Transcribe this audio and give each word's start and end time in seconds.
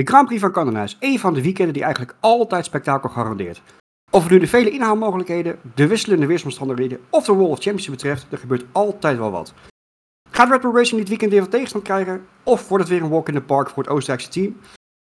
De 0.00 0.06
Grand 0.06 0.26
Prix 0.26 0.40
van 0.40 0.52
Canada 0.52 0.82
is 0.82 0.96
één 1.00 1.18
van 1.18 1.34
de 1.34 1.42
weekenden 1.42 1.72
die 1.72 1.82
eigenlijk 1.82 2.16
altijd 2.20 2.64
spektakel 2.64 3.08
garandeert. 3.08 3.62
Of 4.10 4.22
het 4.22 4.32
nu 4.32 4.38
de 4.38 4.46
vele 4.46 4.70
inhaalmogelijkheden, 4.70 5.58
de 5.74 5.86
wisselende 5.86 6.26
weersomstandigheden 6.26 7.00
of 7.10 7.24
de 7.24 7.34
Wall 7.34 7.46
of 7.46 7.58
Champions 7.58 7.88
betreft, 7.88 8.26
er 8.30 8.38
gebeurt 8.38 8.64
altijd 8.72 9.18
wel 9.18 9.30
wat. 9.30 9.54
Gaat 10.30 10.50
Red 10.50 10.60
Bull 10.60 10.74
Racing 10.74 11.00
dit 11.00 11.08
weekend 11.08 11.30
weer 11.30 11.40
wat 11.40 11.50
tegenstand 11.50 11.84
krijgen? 11.84 12.26
Of 12.42 12.68
wordt 12.68 12.84
het 12.84 12.92
weer 12.92 13.02
een 13.02 13.10
walk 13.10 13.28
in 13.28 13.34
the 13.34 13.40
park 13.40 13.70
voor 13.70 13.82
het 13.82 13.92
Oostenrijkse 13.92 14.28
team? 14.28 14.60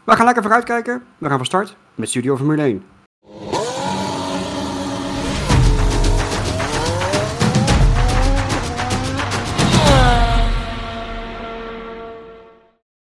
We 0.04 0.12
gaan 0.12 0.24
lekker 0.24 0.42
vooruitkijken. 0.42 1.02
We 1.18 1.28
gaan 1.28 1.36
van 1.36 1.46
start 1.46 1.76
met 1.94 2.08
Studio 2.08 2.36
Formule 2.36 2.62
1. 2.62 2.82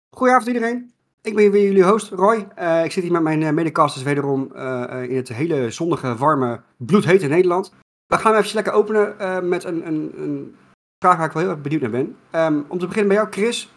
Goedenavond 0.10 0.48
iedereen. 0.48 0.95
Ik 1.26 1.36
ben 1.36 1.52
weer 1.52 1.64
jullie 1.64 1.84
host, 1.84 2.12
Roy. 2.12 2.48
Uh, 2.60 2.84
ik 2.84 2.91
zit 2.91 3.04
hier 3.04 3.12
met 3.12 3.21
mijn 3.21 3.41
uh, 3.41 3.50
medecasters 3.50 4.04
wederom 4.04 4.52
uh, 4.55 5.04
in 5.09 5.16
het 5.16 5.27
hele 5.27 5.72
zonnige, 5.72 6.16
warme, 6.16 6.62
bloedhete 6.77 7.27
Nederland. 7.27 7.73
We 8.05 8.17
gaan 8.17 8.36
even 8.36 8.55
lekker 8.55 8.73
openen 8.73 9.16
met 9.50 9.64
een, 9.64 9.88
een, 9.88 10.14
een, 10.17 10.55
vraag 10.98 11.17
waar 11.17 11.26
ik 11.26 11.31
wel 11.31 11.41
heel 11.41 11.52
erg 11.52 11.62
benieuwd 11.62 11.81
naar 11.81 11.90
ben. 11.90 12.16
Um, 12.36 12.66
om 12.67 12.80
te 12.80 12.88
beginnen 12.88 13.08
bij 13.08 13.17
jou, 13.22 13.31
Chris. 13.31 13.72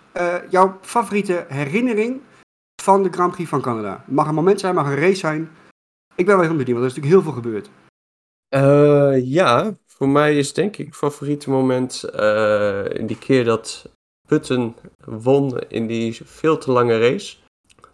jouw 0.50 0.78
favoriete 0.80 1.44
herinnering 1.48 2.20
van 2.82 3.02
de 3.02 3.12
Grand 3.12 3.32
Prix 3.32 3.48
van 3.48 3.60
Canada? 3.60 4.04
Mag 4.06 4.28
een 4.28 4.34
moment 4.34 4.60
zijn, 4.60 4.74
mag 4.74 4.86
een 4.86 4.96
race 4.96 5.16
zijn. 5.16 5.50
Ik 6.14 6.26
ben 6.26 6.36
wel 6.36 6.44
heel 6.44 6.56
benieuwd, 6.56 6.78
want 6.78 6.80
er 6.80 6.90
is 6.90 6.94
natuurlijk 6.96 7.14
heel 7.14 7.32
veel 7.32 7.42
gebeurd. 7.42 7.70
ja, 9.24 9.76
voor 9.86 10.08
mij 10.08 10.36
is 10.36 10.52
denk 10.52 10.76
ik 10.76 10.94
favoriete 10.94 11.50
moment 11.50 12.00
die 13.06 13.18
keer 13.18 13.44
dat 13.44 13.90
Putten 14.28 14.76
won 15.04 15.58
in 15.58 15.86
die 15.86 16.20
veel 16.24 16.58
te 16.58 16.70
lange 16.70 16.98
race. 16.98 17.36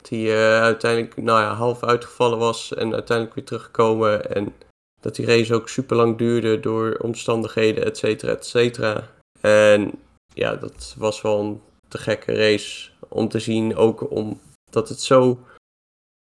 Die 0.02 0.27
uh, 0.27 0.60
uiteindelijk 0.60 1.16
nou 1.16 1.41
ja, 1.41 1.55
half 1.55 1.83
uitgevallen 1.83 2.38
was 2.38 2.74
en 2.74 2.93
uiteindelijk 2.95 3.37
weer 3.37 3.45
teruggekomen. 3.45 4.35
En 4.35 4.55
dat 5.01 5.15
die 5.15 5.27
race 5.27 5.55
ook 5.55 5.68
super 5.68 5.96
lang 5.96 6.18
duurde 6.18 6.60
door 6.60 6.96
omstandigheden, 6.96 7.85
et 7.85 7.99
cetera, 7.99 8.32
et 8.32 8.46
cetera. 8.46 9.09
En 9.40 9.93
ja, 10.35 10.55
dat 10.57 10.95
was 10.99 11.23
wel 11.23 11.40
een 11.40 11.62
te 11.88 11.99
gekke 11.99 12.35
race 12.35 12.90
om 13.09 13.29
te 13.29 13.38
zien. 13.40 13.77
Ook 13.77 14.10
omdat 14.10 14.88
het 14.88 15.01
zo 15.01 15.38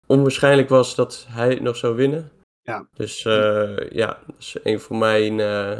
onwaarschijnlijk 0.07 0.69
was 0.69 0.95
dat 0.95 1.27
hij 1.29 1.49
het 1.49 1.61
nog 1.61 1.77
zou 1.77 1.97
winnen. 1.97 2.33
Ja. 2.63 2.89
Dus 2.97 3.25
uh, 3.25 3.91
ja, 3.91 4.19
dat 4.27 4.37
is 4.39 4.57
een 4.63 4.81
van 4.81 4.99
mijn 4.99 5.39
uh, 5.39 5.79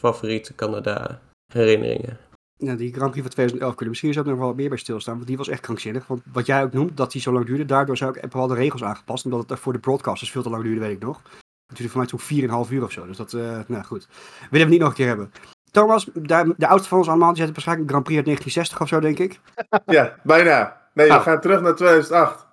favoriete 0.00 0.54
Canada 0.54 1.20
herinneringen. 1.52 2.18
Nou, 2.58 2.76
die 2.76 2.92
Grand 2.92 3.10
Prix 3.10 3.26
van 3.26 3.32
2011 3.32 3.74
kunnen 3.74 3.88
misschien 3.88 4.18
ook 4.18 4.26
nog 4.26 4.38
wel 4.38 4.54
meer 4.54 4.68
bij 4.68 4.78
stilstaan. 4.78 5.14
Want 5.14 5.26
die 5.26 5.36
was 5.36 5.48
echt 5.48 5.60
krankzinnig. 5.60 6.06
Want 6.06 6.22
wat 6.32 6.46
jij 6.46 6.62
ook 6.62 6.72
noemt, 6.72 6.96
dat 6.96 7.12
die 7.12 7.20
zo 7.20 7.32
lang 7.32 7.46
duurde. 7.46 7.64
Daardoor 7.64 7.96
zou 7.96 8.18
ik 8.18 8.32
wel 8.32 8.46
de 8.46 8.54
regels 8.54 8.84
aangepast. 8.84 9.24
Omdat 9.24 9.50
het 9.50 9.58
voor 9.58 9.72
de 9.72 9.78
broadcasters 9.78 10.30
veel 10.30 10.42
te 10.42 10.50
lang 10.50 10.62
duurde, 10.62 10.80
weet 10.80 10.96
ik 10.96 11.02
nog. 11.02 11.22
Natuurlijk 11.66 12.08
voor 12.10 12.18
mij 12.28 12.48
zo'n 12.48 12.66
4,5 12.66 12.72
uur 12.72 12.82
of 12.82 12.92
zo. 12.92 13.06
Dus 13.06 13.16
dat, 13.16 13.32
uh, 13.32 13.58
nou 13.66 13.84
goed. 13.84 14.08
Willen 14.50 14.66
we 14.66 14.72
niet 14.72 14.80
nog 14.80 14.88
een 14.88 14.94
keer 14.94 15.06
hebben. 15.06 15.32
Thomas, 15.70 16.04
de, 16.14 16.54
de 16.56 16.66
oudste 16.66 16.88
van 16.88 16.98
ons 16.98 17.08
allemaal, 17.08 17.32
die 17.32 17.42
zet 17.42 17.52
waarschijnlijk 17.52 17.88
een 17.88 17.94
Grand 17.94 18.04
Prix 18.04 18.26
uit 18.26 18.26
1960 18.26 18.80
of 18.80 18.88
zo, 18.88 19.00
denk 19.00 19.18
ik. 19.18 19.40
Ja, 19.96 20.16
bijna. 20.22 20.88
Nee, 20.92 21.06
we 21.06 21.14
ah. 21.14 21.22
gaan 21.22 21.40
terug 21.40 21.60
naar 21.60 21.74
2008. 21.74 22.46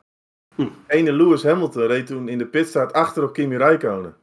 Hm. 0.55 0.67
Ene 0.87 1.11
Lewis 1.11 1.43
Hamilton 1.43 1.85
reed 1.85 2.07
toen 2.07 2.27
in 2.27 2.37
de 2.37 2.45
pitstraat 2.45 2.93
achter 2.93 3.23
op 3.23 3.33
Kimi 3.33 3.57
Räikkönen. 3.57 4.15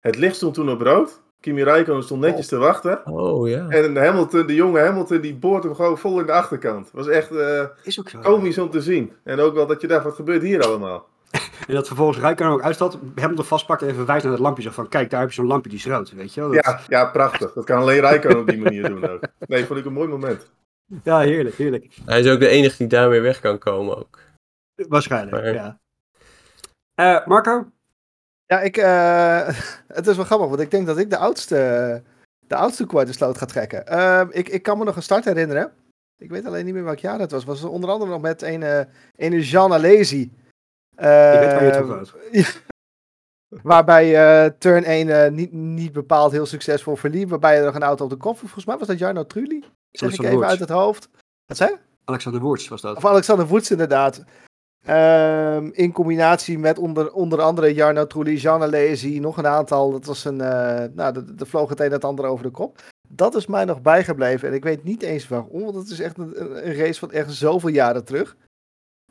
Het 0.00 0.16
licht 0.16 0.36
stond 0.36 0.54
toen 0.54 0.70
op 0.70 0.80
rood. 0.80 1.22
Kimi 1.40 1.62
Räikkönen 1.62 2.02
stond 2.02 2.20
netjes 2.20 2.44
oh. 2.44 2.50
te 2.50 2.56
wachten. 2.56 3.06
Oh 3.06 3.48
ja. 3.48 3.68
En 3.68 3.96
Hamilton, 3.96 4.46
de 4.46 4.54
jonge 4.54 4.80
Hamilton, 4.80 5.20
die 5.20 5.34
boort 5.34 5.62
hem 5.62 5.74
gewoon 5.74 5.98
vol 5.98 6.20
in 6.20 6.26
de 6.26 6.32
achterkant. 6.32 6.90
Was 6.92 7.08
echt 7.08 7.32
uh, 7.32 7.64
Is 7.82 8.00
ook 8.00 8.08
zo, 8.08 8.18
komisch 8.18 8.58
om 8.58 8.70
te 8.70 8.80
zien. 8.80 9.12
En 9.24 9.40
ook 9.40 9.54
wel 9.54 9.66
dat 9.66 9.80
je 9.80 9.86
dacht, 9.86 10.04
wat 10.04 10.14
gebeurt 10.14 10.42
hier 10.42 10.62
allemaal? 10.62 11.06
en 11.66 11.74
dat 11.74 11.86
vervolgens 11.86 12.18
Räikkönen 12.18 12.52
ook 12.52 12.62
uitstelt, 12.62 12.98
Hamilton 13.14 13.44
vastpakt 13.44 13.82
en 13.82 13.88
even 13.88 14.06
wijst 14.06 14.24
naar 14.24 14.32
het 14.32 14.42
lampje. 14.42 14.62
Zo 14.62 14.70
van, 14.70 14.88
kijk, 14.88 15.10
daar 15.10 15.20
heb 15.20 15.28
je 15.28 15.34
zo'n 15.34 15.46
lampje 15.46 15.70
die 15.70 15.78
is 15.78 15.86
rood, 15.86 16.12
weet 16.12 16.34
je 16.34 16.40
wel. 16.40 16.50
Dat... 16.50 16.64
Ja, 16.64 16.80
ja, 16.88 17.04
prachtig. 17.04 17.52
Dat 17.52 17.64
kan 17.64 17.78
alleen 17.78 18.00
Räikkönen 18.00 18.38
op 18.38 18.46
die 18.46 18.58
manier 18.58 18.88
doen 18.88 19.08
ook. 19.08 19.20
Nee, 19.38 19.64
vond 19.64 19.78
ik 19.78 19.84
een 19.84 19.92
mooi 19.92 20.08
moment. 20.08 20.50
Ja, 21.02 21.20
heerlijk, 21.20 21.56
heerlijk. 21.56 21.96
Hij 22.04 22.20
is 22.20 22.30
ook 22.30 22.40
de 22.40 22.48
enige 22.48 22.76
die 22.76 22.86
daarmee 22.86 23.20
weg 23.20 23.40
kan 23.40 23.58
komen 23.58 23.96
ook. 23.96 24.18
Waarschijnlijk, 24.88 25.54
ja. 25.54 25.78
Uh, 27.00 27.26
Marco? 27.26 27.66
Ja, 28.48 28.60
ik, 28.60 28.76
uh, 28.76 29.48
het 29.98 30.06
is 30.06 30.16
wel 30.16 30.24
grappig, 30.24 30.48
want 30.48 30.60
ik 30.60 30.70
denk 30.70 30.86
dat 30.86 30.98
ik 30.98 31.10
de 31.10 31.16
oudste, 31.16 32.02
de 32.46 32.54
oudste 32.54 32.86
de 32.86 33.12
sloot 33.12 33.38
ga 33.38 33.46
trekken. 33.46 33.84
Uh, 33.92 34.24
ik, 34.30 34.48
ik 34.48 34.62
kan 34.62 34.78
me 34.78 34.84
nog 34.84 34.96
een 34.96 35.02
start 35.02 35.24
herinneren. 35.24 35.72
Ik 36.16 36.30
weet 36.30 36.46
alleen 36.46 36.64
niet 36.64 36.74
meer 36.74 36.84
welk 36.84 36.98
jaar 36.98 37.18
dat 37.18 37.30
was. 37.30 37.44
was 37.44 37.64
onder 37.64 37.90
andere 37.90 38.10
nog 38.10 38.20
met 38.20 38.42
een, 38.42 38.60
uh, 38.60 38.80
een 39.16 39.40
Jean 39.40 39.72
Alesi. 39.72 40.20
Uh, 40.20 41.32
ik 41.34 41.40
weet 41.40 41.52
waar 41.52 41.64
je 41.64 41.70
het 41.70 41.80
over 41.80 42.66
Waarbij 43.62 44.50
turn 44.50 44.84
1 44.84 45.34
niet, 45.34 45.52
niet 45.52 45.92
bepaald 45.92 46.32
heel 46.32 46.46
succesvol 46.46 46.96
verliep. 46.96 47.28
Waarbij 47.28 47.58
er 47.58 47.64
nog 47.64 47.74
een 47.74 47.82
auto 47.82 48.04
op 48.04 48.10
de 48.10 48.16
kop. 48.16 48.38
Volgens 48.38 48.64
mij 48.64 48.78
was 48.78 48.86
dat 48.86 48.98
Jarno 48.98 49.26
Trulli. 49.26 49.64
Zeg 49.90 50.12
ik 50.12 50.22
even 50.22 50.46
uit 50.46 50.58
het 50.58 50.68
hoofd. 50.68 51.08
Wat 51.46 51.56
zei 51.56 51.76
Alexander 52.04 52.40
Woerts 52.40 52.68
was 52.68 52.80
dat. 52.80 52.96
Of 52.96 53.04
Alexander 53.04 53.46
Woerts 53.46 53.70
inderdaad. 53.70 54.24
Um, 54.90 55.70
in 55.72 55.92
combinatie 55.92 56.58
met 56.58 56.78
onder, 56.78 57.12
onder 57.12 57.40
andere 57.40 57.74
Jarno 57.74 58.06
Trulli, 58.06 58.36
Jean 58.36 58.62
Alesi, 58.62 59.20
nog 59.20 59.36
een 59.36 59.46
aantal. 59.46 59.90
Dat 59.90 60.04
was 60.04 60.24
een, 60.24 60.38
uh, 60.38 60.84
nou, 60.92 61.34
de 61.34 61.46
vloog 61.46 61.68
het 61.68 61.80
een 61.80 61.92
het 61.92 62.04
ander 62.04 62.24
over 62.24 62.44
de 62.44 62.50
kop. 62.50 62.82
Dat 63.08 63.34
is 63.34 63.46
mij 63.46 63.64
nog 63.64 63.82
bijgebleven 63.82 64.48
en 64.48 64.54
ik 64.54 64.64
weet 64.64 64.84
niet 64.84 65.02
eens 65.02 65.28
waarom, 65.28 65.62
want 65.62 65.74
het 65.74 65.90
is 65.90 66.00
echt 66.00 66.18
een, 66.18 66.66
een 66.66 66.74
race 66.74 66.98
van 66.98 67.10
echt 67.10 67.32
zoveel 67.32 67.68
jaren 67.68 68.04
terug. 68.04 68.36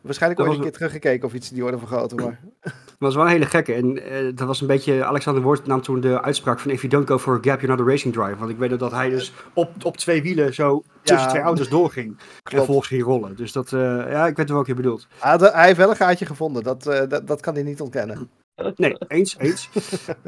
Waarschijnlijk 0.01 0.41
ooit 0.41 0.57
een 0.57 0.61
keer 0.61 0.71
teruggekeken 0.71 1.27
of 1.27 1.33
iets 1.33 1.49
die 1.49 1.61
worden 1.61 1.79
vergroten. 1.79 2.17
Maar... 2.17 2.39
Was 2.97 3.15
wel 3.15 3.23
een 3.23 3.31
hele 3.31 3.45
gekke. 3.45 3.73
En 3.73 3.97
uh, 3.97 4.31
dat 4.35 4.47
was 4.47 4.61
een 4.61 4.67
beetje. 4.67 5.05
Alexander 5.05 5.43
Woord 5.43 5.65
nam 5.65 5.81
toen 5.81 5.99
de 5.99 6.21
uitspraak 6.21 6.59
van: 6.59 6.71
If 6.71 6.81
you 6.81 6.93
don't 6.93 7.07
go 7.07 7.17
for 7.17 7.33
a 7.33 7.39
gap, 7.41 7.59
you're 7.59 7.75
not 7.75 7.87
a 7.87 7.89
racing 7.89 8.13
driver. 8.13 8.37
Want 8.37 8.51
ik 8.51 8.57
weet 8.57 8.79
dat 8.79 8.91
hij 8.91 9.09
dus 9.09 9.33
op, 9.53 9.85
op 9.85 9.97
twee 9.97 10.21
wielen 10.21 10.53
zo 10.53 10.83
tussen 11.01 11.29
twee 11.29 11.41
auto's 11.41 11.69
doorging. 11.69 12.07
Klopt. 12.17 12.41
En 12.43 12.57
vervolgens 12.57 12.87
ging 12.87 13.03
rollen. 13.03 13.35
Dus 13.35 13.51
dat. 13.51 13.71
Uh, 13.71 13.81
ja, 14.11 14.27
ik 14.27 14.35
weet 14.35 14.49
wat 14.49 14.67
je 14.67 14.73
bedoelt. 14.73 15.07
Hij, 15.19 15.37
hij 15.37 15.65
heeft 15.65 15.77
wel 15.77 15.89
een 15.89 15.95
gaatje 15.95 16.25
gevonden. 16.25 16.63
Dat, 16.63 16.87
uh, 16.87 17.01
dat, 17.07 17.27
dat 17.27 17.41
kan 17.41 17.53
hij 17.53 17.63
niet 17.63 17.81
ontkennen. 17.81 18.29
Nee, 18.75 18.97
eens, 19.07 19.37
eens. 19.37 19.69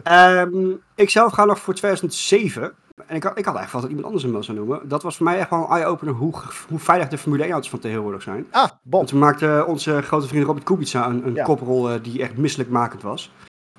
um, 0.04 0.82
ik 0.96 1.10
zelf 1.10 1.34
ga 1.34 1.46
nog 1.46 1.60
voor 1.60 1.74
2007. 1.74 2.74
En 3.08 3.16
ik 3.16 3.24
had, 3.24 3.38
ik 3.38 3.46
had 3.46 3.56
eigenlijk 3.56 3.74
altijd 3.74 3.92
iemand 3.92 4.06
anders 4.06 4.24
een 4.24 4.32
wel 4.32 4.44
zou 4.44 4.58
noemen. 4.58 4.88
Dat 4.88 5.04
was 5.04 5.16
voor 5.16 5.26
mij 5.26 5.40
echt 5.40 5.50
wel 5.50 5.60
een 5.60 5.70
eye-opener 5.70 6.14
hoe, 6.14 6.34
hoe 6.68 6.80
veilig 6.80 7.08
de 7.08 7.18
Formule 7.18 7.44
1 7.44 7.52
auto's 7.52 7.70
van 7.70 7.80
tegenwoordig 7.80 8.22
zijn. 8.22 8.48
Ah, 8.52 8.70
bom. 8.84 9.06
Toen 9.06 9.20
maakte 9.20 9.64
onze 9.68 10.02
grote 10.02 10.28
vriend 10.28 10.46
Robert 10.46 10.66
Kubica 10.66 11.08
een, 11.08 11.28
een 11.28 11.44
koprol 11.44 11.94
uh, 11.94 12.04
die 12.04 12.22
echt 12.22 12.38
misselijkmakend 12.38 13.02
was. 13.02 13.32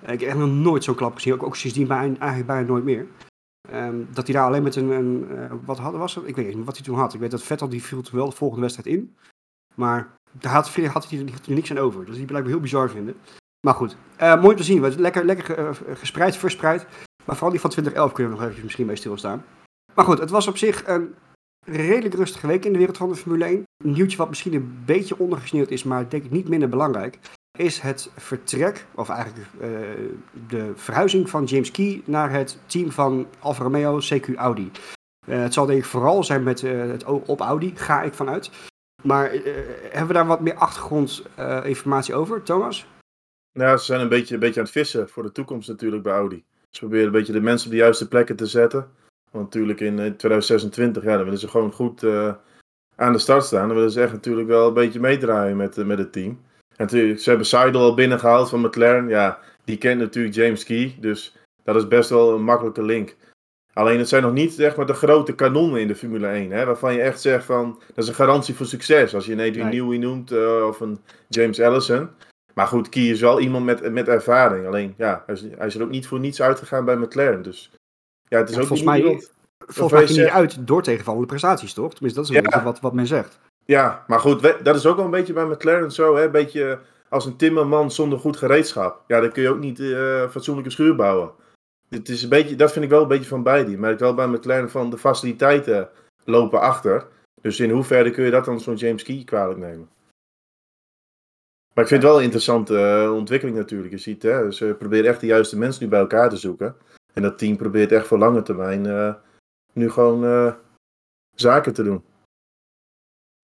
Uh, 0.05 0.13
ik 0.13 0.21
heb 0.21 0.29
echt 0.29 0.39
nog 0.39 0.49
nooit 0.49 0.85
zo'n 0.85 0.95
klap 0.95 1.15
gezien. 1.15 1.33
Ook, 1.33 1.43
ook 1.43 1.57
sindsdien 1.57 1.87
bij, 1.87 1.97
eigenlijk 1.97 2.47
bijna 2.47 2.67
nooit 2.67 2.85
meer. 2.85 3.07
Um, 3.73 4.09
dat 4.13 4.27
hij 4.27 4.35
daar 4.35 4.47
alleen 4.47 4.63
met 4.63 4.77
een, 4.77 4.91
een 4.91 5.29
uh, 5.31 5.53
wat 5.65 5.79
had, 5.79 5.95
was 5.95 6.15
het? 6.15 6.27
Ik 6.27 6.37
weet 6.37 6.55
niet 6.55 6.65
wat 6.65 6.77
hij 6.77 6.85
toen 6.85 6.99
had. 6.99 7.15
Ik 7.15 7.21
weet 7.21 7.31
dat 7.31 7.43
Vettel 7.43 7.69
die 7.69 7.83
viel 7.83 8.03
toen 8.03 8.19
wel 8.19 8.29
de 8.29 8.37
volgende 8.37 8.63
wedstrijd 8.63 8.97
in. 8.97 9.17
Maar 9.75 10.15
daar 10.33 10.53
had, 10.53 10.75
had, 10.75 10.85
had 10.87 11.11
hij 11.11 11.19
er 11.19 11.53
niks 11.53 11.71
aan 11.71 11.79
over. 11.79 12.05
Dus 12.05 12.17
die 12.17 12.25
blijkbaar 12.25 12.53
heel 12.53 12.61
bizar 12.61 12.91
vinden. 12.91 13.17
Maar 13.67 13.75
goed, 13.75 13.97
mooi 14.19 14.49
om 14.49 14.57
te 14.57 14.63
zien. 14.63 15.01
Lekker, 15.01 15.25
lekker 15.25 15.75
gespreid, 15.95 16.37
verspreid. 16.37 16.87
Maar 17.25 17.37
vooral 17.37 17.51
die 17.51 17.61
van 17.61 17.71
2011 17.71 18.13
kunnen 18.13 18.33
we 18.33 18.41
nog 18.41 18.51
even 18.51 18.63
misschien 18.63 18.87
bij 18.87 18.97
stilstaan. 18.97 19.45
Maar 19.95 20.05
goed, 20.05 20.19
het 20.19 20.31
was 20.31 20.47
op 20.47 20.57
zich 20.57 20.87
een 20.87 21.15
redelijk 21.67 22.15
rustige 22.15 22.47
week 22.47 22.65
in 22.65 22.73
de 22.73 22.79
wereld 22.79 22.97
van 22.97 23.09
de 23.09 23.15
Formule 23.15 23.45
1. 23.45 23.63
Een 23.85 23.93
nieuwtje 23.93 24.17
wat 24.17 24.29
misschien 24.29 24.55
een 24.55 24.83
beetje 24.85 25.19
ondergesneeuwd 25.19 25.71
is, 25.71 25.85
maar 25.85 26.09
denk 26.09 26.25
ik 26.25 26.31
niet 26.31 26.49
minder 26.49 26.69
belangrijk, 26.69 27.19
is 27.59 27.81
het 27.81 28.11
vertrek, 28.17 28.87
of 28.95 29.09
eigenlijk 29.09 29.47
uh, 29.55 29.69
de 30.49 30.73
verhuizing 30.75 31.31
van 31.31 31.45
James 31.45 31.71
Key 31.71 32.03
naar 32.05 32.31
het 32.31 32.59
team 32.67 32.91
van 32.91 33.27
Alfa 33.39 33.63
Romeo 33.63 34.01
CQ 34.01 34.35
Audi. 34.35 34.71
Het 35.27 35.55
zal 35.55 35.67
denk 35.67 35.79
ik 35.79 35.85
vooral 35.85 36.25
zijn 36.25 36.43
met 36.43 36.61
het 36.61 37.05
op 37.05 37.41
Audi, 37.41 37.73
ga 37.77 38.03
ik 38.03 38.15
vanuit. 38.15 38.51
Maar 39.03 39.31
hebben 39.83 40.07
we 40.07 40.13
daar 40.13 40.27
wat 40.27 40.41
meer 40.41 40.55
achtergrondinformatie 40.55 42.15
over, 42.15 42.43
Thomas? 42.43 42.87
Nou, 43.53 43.79
ze 43.79 43.85
zijn 43.85 44.01
een 44.01 44.09
beetje, 44.09 44.35
een 44.35 44.41
beetje 44.41 44.61
aan 44.61 44.67
het 44.67 44.75
vissen 44.75 45.09
voor 45.09 45.23
de 45.23 45.33
toekomst 45.33 45.69
natuurlijk 45.69 46.03
bij 46.03 46.13
Audi. 46.13 46.45
Ze 46.71 46.79
proberen 46.79 47.07
een 47.07 47.13
beetje 47.13 47.33
de 47.33 47.41
mensen 47.41 47.67
op 47.67 47.73
de 47.73 47.79
juiste 47.79 48.09
plekken 48.09 48.37
te 48.37 48.47
zetten. 48.47 48.91
Want 49.31 49.45
natuurlijk 49.45 49.81
in 49.81 49.97
2026, 49.97 51.03
ja, 51.03 51.15
dan 51.15 51.25
willen 51.25 51.39
ze 51.39 51.49
gewoon 51.49 51.73
goed 51.73 52.03
uh, 52.03 52.35
aan 52.97 53.13
de 53.13 53.19
start 53.19 53.45
staan. 53.45 53.67
Dan 53.67 53.77
willen 53.77 53.91
ze 53.91 54.03
echt 54.03 54.13
natuurlijk 54.13 54.49
wel 54.49 54.69
een 54.69 54.75
beetje 54.75 55.01
meedraaien 55.01 55.57
met, 55.57 55.79
uh, 55.79 55.85
met 55.85 55.99
het 55.99 56.13
team. 56.13 56.41
En 56.77 56.87
natuurlijk, 56.87 57.21
ze 57.21 57.29
hebben 57.29 57.47
Seidel 57.47 57.81
al 57.81 57.95
binnengehaald 57.95 58.49
van 58.49 58.61
McLaren. 58.61 59.09
Ja, 59.09 59.39
die 59.65 59.79
kent 59.79 60.01
natuurlijk 60.01 60.35
James 60.35 60.65
Key. 60.65 60.97
Dus 61.01 61.37
dat 61.65 61.77
is 61.77 61.89
best 61.89 62.11
wel 62.11 62.35
een 62.35 62.43
makkelijke 62.43 62.83
link. 62.83 63.17
Alleen 63.73 63.99
het 63.99 64.09
zijn 64.09 64.23
nog 64.23 64.33
niet 64.33 64.53
zeg 64.53 64.77
maar, 64.77 64.87
de 64.87 64.93
grote 64.93 65.35
kanonnen 65.35 65.81
in 65.81 65.89
de 65.89 65.95
Formule 65.95 66.27
1. 66.27 66.51
Hè, 66.51 66.65
waarvan 66.65 66.95
je 66.95 67.01
echt 67.01 67.21
zegt 67.21 67.45
van 67.45 67.83
dat 67.87 68.05
is 68.05 68.09
een 68.09 68.15
garantie 68.15 68.55
voor 68.55 68.67
succes. 68.67 69.15
Als 69.15 69.27
je 69.27 69.33
een 69.33 69.49
Adrian 69.49 69.69
nee. 69.69 69.81
Newey 69.81 69.99
noemt 69.99 70.33
uh, 70.33 70.67
of 70.67 70.81
een 70.81 71.01
James 71.29 71.61
Allison. 71.61 72.09
Maar 72.61 72.69
goed, 72.69 72.89
Key 72.89 73.03
is 73.03 73.21
wel 73.21 73.41
iemand 73.41 73.65
met, 73.65 73.93
met 73.93 74.09
ervaring. 74.09 74.67
Alleen, 74.67 74.95
ja, 74.97 75.23
hij 75.27 75.35
is, 75.35 75.41
hij 75.57 75.67
is 75.67 75.75
er 75.75 75.83
ook 75.83 75.91
niet 75.91 76.07
voor 76.07 76.21
niets 76.21 76.43
uitgegaan 76.43 76.85
bij 76.85 76.97
McLaren. 76.97 77.43
Dus 77.43 77.71
ja, 78.29 78.39
het 78.39 78.49
is 78.51 78.59
ook 78.59 78.67
volgens 78.67 78.89
mij, 78.89 79.01
volgens 79.59 79.93
mij 79.93 80.07
ging 80.07 80.19
hij 80.19 80.41
uit 80.41 80.67
door 80.67 80.83
tegenvallende 80.83 81.27
prestaties, 81.27 81.73
toch? 81.73 81.93
Tenminste, 81.95 82.21
dat 82.21 82.31
is 82.31 82.37
een 82.37 82.43
beetje 82.43 82.65
wat, 82.65 82.81
wat 82.81 82.93
men 82.93 83.07
zegt. 83.07 83.39
Ja, 83.65 84.05
maar 84.07 84.21
goed, 84.21 84.41
we- 84.41 84.59
dat 84.63 84.77
is 84.77 84.87
ook 84.87 84.97
wel 84.97 85.05
een 85.05 85.11
beetje 85.11 85.33
bij 85.33 85.45
McLaren 85.45 85.91
zo. 85.93 86.17
Hè? 86.17 86.25
Een 86.25 86.31
beetje 86.31 86.79
als 87.09 87.27
een 87.27 87.37
timmerman 87.37 87.91
zonder 87.91 88.19
goed 88.19 88.37
gereedschap. 88.37 89.03
Ja, 89.07 89.21
dan 89.21 89.33
kun 89.33 89.43
je 89.43 89.49
ook 89.51 89.59
niet 89.59 89.81
eh 89.81 90.29
fatsoenlijke 90.29 90.71
schuur 90.71 90.97
bouwen. 90.97 91.31
Het 91.89 92.09
is 92.09 92.23
een 92.23 92.29
beetje, 92.29 92.57
dat 92.57 92.73
vind 92.73 92.85
ik 92.85 92.91
wel 92.91 93.03
een 93.03 93.09
beetje 93.09 93.29
van 93.29 93.43
beide. 93.43 93.79
Maar 93.79 93.91
ik 93.91 93.99
wel 93.99 94.15
bij 94.15 94.27
McLaren 94.29 94.71
van 94.71 94.91
de 94.91 94.99
faciliteiten 94.99 95.89
lopen 96.25 96.61
achter. 96.61 97.07
Dus 97.43 97.61
in 97.61 97.71
hoeverre 97.71 98.11
kun 98.11 98.25
je 98.25 98.31
dat 98.31 98.45
dan 98.45 98.61
zo'n 98.61 98.75
James 98.75 99.03
Key 99.03 99.23
kwalijk 99.25 99.59
nemen? 99.59 99.89
Maar 101.75 101.85
ik 101.85 101.91
vind 101.91 102.03
het 102.03 102.11
wel 102.11 102.19
een 102.19 102.25
interessante 102.25 102.79
eh, 102.79 103.15
ontwikkeling 103.15 103.57
natuurlijk. 103.57 103.91
Je 103.91 103.99
ziet, 103.99 104.23
hè, 104.23 104.53
ze 104.53 104.75
proberen 104.79 105.11
echt 105.11 105.21
de 105.21 105.27
juiste 105.27 105.59
mensen 105.59 105.83
nu 105.83 105.89
bij 105.89 106.01
elkaar 106.01 106.31
te 106.31 106.37
zoeken. 106.37 106.77
En 107.13 107.23
dat 107.23 107.39
team 107.39 107.57
probeert 107.57 107.93
echt 107.93 108.07
voor 108.07 108.19
lange 108.19 108.43
termijn 108.43 108.87
eh, 108.87 109.15
nu 109.73 109.91
gewoon 109.91 110.25
eh, 110.25 110.55
zaken 111.35 111.73
te 111.73 111.83
doen. 111.83 112.05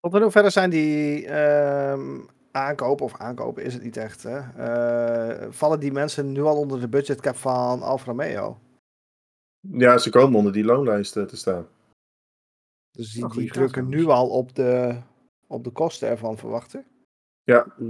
Tot 0.00 0.14
in 0.14 0.22
hoeverre 0.22 0.50
zijn 0.50 0.70
die 0.70 1.26
ehm, 1.26 2.20
aankopen, 2.50 3.04
of 3.04 3.18
aankopen 3.18 3.64
is 3.64 3.74
het 3.74 3.82
niet 3.82 3.96
echt, 3.96 4.22
hè? 4.22 4.38
eh, 4.38 5.46
vallen 5.50 5.80
die 5.80 5.92
mensen 5.92 6.32
nu 6.32 6.42
al 6.42 6.56
onder 6.56 6.80
de 6.80 6.88
budgetcap 6.88 7.36
van 7.36 7.82
Alfa 7.82 8.04
Romeo? 8.04 8.58
Ja, 9.60 9.98
ze 9.98 10.10
komen 10.10 10.38
onder 10.38 10.52
die 10.52 10.64
loonlijst 10.64 11.16
eh, 11.16 11.24
te 11.24 11.36
staan. 11.36 11.66
Dus 12.90 13.12
die, 13.12 13.28
die 13.28 13.50
drukken 13.50 13.88
nu 13.88 14.02
trouwens. 14.02 14.30
al 14.30 14.38
op 14.38 14.54
de, 14.54 15.00
op 15.46 15.64
de 15.64 15.70
kosten 15.70 16.08
ervan 16.08 16.38
verwachten. 16.38 16.86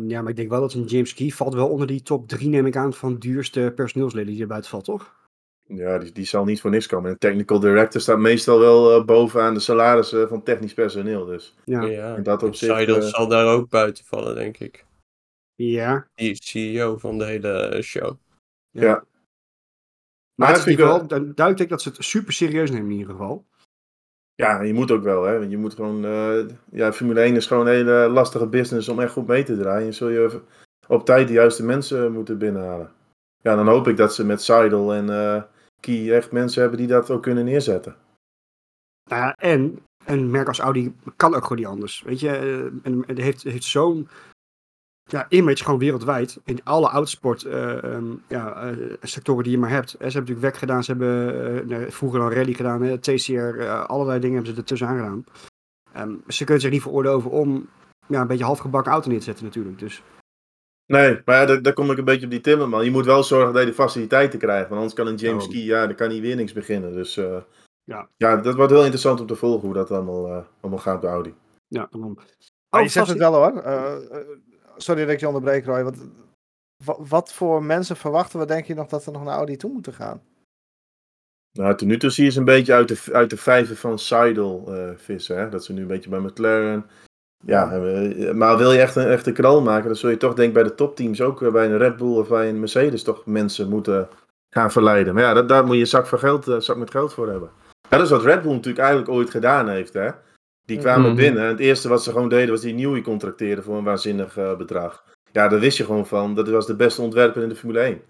Ja, 0.07 0.23
maar 0.23 0.29
ik 0.31 0.37
denk 0.37 0.49
wel 0.51 0.61
dat 0.61 0.73
een 0.75 0.85
James 0.85 1.15
Key 1.15 1.31
valt 1.31 1.55
wel 1.55 1.69
onder 1.69 1.87
die 1.87 2.03
top 2.03 2.29
3, 2.29 2.49
neem 2.49 2.67
ik 2.67 2.77
aan, 2.77 2.93
van 2.93 3.17
duurste 3.19 3.73
personeelsleden 3.75 4.33
die 4.33 4.41
er 4.43 4.47
buiten 4.49 4.71
valt, 4.71 4.85
toch? 4.85 5.15
Ja, 5.69 5.99
die, 5.99 6.13
die 6.13 6.25
zal 6.25 6.45
niet 6.45 6.61
voor 6.61 6.71
niks 6.71 6.87
komen. 6.87 7.11
Een 7.11 7.19
technical 7.19 7.61
director 7.61 8.01
staat 8.01 8.19
meestal 8.19 8.59
wel 8.59 8.99
eh, 8.99 9.05
bovenaan 9.05 9.55
de 9.55 9.61
salarissen 9.61 10.29
van 10.29 10.43
technisch 10.43 10.75
personeel. 10.75 11.25
Dus 11.25 11.55
Ja. 11.65 11.83
Ja, 11.83 12.17
in 12.17 12.23
dat 12.23 12.43
en 12.43 12.49
opzicht, 12.49 12.73
Seidel 12.73 12.97
eh, 12.97 13.03
zal 13.03 13.29
daar 13.29 13.47
ook 13.47 13.69
buiten 13.69 14.05
vallen, 14.05 14.35
denk 14.35 14.59
ik. 14.59 14.85
Ja. 15.55 16.09
Die 16.15 16.31
is 16.31 16.39
CEO 16.51 16.97
van 16.97 17.19
de 17.19 17.25
hele 17.25 17.79
show. 17.83 18.17
ja. 18.71 19.05
Maar 20.35 20.49
het 20.49 20.57
is 20.57 20.63
vind 20.63 20.79
ik 20.79 20.85
in 20.85 20.85
ieder 20.85 20.87
wel- 20.87 21.09
geval 21.09 21.25
dan 21.27 21.35
duidelijk 21.35 21.71
dat 21.71 21.83
ze 21.83 21.89
het 21.89 22.05
super 22.05 22.33
serieus 22.33 22.71
nemen 22.71 22.91
in 22.91 22.97
ieder 22.99 23.13
geval. 23.13 23.45
Ja, 24.37 24.61
je 24.63 24.75
moet 24.75 24.91
ook 24.91 25.03
wel, 25.03 25.23
hè. 25.23 25.33
Je 25.33 25.57
moet 25.57 25.75
gewoon... 25.75 26.05
eh, 26.05 26.39
ja, 26.71 26.93
Formule 26.93 27.21
1 27.21 27.37
is 27.37 27.47
gewoon 27.47 27.67
een 27.67 27.73
hele 27.73 28.09
lastige 28.09 28.47
business 28.47 28.89
om 28.89 29.01
echt 29.01 29.13
goed 29.13 29.27
mee 29.27 29.43
te 29.43 29.57
draaien. 29.59 29.87
En 29.87 29.95
zul 29.95 30.09
je 30.09 30.41
op 30.89 31.05
tijd 31.05 31.29
de 31.29 31.35
juiste 31.35 31.65
mensen 31.65 32.13
moeten 32.13 32.39
binnenhalen. 32.39 32.91
Ja, 33.43 33.57
dan 33.57 33.69
hoop 33.69 33.89
ik 33.89 33.97
dat 33.97 34.15
ze 34.15 34.25
met 34.25 34.43
Seidel 34.43 34.95
en 34.95 35.11
eh 35.11 35.43
Key 35.81 36.15
echt 36.15 36.33
mensen 36.33 36.61
hebben 36.61 36.79
die 36.79 36.89
dat 36.89 37.11
ook 37.11 37.23
kunnen 37.23 37.45
neerzetten. 37.45 37.97
Nou 39.11 39.23
ja, 39.23 39.35
en 39.35 39.79
een 40.05 40.31
merk 40.31 40.49
als 40.49 40.59
Audi 40.59 40.95
kan 41.17 41.35
ook 41.35 41.43
gewoon 41.43 41.59
niet 41.59 41.67
anders. 41.67 42.03
Weet 42.03 42.21
je, 42.21 42.31
eh, 42.31 42.65
en 42.83 43.05
het 43.07 43.19
heeft, 43.19 43.43
heeft 43.43 43.65
zo'n 43.65 44.09
ja, 45.09 45.27
image 45.29 45.65
gewoon 45.65 45.79
wereldwijd. 45.79 46.39
In 46.45 46.61
alle 46.65 46.89
autosport 46.89 47.45
eh, 47.45 47.85
ehm, 47.85 48.05
ja, 48.29 48.63
eh, 48.63 48.77
sectoren 49.03 49.43
die 49.43 49.53
je 49.53 49.59
maar 49.59 49.71
hebt. 49.71 49.95
Eh, 49.95 50.09
Ze 50.09 50.17
hebben 50.17 50.21
natuurlijk 50.21 50.41
WEC 50.41 50.57
gedaan, 50.57 50.85
ze 50.85 50.91
hebben 50.91 51.45
eh, 51.61 51.79
nee, 51.79 51.91
vroeger 51.91 52.21
al 52.21 52.33
rally 52.33 52.53
gedaan, 52.53 52.83
hè, 52.83 52.99
TCR, 52.99 53.33
eh, 53.59 53.85
allerlei 53.85 54.21
dingen 54.21 54.35
hebben 54.37 54.55
ze 54.55 54.61
ertussen 54.61 54.89
gedaan. 54.89 55.25
Ehm, 55.93 56.15
ze 56.29 56.45
kunnen 56.45 56.63
zich 56.63 56.71
niet 56.71 56.83
veroorloven 56.83 57.31
om 57.31 57.69
ja, 58.07 58.21
een 58.21 58.27
beetje 58.27 58.45
halfgebakken 58.45 58.93
auto 58.93 59.09
neer 59.09 59.19
te 59.19 59.25
zetten 59.25 59.45
natuurlijk. 59.45 59.79
Dus 59.79 60.03
Nee, 60.87 61.21
maar 61.25 61.37
ja, 61.37 61.47
daar, 61.47 61.63
daar 61.63 61.73
kom 61.73 61.91
ik 61.91 61.99
een 61.99 62.05
beetje 62.05 62.25
op 62.25 62.31
die 62.31 62.41
Timmerman. 62.41 62.85
Je 62.85 62.91
moet 62.91 63.05
wel 63.05 63.23
zorgen 63.23 63.53
dat 63.53 63.63
je 63.63 63.69
de 63.69 63.75
faciliteiten 63.75 64.39
krijgt. 64.39 64.63
Want 64.69 64.75
anders 64.75 64.95
kan 64.95 65.07
een 65.07 65.15
James. 65.15 65.49
Key, 65.49 65.61
ja, 65.65 65.87
dan 65.87 65.95
kan 65.95 66.11
hij 66.11 66.21
weer 66.21 66.37
niks 66.37 66.53
beginnen. 66.53 66.93
Dus 66.93 67.17
eh, 67.17 67.37
Ja. 67.85 68.09
ja, 68.17 68.37
dat 68.37 68.55
wordt 68.55 68.71
heel 68.73 68.81
interessant 68.81 69.21
om 69.21 69.27
te 69.27 69.35
volgen 69.37 69.65
hoe 69.65 69.75
dat 69.75 69.91
allemaal, 69.91 70.47
allemaal 70.61 70.81
gaat 70.81 71.01
bij 71.01 71.11
Audi. 71.11 71.35
ja, 71.69 71.87
daarom. 71.91 72.15
Maar 72.15 72.25
Oh, 72.71 72.83
je 72.83 72.89
zegt 72.89 73.09
het 73.09 73.19
wel 73.19 73.35
hoor. 73.35 73.57
Eh, 73.63 73.95
eh, 74.11 74.27
sorry 74.77 75.05
dat 75.05 75.13
ik 75.13 75.21
je 75.21 75.27
onderbreek, 75.27 75.65
Roy. 75.65 75.83
Wat, 75.85 75.97
wa- 76.85 76.97
wat 76.99 77.33
voor 77.33 77.63
mensen 77.65 77.97
verwachten 77.97 78.39
we, 78.39 78.47
denk 78.47 78.65
je 78.65 78.75
nog, 78.75 78.89
dat 78.89 79.07
er 79.07 79.13
nog 79.13 79.25
naar 79.25 79.35
Audi 79.35 79.57
toe 79.57 79.73
moeten 79.73 79.93
gaan? 79.93 80.23
Nou, 81.59 81.77
tot 81.77 81.89
nu 81.89 81.99
toe 81.99 82.11
zie 82.11 82.25
je 82.25 82.31
ze 82.31 82.39
een 82.39 82.45
beetje 82.45 82.73
uit 82.75 82.89
de, 82.89 83.13
uit 83.13 83.31
de 83.31 83.37
vijver 83.37 83.77
van 83.77 83.99
Seidel 83.99 84.65
eh, 84.75 84.91
vissen. 84.97 85.39
Hè? 85.39 85.49
Dat 85.49 85.65
ze 85.65 85.73
nu 85.73 85.81
een 85.81 85.87
beetje 85.87 86.11
bij 86.11 86.19
McLaren. 86.19 86.87
Ja, 87.45 87.73
eh, 87.73 88.33
maar 88.33 88.57
wil 88.59 88.73
je 88.73 88.81
echt 88.81 88.97
een 88.97 89.07
echte 89.09 89.33
knal 89.33 89.63
maken, 89.63 89.87
dan 89.87 89.97
zul 89.97 90.11
je 90.11 90.17
toch 90.17 90.35
denk 90.35 90.49
ik 90.49 90.55
bij 90.55 90.63
de 90.63 90.75
topteams 90.75 91.21
ook 91.21 91.43
eh, 91.43 91.53
bij 91.53 91.67
een 91.67 91.79
Red 91.79 91.97
Bull 91.97 92.17
of 92.17 92.29
bij 92.29 92.49
een 92.49 92.61
Mercedes 92.61 93.03
toch 93.03 93.27
mensen 93.27 93.69
moeten 93.69 94.09
gaan 94.55 94.71
verleiden. 94.71 95.15
Maar 95.15 95.23
ja, 95.23 95.35
dat, 95.35 95.49
daar 95.49 95.65
moet 95.67 95.77
je 95.77 95.85
zak, 95.85 96.07
van 96.07 96.19
geld, 96.19 96.65
zak 96.65 96.77
met 96.77 96.91
geld 96.91 97.15
voor 97.15 97.29
hebben. 97.29 97.51
Dat 97.89 98.01
is 98.01 98.11
wat 98.11 98.23
Red 98.23 98.43
Bull 98.43 98.53
natuurlijk 98.53 98.79
eigenlijk 98.85 99.11
ooit 99.11 99.31
gedaan 99.31 99.69
heeft. 99.69 99.93
Hè? 99.93 100.11
Die 100.67 100.79
kwamen 100.79 101.07
Mhm. 101.07 101.17
binnen 101.17 101.43
en 101.43 101.49
het 101.49 101.59
eerste 101.61 101.89
wat 101.89 102.03
ze 102.03 102.11
gewoon 102.13 102.29
deden 102.29 102.51
was 102.51 102.61
die 102.61 102.75
nieuwe 102.75 103.01
contracteren 103.01 103.63
voor 103.65 103.77
een 103.77 103.85
waanzinnig 103.85 104.37
eh, 104.37 104.57
bedrag. 104.57 105.05
Ja, 105.33 105.49
daar 105.49 105.61
wist 105.61 105.77
je 105.77 105.85
gewoon 105.85 106.07
van, 106.07 106.35
dat 106.35 106.49
was 106.49 106.67
de 106.67 106.77
beste 106.77 107.03
ontwerper 107.03 107.43
in 107.43 107.49
de 107.49 107.57
Formule 107.57 107.81
1. 107.81 108.01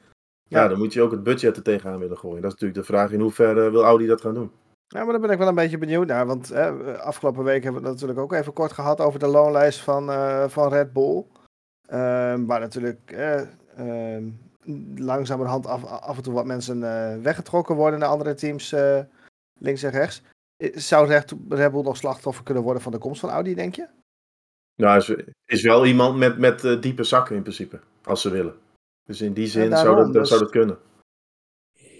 Ja, 0.49 0.62
Ja. 0.62 0.69
dan 0.69 0.79
moet 0.79 0.93
je 0.93 1.03
ook 1.03 1.11
het 1.11 1.23
budget 1.23 1.56
er 1.56 1.62
tegenaan 1.62 1.99
willen 1.99 2.19
gooien. 2.19 2.43
Dat 2.43 2.53
is 2.55 2.61
natuurlijk 2.61 2.81
de 2.88 2.93
vraag 2.94 3.11
in 3.12 3.20
hoeverre 3.20 3.70
wil 3.70 3.85
Audi 3.85 4.06
dat 4.06 4.20
gaan 4.20 4.35
doen. 4.35 4.50
Ja, 4.88 5.03
maar 5.03 5.12
daar 5.12 5.20
ben 5.20 5.31
ik 5.31 5.38
wel 5.38 5.49
een 5.49 5.55
beetje 5.55 5.79
benieuwd 5.79 6.06
naar. 6.06 6.26
Want 6.26 6.49
hè, 6.49 6.97
afgelopen 6.99 7.44
week 7.44 7.62
hebben 7.62 7.82
we 7.82 7.87
het 7.88 7.94
natuurlijk 8.00 8.20
ook 8.25 8.32
even 8.32 8.53
kort 8.53 8.73
gehad 8.73 9.00
over 9.00 9.19
de 9.19 9.26
loonlijst 9.26 9.81
van, 9.81 10.11
eh, 10.11 10.44
van 10.49 10.69
Red 10.69 10.93
Bull. 10.93 11.25
Ehm, 11.88 12.44
waar 12.44 12.61
natuurlijk 12.61 13.00
eh, 13.06 13.41
ehm, 13.76 14.25
langzamerhand 14.97 15.67
af, 15.67 15.85
af 15.85 16.17
en 16.17 16.23
toe 16.23 16.35
wat 16.35 16.44
mensen 16.44 16.82
eh, 16.82 17.23
weggetrokken 17.23 17.75
worden 17.76 17.99
naar 17.99 18.09
andere 18.09 18.35
teams 18.35 18.73
eh, 18.73 18.99
links 19.59 19.82
en 19.82 19.91
rechts. 19.91 20.23
Eh, 20.56 20.76
Zou 20.76 21.06
Red, 21.06 21.35
Red 21.49 21.73
Bull 21.73 21.82
nog 21.82 21.97
slachtoffer 21.97 22.44
kunnen 22.44 22.62
worden 22.62 22.82
van 22.82 22.93
de 22.93 22.99
komst 22.99 23.20
van 23.20 23.31
Audi, 23.31 23.55
denk 23.55 23.75
je? 23.75 23.87
Nou, 24.75 24.97
is, 24.97 25.14
is 25.44 25.62
wel 25.62 25.87
iemand 25.87 26.17
met, 26.19 26.38
met 26.38 26.64
eh, 26.64 26.81
diepe 26.81 27.05
zakken 27.05 27.37
in 27.37 27.43
principe, 27.43 27.81
als 28.05 28.20
ze 28.20 28.31
willen. 28.31 28.55
Dus 29.05 29.20
in 29.20 29.32
die 29.32 29.47
zin 29.47 29.70
zou, 29.70 29.85
daarom, 29.85 29.97
dat, 29.97 30.12
dat 30.12 30.23
dus- 30.23 30.29
zou 30.29 30.41
dat 30.41 30.50
kunnen. 30.50 30.79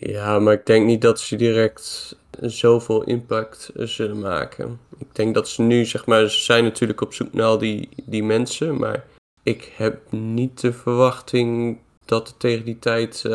Ja, 0.01 0.39
maar 0.39 0.53
ik 0.53 0.67
denk 0.67 0.87
niet 0.87 1.03
dat 1.03 1.21
ze 1.21 1.37
direct 1.37 2.17
zoveel 2.41 3.03
impact 3.03 3.69
eh, 3.69 3.87
zullen 3.87 4.19
maken. 4.19 4.81
Ik 4.99 5.15
denk 5.15 5.35
dat 5.35 5.49
ze 5.49 5.63
nu, 5.63 5.85
zeg 5.85 6.07
maar, 6.07 6.31
ze 6.31 6.41
zijn 6.41 6.65
natuurlijk 6.65 7.01
op 7.01 7.15
zoek 7.15 7.33
naar 7.33 7.47
al 7.47 7.59
die, 7.59 7.89
die 8.05 8.25
mensen, 8.25 8.79
maar 8.79 9.05
ik 9.43 9.73
heb 9.77 10.13
niet 10.13 10.61
de 10.61 10.73
verwachting 10.73 11.79
dat 12.05 12.35
tegen 12.39 12.65
die 12.65 12.79
tijd, 12.79 13.25
eh, 13.25 13.33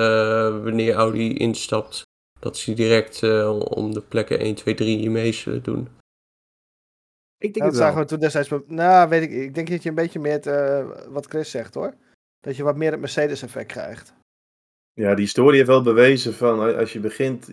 wanneer 0.64 0.94
Audi 0.94 1.34
instapt, 1.38 2.04
dat 2.42 2.58
ze 2.58 2.74
direct 2.74 3.24
eh, 3.24 3.60
om 3.60 3.94
de 3.94 4.02
plekken 4.02 4.40
1, 4.40 4.56
2, 4.56 4.74
3 4.74 5.10
mee 5.10 5.32
zullen 5.32 5.64
doen. 5.64 5.88
Ik 7.38 7.54
denk 7.54 7.66
dat 7.66 7.66
het 7.66 7.76
zagen 7.76 8.00
we 8.00 8.06
toen 8.06 8.20
destijds. 8.20 8.50
Nou, 8.68 9.10
weet 9.10 9.22
ik. 9.22 9.32
Ik 9.32 9.56
denk 9.56 9.70
dat 9.70 9.84
je 9.84 9.90
een 9.90 9.96
beetje 9.96 10.20
meer 10.20 10.32
het, 10.32 10.48
eh, 10.48 10.86
wat 11.10 11.26
Chris 11.26 11.52
zegt 11.52 11.74
hoor. 11.74 11.94
Dat 12.40 12.56
je 12.56 12.64
wat 12.64 12.76
meer 12.76 12.92
het 12.92 13.00
Mercedes-effect 13.00 13.72
krijgt. 13.72 14.14
Ja, 14.94 15.10
die 15.10 15.24
historie 15.24 15.56
heeft 15.56 15.68
wel 15.68 15.82
bewezen 15.82 16.34
van 16.34 16.68
eh, 16.68 16.78
als 16.78 16.94
je 16.94 17.00
begint. 17.00 17.50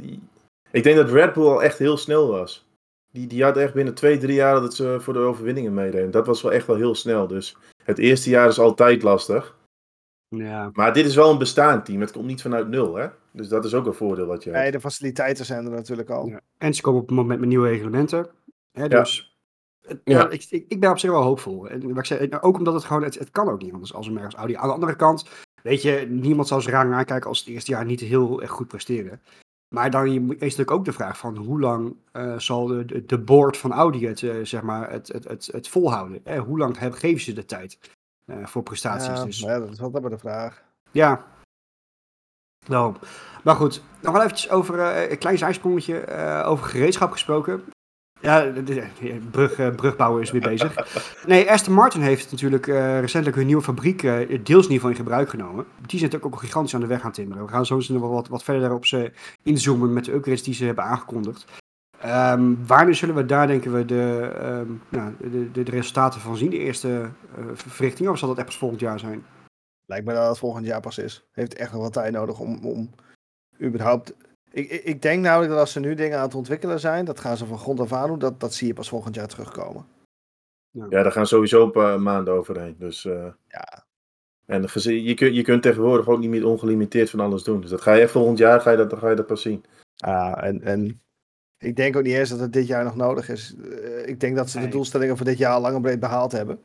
Ik 0.70 0.82
denk 0.82 0.96
dat 0.96 1.10
Red 1.10 1.32
Bull 1.32 1.46
al 1.46 1.62
echt 1.62 1.78
heel 1.78 1.96
snel 1.96 2.28
was. 2.28 2.66
Die, 3.12 3.26
die 3.26 3.42
had 3.42 3.56
echt 3.56 3.74
binnen 3.74 3.94
twee, 3.94 4.18
drie 4.18 4.34
jaar 4.34 4.60
dat 4.60 4.74
ze 4.74 4.96
voor 5.00 5.12
de 5.12 5.18
overwinningen 5.18 5.74
meededen. 5.74 6.10
Dat 6.10 6.26
was 6.26 6.42
wel 6.42 6.52
echt 6.52 6.66
wel 6.66 6.76
heel 6.76 6.94
snel. 6.94 7.26
Dus 7.26 7.56
het 7.84 7.98
eerste 7.98 8.30
jaar 8.30 8.48
is 8.48 8.58
altijd 8.58 9.02
lastig. 9.02 9.56
Ja. 10.28 10.70
Maar 10.72 10.92
dit 10.92 11.06
is 11.06 11.14
wel 11.14 11.30
een 11.30 11.38
bestaand 11.38 11.84
team. 11.84 12.00
Het 12.00 12.12
komt 12.12 12.26
niet 12.26 12.42
vanuit 12.42 12.68
nul, 12.68 12.94
hè? 12.94 13.08
Dus 13.38 13.48
dat 13.48 13.64
is 13.64 13.74
ook 13.74 13.86
een 13.86 13.94
voordeel 13.94 14.26
wat 14.26 14.44
je 14.44 14.50
hebt. 14.50 14.62
Nee, 14.62 14.72
de 14.72 14.80
faciliteiten 14.80 15.44
zijn 15.44 15.64
er 15.64 15.70
natuurlijk 15.70 16.10
al. 16.10 16.26
Ja. 16.26 16.40
En 16.58 16.74
ze 16.74 16.82
komen 16.82 17.00
op 17.00 17.06
het 17.08 17.16
moment 17.16 17.40
met 17.40 17.48
nieuwe 17.48 17.68
reglementen. 17.68 18.26
Hè, 18.72 18.82
Ja. 18.82 18.88
dus 18.88 19.38
het- 19.86 20.00
Ja. 20.04 20.18
ja, 20.18 20.28
ik, 20.28 20.46
ik, 20.50 20.64
ik 20.68 20.80
ben 20.80 20.90
op 20.90 20.98
zich 20.98 21.10
wel 21.10 21.22
hoopvol. 21.22 21.68
En 21.68 21.88
wat 21.88 21.98
ik 21.98 22.04
zei, 22.04 22.28
ook 22.40 22.56
omdat 22.58 22.74
het 22.74 22.84
gewoon, 22.84 23.02
het, 23.02 23.18
het 23.18 23.30
kan 23.30 23.48
ook 23.48 23.62
niet 23.62 23.72
anders 23.72 23.94
als 23.94 24.06
een 24.06 24.12
merk 24.12 24.24
als 24.24 24.34
Audi. 24.34 24.56
Aan 24.56 24.68
de 24.68 24.74
andere 24.74 24.96
kant, 24.96 25.28
weet 25.62 25.82
je, 25.82 26.06
niemand 26.10 26.48
zal 26.48 26.60
ze 26.60 26.70
raar 26.70 26.92
aankijken 26.94 27.28
als 27.28 27.38
het 27.38 27.48
eerste 27.48 27.70
jaar 27.70 27.84
niet 27.84 28.00
heel 28.00 28.42
erg 28.42 28.50
goed 28.50 28.68
presteren. 28.68 29.22
Maar 29.74 29.90
dan 29.90 30.12
je- 30.12 30.20
is 30.20 30.38
natuurlijk 30.40 30.70
ook 30.70 30.84
de 30.84 30.92
vraag 30.92 31.18
van 31.18 31.36
hoe 31.36 31.60
lang 31.60 31.96
eh, 32.12 32.38
zal 32.38 32.66
de, 32.66 33.04
de, 33.06 33.18
board 33.18 33.56
van 33.56 33.72
Audi 33.72 34.06
het, 34.06 34.22
eh, 34.22 34.34
zeg 34.42 34.62
maar, 34.62 34.90
het, 34.90 35.08
het, 35.08 35.24
het, 35.28 35.48
het 35.52 35.68
volhouden? 35.68 36.20
Hè? 36.24 36.38
Hoe 36.38 36.58
lang 36.58 36.76
geven 36.78 37.20
ze 37.20 37.32
de 37.32 37.44
tijd 37.44 37.78
eh, 38.24 38.46
voor 38.46 38.62
prestaties? 38.62 39.06
Ja, 39.18 39.24
dus, 39.24 39.38
ja, 39.40 39.58
dat 39.58 39.70
is 39.70 39.80
altijd 39.80 40.02
maar 40.02 40.12
de 40.12 40.18
vraag. 40.18 40.62
ja. 40.90 41.36
Daarom. 42.68 42.96
Maar 43.42 43.54
goed, 43.54 43.82
nog 44.00 44.12
wel 44.12 44.22
eventjes 44.22 44.50
over 44.50 44.78
eh, 44.78 45.10
een 45.10 45.18
klein 45.18 45.38
zijsprongetje 45.38 46.04
uh, 46.08 46.42
over 46.46 46.66
gereedschap 46.66 47.12
gesproken. 47.12 47.62
Ja, 48.20 48.40
de, 48.40 48.62
de, 48.62 48.74
de 49.00 49.20
brug, 49.30 49.58
uh, 49.58 49.68
brugbouwer 49.68 50.22
is 50.22 50.30
weer 50.30 50.40
bezig. 50.40 50.76
Nee, 51.26 51.50
Aston 51.50 51.74
Martin 51.74 52.00
heeft 52.00 52.30
natuurlijk 52.30 52.66
recentelijk 52.66 53.36
hun 53.36 53.46
nieuwe 53.46 53.62
fabriek 53.62 54.00
deels 54.00 54.28
in 54.28 54.46
ieder 54.46 54.68
geval 54.70 54.90
in 54.90 54.96
gebruik 54.96 55.28
genomen. 55.28 55.64
Die 55.64 55.98
zijn 55.98 56.10
natuurlijk 56.10 56.34
ook 56.34 56.40
gigantisch 56.40 56.74
aan 56.74 56.80
de 56.80 56.86
weg 56.86 57.02
aan 57.02 57.12
timmeren. 57.12 57.44
We 57.44 57.50
gaan 57.50 57.66
zo 57.66 57.74
eens 57.74 57.88
nog 57.88 58.00
wel 58.00 58.10
wat, 58.10 58.28
wat 58.28 58.42
verder 58.42 58.62
daarop 58.62 58.86
ze 58.86 59.12
inzoomen 59.42 59.92
met 59.92 60.04
de 60.04 60.12
upgrades 60.12 60.42
die 60.42 60.54
ze 60.54 60.64
hebben 60.64 60.84
aangekondigd. 60.84 61.44
Um, 62.06 62.58
wanneer 62.66 62.94
zullen 62.94 63.14
we 63.14 63.24
daar, 63.26 63.46
denken 63.46 63.72
we, 63.72 63.84
de, 63.84 64.32
um, 64.42 64.82
nou, 64.88 65.14
de, 65.30 65.50
de, 65.50 65.70
resultaten 65.70 66.20
van 66.20 66.36
zien? 66.36 66.50
De 66.50 66.58
eerste 66.58 67.08
verrichtingen? 67.54 68.12
Of 68.12 68.18
zal 68.18 68.28
dat 68.28 68.36
echt 68.36 68.46
pas 68.46 68.58
volgend 68.58 68.80
jaar 68.80 68.98
zijn? 68.98 69.24
Lijkt 69.88 70.06
me 70.06 70.12
dat 70.12 70.28
het 70.28 70.38
volgend 70.38 70.66
jaar 70.66 70.80
pas 70.80 70.98
is. 70.98 71.24
Heeft 71.32 71.54
echt 71.54 71.72
nog 71.72 71.82
wat 71.82 71.92
tijd 71.92 72.12
nodig 72.12 72.40
om, 72.40 72.66
om 72.66 72.90
überhaupt... 73.62 74.14
Ik, 74.50 74.70
ik, 74.70 74.84
ik 74.84 75.02
denk 75.02 75.22
namelijk 75.22 75.50
dat 75.50 75.60
als 75.60 75.72
ze 75.72 75.80
nu 75.80 75.94
dingen 75.94 76.18
aan 76.18 76.24
het 76.24 76.34
ontwikkelen 76.34 76.80
zijn, 76.80 77.04
dat 77.04 77.20
gaan 77.20 77.36
ze 77.36 77.46
van 77.46 77.58
grond 77.58 77.80
af 77.80 77.92
aan 77.92 78.08
doen, 78.08 78.18
dat, 78.18 78.40
dat 78.40 78.54
zie 78.54 78.66
je 78.66 78.74
pas 78.74 78.88
volgend 78.88 79.14
jaar 79.14 79.26
terugkomen. 79.26 79.86
Ja, 80.70 81.02
daar 81.02 81.12
gaan 81.12 81.26
sowieso 81.26 81.64
een 81.64 81.70
paar 81.70 82.00
maanden 82.00 82.34
overheen. 82.34 82.76
Dus, 82.78 83.04
uh, 83.04 83.26
ja. 83.46 83.86
En 84.46 84.62
je, 84.82 85.14
kunt, 85.14 85.34
je 85.34 85.42
kunt 85.42 85.62
tegenwoordig 85.62 86.08
ook 86.08 86.18
niet 86.18 86.30
meer 86.30 86.46
ongelimiteerd 86.46 87.10
van 87.10 87.20
alles 87.20 87.42
doen. 87.42 87.60
Dus 87.60 87.70
dat 87.70 87.80
ga 87.80 87.92
je 87.92 88.08
volgend 88.08 88.38
jaar 88.38 88.60
ga 88.60 88.70
je 88.70 88.76
dat, 88.76 88.98
ga 88.98 89.10
je 89.10 89.16
dat 89.16 89.26
pas 89.26 89.42
zien. 89.42 89.64
Ah, 89.96 90.44
en, 90.44 90.62
en 90.62 91.00
ik 91.58 91.76
denk 91.76 91.96
ook 91.96 92.02
niet 92.02 92.14
eens 92.14 92.30
dat 92.30 92.40
het 92.40 92.52
dit 92.52 92.66
jaar 92.66 92.84
nog 92.84 92.96
nodig 92.96 93.28
is. 93.28 93.54
Uh, 93.58 94.06
ik 94.06 94.20
denk 94.20 94.36
dat 94.36 94.50
ze 94.50 94.60
de 94.60 94.68
doelstellingen 94.68 95.16
voor 95.16 95.26
dit 95.26 95.38
jaar 95.38 95.52
al 95.52 95.60
lang 95.60 95.74
en 95.74 95.82
breed 95.82 96.00
behaald 96.00 96.32
hebben. 96.32 96.60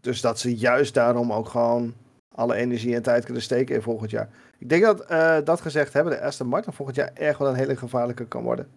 Dus 0.00 0.20
dat 0.20 0.38
ze 0.38 0.56
juist 0.56 0.94
daarom 0.94 1.32
ook 1.32 1.48
gewoon 1.48 1.94
alle 2.38 2.54
energie 2.54 2.94
en 2.94 3.02
tijd 3.02 3.24
kunnen 3.24 3.42
steken 3.42 3.74
in 3.74 3.82
volgend 3.82 4.10
jaar. 4.10 4.30
Ik 4.58 4.68
denk 4.68 4.82
dat, 4.82 5.10
uh, 5.10 5.38
dat 5.44 5.60
gezegd 5.60 5.92
hebben, 5.92 6.12
de 6.12 6.20
Aston 6.20 6.46
Martin 6.46 6.72
volgend 6.72 6.96
jaar 6.96 7.12
echt 7.12 7.38
wel 7.38 7.48
een 7.48 7.54
hele 7.54 7.76
gevaarlijke 7.76 8.26
kan 8.26 8.42
worden. 8.42 8.70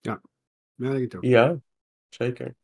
Ja, 0.00 0.20
ja 0.74 0.90
denk 0.90 1.04
ik 1.04 1.16
ook. 1.16 1.24
Ja, 1.24 1.56
zeker. 2.08 2.54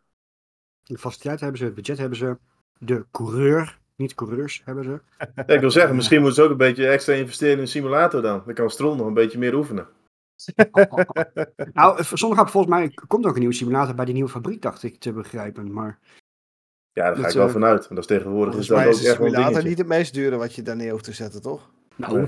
De 0.83 0.99
faciliteit 0.99 1.41
hebben 1.41 1.59
ze, 1.59 1.65
het 1.65 1.75
budget 1.75 1.99
hebben 1.99 2.19
ze, 2.19 2.39
de 2.79 3.07
coureur, 3.11 3.79
niet 3.97 4.15
coureurs 4.15 4.63
hebben 4.65 4.85
ze. 4.85 5.01
Ja, 5.35 5.47
ik 5.55 5.61
wil 5.61 5.71
zeggen, 5.71 5.97
misschien 5.97 6.21
moeten 6.21 6.37
ze 6.37 6.43
ook 6.43 6.51
een 6.51 6.57
beetje 6.57 6.89
extra 6.89 7.15
investeren 7.15 7.55
in 7.55 7.61
een 7.61 7.69
simulator 7.69 8.23
dan. 8.23 8.43
Dan 8.45 8.55
kan 8.55 8.71
Stroll 8.71 8.97
nog 8.97 9.07
een 9.07 9.15
beetje 9.15 9.39
meer 9.39 9.55
oefenen. 9.55 9.89
nou, 11.73 12.05
zondag 12.05 12.51
volgens 12.51 12.75
mij 12.75 12.91
komt 13.07 13.27
ook 13.27 13.33
een 13.33 13.39
nieuwe 13.39 13.55
simulator 13.55 13.95
bij 13.95 14.05
die 14.05 14.15
nieuwe 14.15 14.31
fabriek, 14.31 14.63
dacht 14.63 14.83
ik 14.83 14.99
te 14.99 15.13
begrijpen. 15.13 15.73
Maar 15.73 15.99
ja, 16.93 17.05
daar 17.05 17.17
ga 17.17 17.29
ik 17.29 17.35
wel 17.35 17.47
uh, 17.47 17.53
vanuit. 17.53 17.87
En 17.87 17.95
dat 17.95 18.11
is 18.11 18.17
tegenwoordig 18.17 18.55
is 18.55 18.67
dat 18.67 18.79
ook 18.79 18.85
echt 18.85 19.19
wel 19.19 19.35
een 19.35 19.65
niet 19.65 19.79
het 19.79 19.87
meest 19.87 20.15
dure 20.15 20.37
wat 20.37 20.55
je 20.55 20.63
daar 20.63 20.77
neer 20.77 20.91
hoeft 20.91 21.05
te 21.05 21.13
zetten, 21.13 21.43
toch? 21.43 21.71
Nou, 21.97 22.17
nee. 22.17 22.27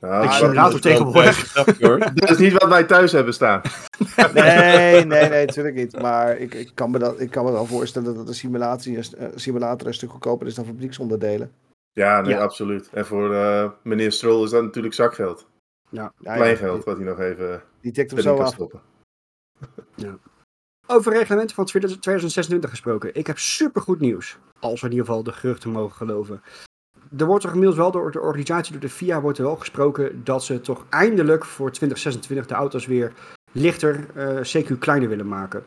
nou 0.00 0.24
ik 0.24 0.30
simulator 0.30 0.80
tegenwoordig. 0.80 1.52
dat 2.14 2.30
is 2.30 2.38
niet 2.38 2.52
wat 2.52 2.68
wij 2.68 2.84
thuis 2.84 3.12
hebben 3.12 3.34
staan. 3.34 3.60
nee, 4.34 5.04
nee, 5.04 5.28
nee, 5.28 5.46
natuurlijk 5.46 5.76
niet. 5.76 6.00
Maar 6.00 6.38
ik, 6.38 6.54
ik, 6.54 6.70
kan 6.74 6.90
me 6.90 6.98
dat, 6.98 7.20
ik 7.20 7.30
kan 7.30 7.44
me 7.44 7.52
wel 7.52 7.66
voorstellen 7.66 8.14
dat 8.14 8.28
een 8.28 8.34
simulatie, 8.34 8.96
uh, 8.96 9.02
simulator 9.34 9.86
een 9.86 9.94
stuk 9.94 10.10
goedkoper 10.10 10.46
is 10.46 10.54
dan 10.54 10.64
fabrieksonderdelen. 10.64 11.52
Ja, 11.92 12.20
nee, 12.20 12.34
ja. 12.34 12.40
absoluut. 12.40 12.88
En 12.92 13.06
voor 13.06 13.32
uh, 13.32 13.70
meneer 13.82 14.12
Stroll 14.12 14.44
is 14.44 14.50
dat 14.50 14.62
natuurlijk 14.62 14.94
zakgeld. 14.94 15.46
Ja. 15.88 16.12
Kleingeld, 16.22 16.84
wat 16.84 16.96
hij 16.96 17.06
nog 17.06 17.20
even 17.20 17.62
Die 17.80 17.92
tikt 17.92 18.10
hem 18.10 18.20
zo 18.20 18.36
af. 18.36 18.52
Stoppen. 18.52 18.80
Ja. 19.94 20.18
Over 20.92 21.12
reglementen 21.12 21.54
van 21.56 21.64
2026 21.64 22.70
gesproken. 22.70 23.14
Ik 23.14 23.26
heb 23.26 23.38
supergoed 23.38 24.00
nieuws. 24.00 24.38
Als 24.60 24.80
we 24.80 24.86
in 24.86 24.92
ieder 24.92 25.06
geval 25.06 25.22
de 25.22 25.32
geruchten 25.32 25.70
mogen 25.70 25.96
geloven. 25.96 26.42
Er 27.16 27.26
wordt 27.26 27.44
er 27.44 27.50
inmiddels 27.50 27.78
wel 27.78 27.90
door 27.90 28.10
de 28.10 28.20
organisatie, 28.20 28.72
door 28.72 28.80
de 28.80 28.88
FIA, 28.88 29.20
wordt 29.20 29.38
er 29.38 29.44
wel 29.44 29.56
gesproken 29.56 30.24
dat 30.24 30.44
ze 30.44 30.60
toch 30.60 30.84
eindelijk 30.88 31.44
voor 31.44 31.70
2026 31.70 32.46
de 32.46 32.54
auto's 32.54 32.86
weer 32.86 33.12
lichter, 33.52 34.06
uh, 34.16 34.36
CQ 34.36 34.78
kleiner 34.78 35.08
willen 35.08 35.28
maken. 35.28 35.64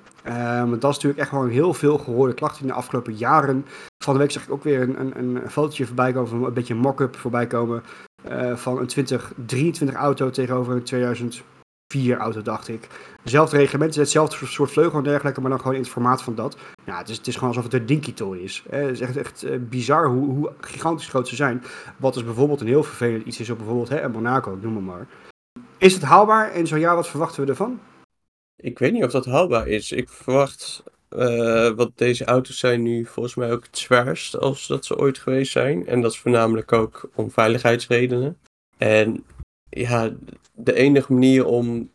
Want 0.67 0.81
dat 0.81 0.89
is 0.89 0.95
natuurlijk 0.95 1.19
echt 1.19 1.29
gewoon 1.29 1.49
heel 1.49 1.73
veel 1.73 1.97
gehoorde 1.97 2.33
klachten 2.33 2.61
in 2.61 2.67
de 2.67 2.73
afgelopen 2.73 3.13
jaren. 3.13 3.65
Van 4.03 4.13
de 4.13 4.19
week 4.19 4.31
zag 4.31 4.43
ik 4.43 4.51
ook 4.51 4.63
weer 4.63 4.81
een, 4.81 4.99
een, 4.99 5.35
een 5.35 5.51
fotootje 5.51 5.85
voorbij 5.85 6.11
komen, 6.11 6.29
van 6.29 6.43
een 6.43 6.53
beetje 6.53 6.75
mock-up 6.75 7.15
voorbij 7.15 7.47
komen. 7.47 7.83
Uh, 8.29 8.55
van 8.55 8.77
een 8.77 8.87
2023 8.87 9.95
auto 9.95 10.29
tegenover 10.29 10.73
een 10.73 10.83
2000 10.83 11.43
vier 11.93 12.17
auto, 12.17 12.41
dacht 12.41 12.67
ik. 12.67 12.87
Hetzelfde 13.21 13.57
reglement, 13.57 13.95
hetzelfde 13.95 14.45
soort 14.45 14.71
vleugel 14.71 14.97
en 14.97 15.03
dergelijke, 15.03 15.41
maar 15.41 15.49
dan 15.49 15.59
gewoon 15.59 15.75
in 15.75 15.81
het 15.81 15.89
formaat 15.89 16.23
van 16.23 16.35
dat. 16.35 16.57
Ja, 16.85 16.97
het 16.97 17.09
is, 17.09 17.17
het 17.17 17.27
is 17.27 17.33
gewoon 17.33 17.49
alsof 17.49 17.63
het 17.63 17.73
een 17.73 17.85
dinky 17.85 18.13
toy 18.13 18.37
is. 18.37 18.63
Het 18.69 19.01
is 19.01 19.17
echt, 19.17 19.43
uh, 19.43 19.57
bizar 19.59 20.07
hoe, 20.07 20.29
hoe 20.29 20.51
gigantisch 20.59 21.07
groot 21.07 21.27
ze 21.27 21.35
zijn. 21.35 21.63
Wat 21.97 22.13
dus 22.13 22.23
bijvoorbeeld 22.23 22.61
een 22.61 22.67
heel 22.67 22.83
vervelend 22.83 23.25
iets 23.25 23.39
is 23.39 23.49
op 23.49 23.57
bijvoorbeeld 23.57 23.89
hè, 23.89 24.09
Monaco, 24.09 24.57
noem 24.61 24.83
maar. 24.83 25.07
Is 25.77 25.93
het 25.93 26.03
haalbaar 26.03 26.51
en 26.51 26.67
zo 26.67 26.77
ja, 26.77 26.95
wat 26.95 27.07
verwachten 27.07 27.43
we 27.43 27.49
ervan? 27.49 27.79
Ik 28.55 28.79
weet 28.79 28.93
niet 28.93 29.03
of 29.03 29.11
dat 29.11 29.25
haalbaar 29.25 29.67
is. 29.67 29.91
Ik 29.91 30.09
verwacht, 30.09 30.83
uh, 31.09 31.69
want 31.69 31.97
deze 31.97 32.25
auto's 32.25 32.59
zijn 32.59 32.81
nu 32.81 33.05
volgens 33.05 33.35
mij 33.35 33.51
ook 33.51 33.63
het 33.63 33.77
zwaarst 33.77 34.37
als 34.37 34.67
dat 34.67 34.85
ze 34.85 34.97
ooit 34.97 35.17
geweest 35.17 35.51
zijn. 35.51 35.87
En 35.87 36.01
dat 36.01 36.11
is 36.11 36.19
voornamelijk 36.19 36.71
ook 36.71 37.09
om 37.15 37.31
veiligheidsredenen. 37.31 38.37
En 38.77 39.25
ja, 39.69 40.11
de 40.55 40.73
enige 40.73 41.13
manier 41.13 41.45
om 41.45 41.91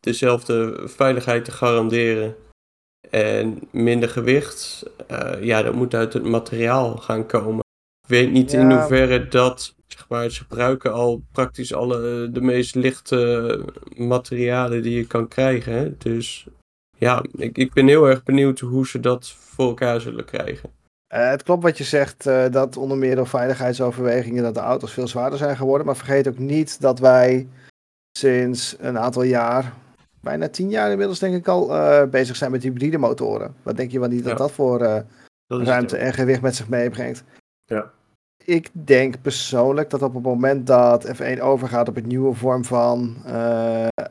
dezelfde 0.00 0.82
veiligheid 0.84 1.44
te 1.44 1.52
garanderen 1.52 2.36
en 3.10 3.58
minder 3.70 4.08
gewicht, 4.08 4.90
uh, 5.10 5.32
ja, 5.40 5.62
dat 5.62 5.74
moet 5.74 5.94
uit 5.94 6.12
het 6.12 6.24
materiaal 6.24 6.96
gaan 6.96 7.26
komen. 7.26 7.60
Ik 8.02 8.08
weet 8.08 8.32
niet 8.32 8.50
ja. 8.50 8.60
in 8.60 8.70
hoeverre 8.70 9.28
dat, 9.28 9.74
zeg 9.86 10.08
maar, 10.08 10.30
ze 10.30 10.42
gebruiken 10.42 10.92
al 10.92 11.22
praktisch 11.32 11.74
alle 11.74 12.28
de 12.32 12.40
meest 12.40 12.74
lichte 12.74 13.60
materialen 13.96 14.82
die 14.82 14.96
je 14.96 15.06
kan 15.06 15.28
krijgen. 15.28 15.72
Hè? 15.72 15.96
Dus 15.96 16.46
ja, 16.98 17.24
ik, 17.36 17.58
ik 17.58 17.72
ben 17.72 17.86
heel 17.86 18.08
erg 18.08 18.22
benieuwd 18.22 18.58
hoe 18.60 18.86
ze 18.86 19.00
dat 19.00 19.28
voor 19.28 19.66
elkaar 19.66 20.00
zullen 20.00 20.24
krijgen. 20.24 20.70
Uh, 21.14 21.28
het 21.28 21.42
klopt 21.42 21.62
wat 21.62 21.78
je 21.78 21.84
zegt, 21.84 22.26
uh, 22.26 22.44
dat 22.50 22.76
onder 22.76 22.96
meer 22.96 23.16
door 23.16 23.26
veiligheidsoverwegingen 23.26 24.42
dat 24.42 24.54
de 24.54 24.60
auto's 24.60 24.92
veel 24.92 25.08
zwaarder 25.08 25.38
zijn 25.38 25.56
geworden. 25.56 25.86
Maar 25.86 25.96
vergeet 25.96 26.28
ook 26.28 26.38
niet 26.38 26.80
dat 26.80 26.98
wij 26.98 27.48
sinds 28.18 28.76
een 28.78 28.98
aantal 28.98 29.22
jaar, 29.22 29.72
bijna 30.20 30.48
tien 30.48 30.70
jaar 30.70 30.90
inmiddels 30.90 31.18
denk 31.18 31.34
ik 31.34 31.48
al, 31.48 31.70
uh, 31.70 32.04
bezig 32.04 32.36
zijn 32.36 32.50
met 32.50 32.62
hybride 32.62 32.98
motoren. 32.98 33.54
Wat 33.62 33.76
denk 33.76 33.90
je 33.90 34.00
wel 34.00 34.08
niet 34.08 34.22
dat 34.22 34.32
ja. 34.32 34.38
dat 34.38 34.52
voor 34.52 34.78
dat 34.78 35.62
ruimte 35.62 35.96
en 35.96 36.12
gewicht 36.12 36.40
met 36.40 36.56
zich 36.56 36.68
meebrengt? 36.68 37.24
Ja. 37.64 37.90
Ik 38.44 38.68
denk 38.72 39.22
persoonlijk 39.22 39.90
dat 39.90 40.02
op 40.02 40.14
het 40.14 40.22
moment 40.22 40.66
dat 40.66 41.22
F1 41.22 41.40
overgaat 41.40 41.88
op 41.88 41.96
een 41.96 42.06
nieuwe 42.06 42.34
vorm 42.34 42.64
van 42.64 43.16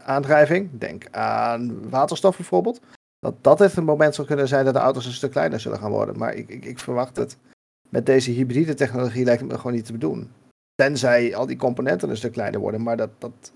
aandrijving, 0.06 0.70
denk 0.72 1.06
aan 1.12 1.90
waterstof 1.90 2.36
bijvoorbeeld, 2.36 2.82
dat 3.22 3.36
dat 3.42 3.60
het 3.60 3.78
een 3.78 3.84
moment 3.84 4.16
zou 4.16 4.28
kunnen 4.28 4.48
zijn 4.48 4.66
dat 4.66 4.74
de 4.74 4.80
auto's 4.80 5.06
een 5.06 5.12
stuk 5.12 5.32
kleiner 5.32 5.60
zullen 5.60 5.80
gaan 5.80 5.92
worden. 5.92 6.18
Maar 6.18 6.34
ik, 6.34 6.50
ik, 6.50 6.66
ik 6.66 6.80
verwacht 6.80 7.16
het. 7.16 7.38
Met 7.90 8.06
deze 8.06 8.32
hybride 8.32 8.74
technologie 8.74 9.26
lijkt 9.26 9.42
het 9.42 9.52
me 9.52 9.58
gewoon 9.58 9.74
niet 9.74 9.86
te 9.86 9.92
bedoelen. 9.92 10.32
Tenzij 10.76 11.36
al 11.36 11.46
die 11.46 11.58
componenten 11.58 12.10
een 12.10 12.18
stuk 12.18 12.32
kleiner 12.32 12.60
worden. 12.60 12.84
Maar 12.84 12.98
dat, 12.98 13.10
dat, 13.18 13.52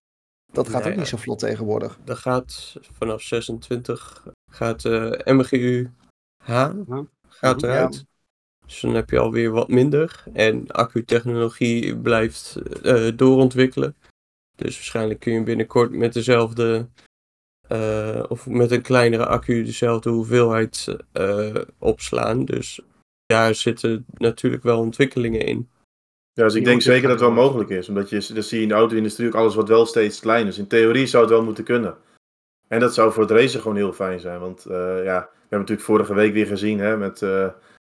dat 0.56 0.70
gaat 0.70 0.84
nee, 0.84 0.92
ook 0.92 0.98
niet 0.98 1.08
zo 1.08 1.18
vlot 1.18 1.40
tegenwoordig. 1.40 1.98
Dat 2.04 2.18
gaat 2.18 2.76
vanaf 2.92 3.22
26 3.22 4.28
gaat 4.52 4.82
de 4.82 5.24
uh, 5.26 5.38
MGU 5.38 5.90
H 6.44 6.70
gaat 7.28 7.64
eruit. 7.64 7.96
Ja. 7.96 8.02
Dus 8.66 8.80
dan 8.80 8.94
heb 8.94 9.10
je 9.10 9.20
alweer 9.20 9.52
wat 9.52 9.68
minder. 9.68 10.24
En 10.34 10.72
accutechnologie 10.72 11.98
blijft 11.98 12.56
uh, 12.84 13.12
doorontwikkelen. 13.16 13.96
Dus 14.56 14.76
waarschijnlijk 14.76 15.20
kun 15.20 15.34
je 15.34 15.44
binnenkort 15.44 15.92
met 15.92 16.14
dezelfde 16.14 16.88
uh, 17.70 18.24
of 18.28 18.48
met 18.48 18.72
een 18.72 18.82
kleinere 18.82 19.26
accu 19.26 19.64
dezelfde 19.64 20.10
hoeveelheid 20.10 20.96
uh, 21.14 21.56
opslaan. 21.78 22.46
Dus 22.46 22.80
daar 23.26 23.56
zitten 23.56 24.06
natuurlijk 24.14 24.64
wel 24.64 24.80
ontwikkelingen 24.80 25.42
in. 25.42 25.70
Ja, 26.36 26.44
dus 26.44 26.54
ik 26.54 26.64
denk 26.64 26.82
zeker 26.82 27.02
dat 27.02 27.20
het 27.20 27.20
wel 27.20 27.44
mogelijk 27.44 27.70
is. 27.70 27.90
Omdat 27.90 28.10
je, 28.10 28.34
dat 28.34 28.46
zie 28.46 28.58
je 28.58 28.64
in 28.64 28.70
de 28.70 28.76
auto-industrie 28.76 29.28
ook 29.28 29.36
alles 29.36 29.56
wat 29.56 29.68
wel 29.68 29.86
steeds 29.86 30.20
kleiner 30.20 30.48
is. 30.48 30.58
In 30.58 30.68
theorie 30.68 31.08
zou 31.08 31.24
het 31.24 31.32
wel 31.32 31.44
moeten 31.44 31.64
kunnen. 31.64 31.98
En 32.68 32.80
dat 32.80 32.94
zou 32.94 33.12
voor 33.12 33.24
het 33.24 33.32
racen 33.32 33.62
gewoon 33.62 33.78
heel 33.78 33.94
fijn 33.94 34.20
zijn. 34.20 34.40
Want 34.40 34.66
uh, 34.68 34.74
ja, 35.04 35.20
we 35.20 35.40
hebben 35.40 35.60
natuurlijk 35.60 35.82
vorige 35.82 36.14
week 36.14 36.34
weer 36.34 36.48
gezien 36.48 36.80
hè, 36.80 36.98
met 36.98 37.26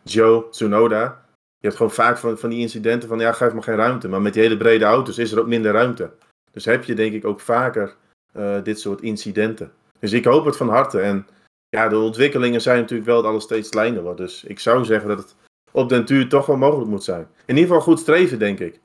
Joe 0.04 0.50
Tsunoda. 0.50 1.26
Je 1.64 1.68
hebt 1.68 1.76
gewoon 1.76 1.92
vaak 1.92 2.18
van, 2.18 2.38
van 2.38 2.50
die 2.50 2.60
incidenten 2.60 3.10
van 3.10 3.20
ja, 3.20 3.32
geef 3.32 3.54
maar 3.54 3.64
geen 3.64 3.76
ruimte. 3.76 4.08
Maar 4.08 4.22
met 4.22 4.34
die 4.34 4.42
hele 4.42 4.58
brede 4.58 4.86
auto's 4.86 5.18
is 5.18 5.32
er 5.32 5.40
ook 5.40 5.48
minder 5.48 5.72
ruimte. 5.72 6.12
Dus 6.52 6.66
heb 6.66 6.84
je 6.84 6.96
denk 6.96 7.14
ik 7.14 7.26
ook 7.26 7.40
vaker 7.40 7.96
uh, 8.38 8.64
dit 8.64 8.80
soort 8.80 9.02
incidenten. 9.02 9.72
Dus 10.00 10.12
ik 10.12 10.26
hoop 10.26 10.46
het 10.46 10.58
van 10.58 10.70
harte. 10.70 11.00
En 11.00 11.28
ja, 11.70 11.88
de 11.88 11.98
ontwikkelingen 11.98 12.62
zijn 12.62 12.80
natuurlijk 12.80 13.10
wel 13.10 13.22
dat 13.22 13.32
alles 13.32 13.44
steeds 13.44 13.70
kleiner 13.70 14.02
wordt. 14.02 14.18
Dus 14.18 14.44
ik 14.44 14.60
zou 14.60 14.86
zeggen 14.86 15.08
dat 15.08 15.18
het 15.18 15.36
op 15.74 15.90
den 15.90 16.06
duur 16.06 16.30
toch 16.30 16.46
wel 16.46 16.58
mogelijk 16.58 16.90
moet 16.90 17.04
zijn. 17.04 17.28
In 17.46 17.56
ieder 17.56 17.70
geval 17.70 17.82
goed 17.82 18.00
streven, 18.00 18.40
denk 18.40 18.60
ik. 18.60 18.80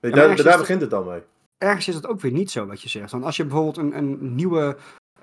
Ja, 0.00 0.10
daar, 0.10 0.42
daar 0.42 0.58
begint 0.58 0.80
het 0.80 0.90
dan 0.90 1.06
mee. 1.06 1.20
Ergens 1.58 1.88
is 1.88 1.94
het 1.94 2.06
ook 2.06 2.20
weer 2.20 2.32
niet 2.32 2.50
zo 2.50 2.66
wat 2.66 2.82
je 2.82 2.88
zegt. 2.88 3.10
Want 3.10 3.24
als 3.24 3.36
je 3.36 3.44
bijvoorbeeld 3.44 3.76
een, 3.76 3.96
een 3.96 4.34
nieuwe 4.34 4.76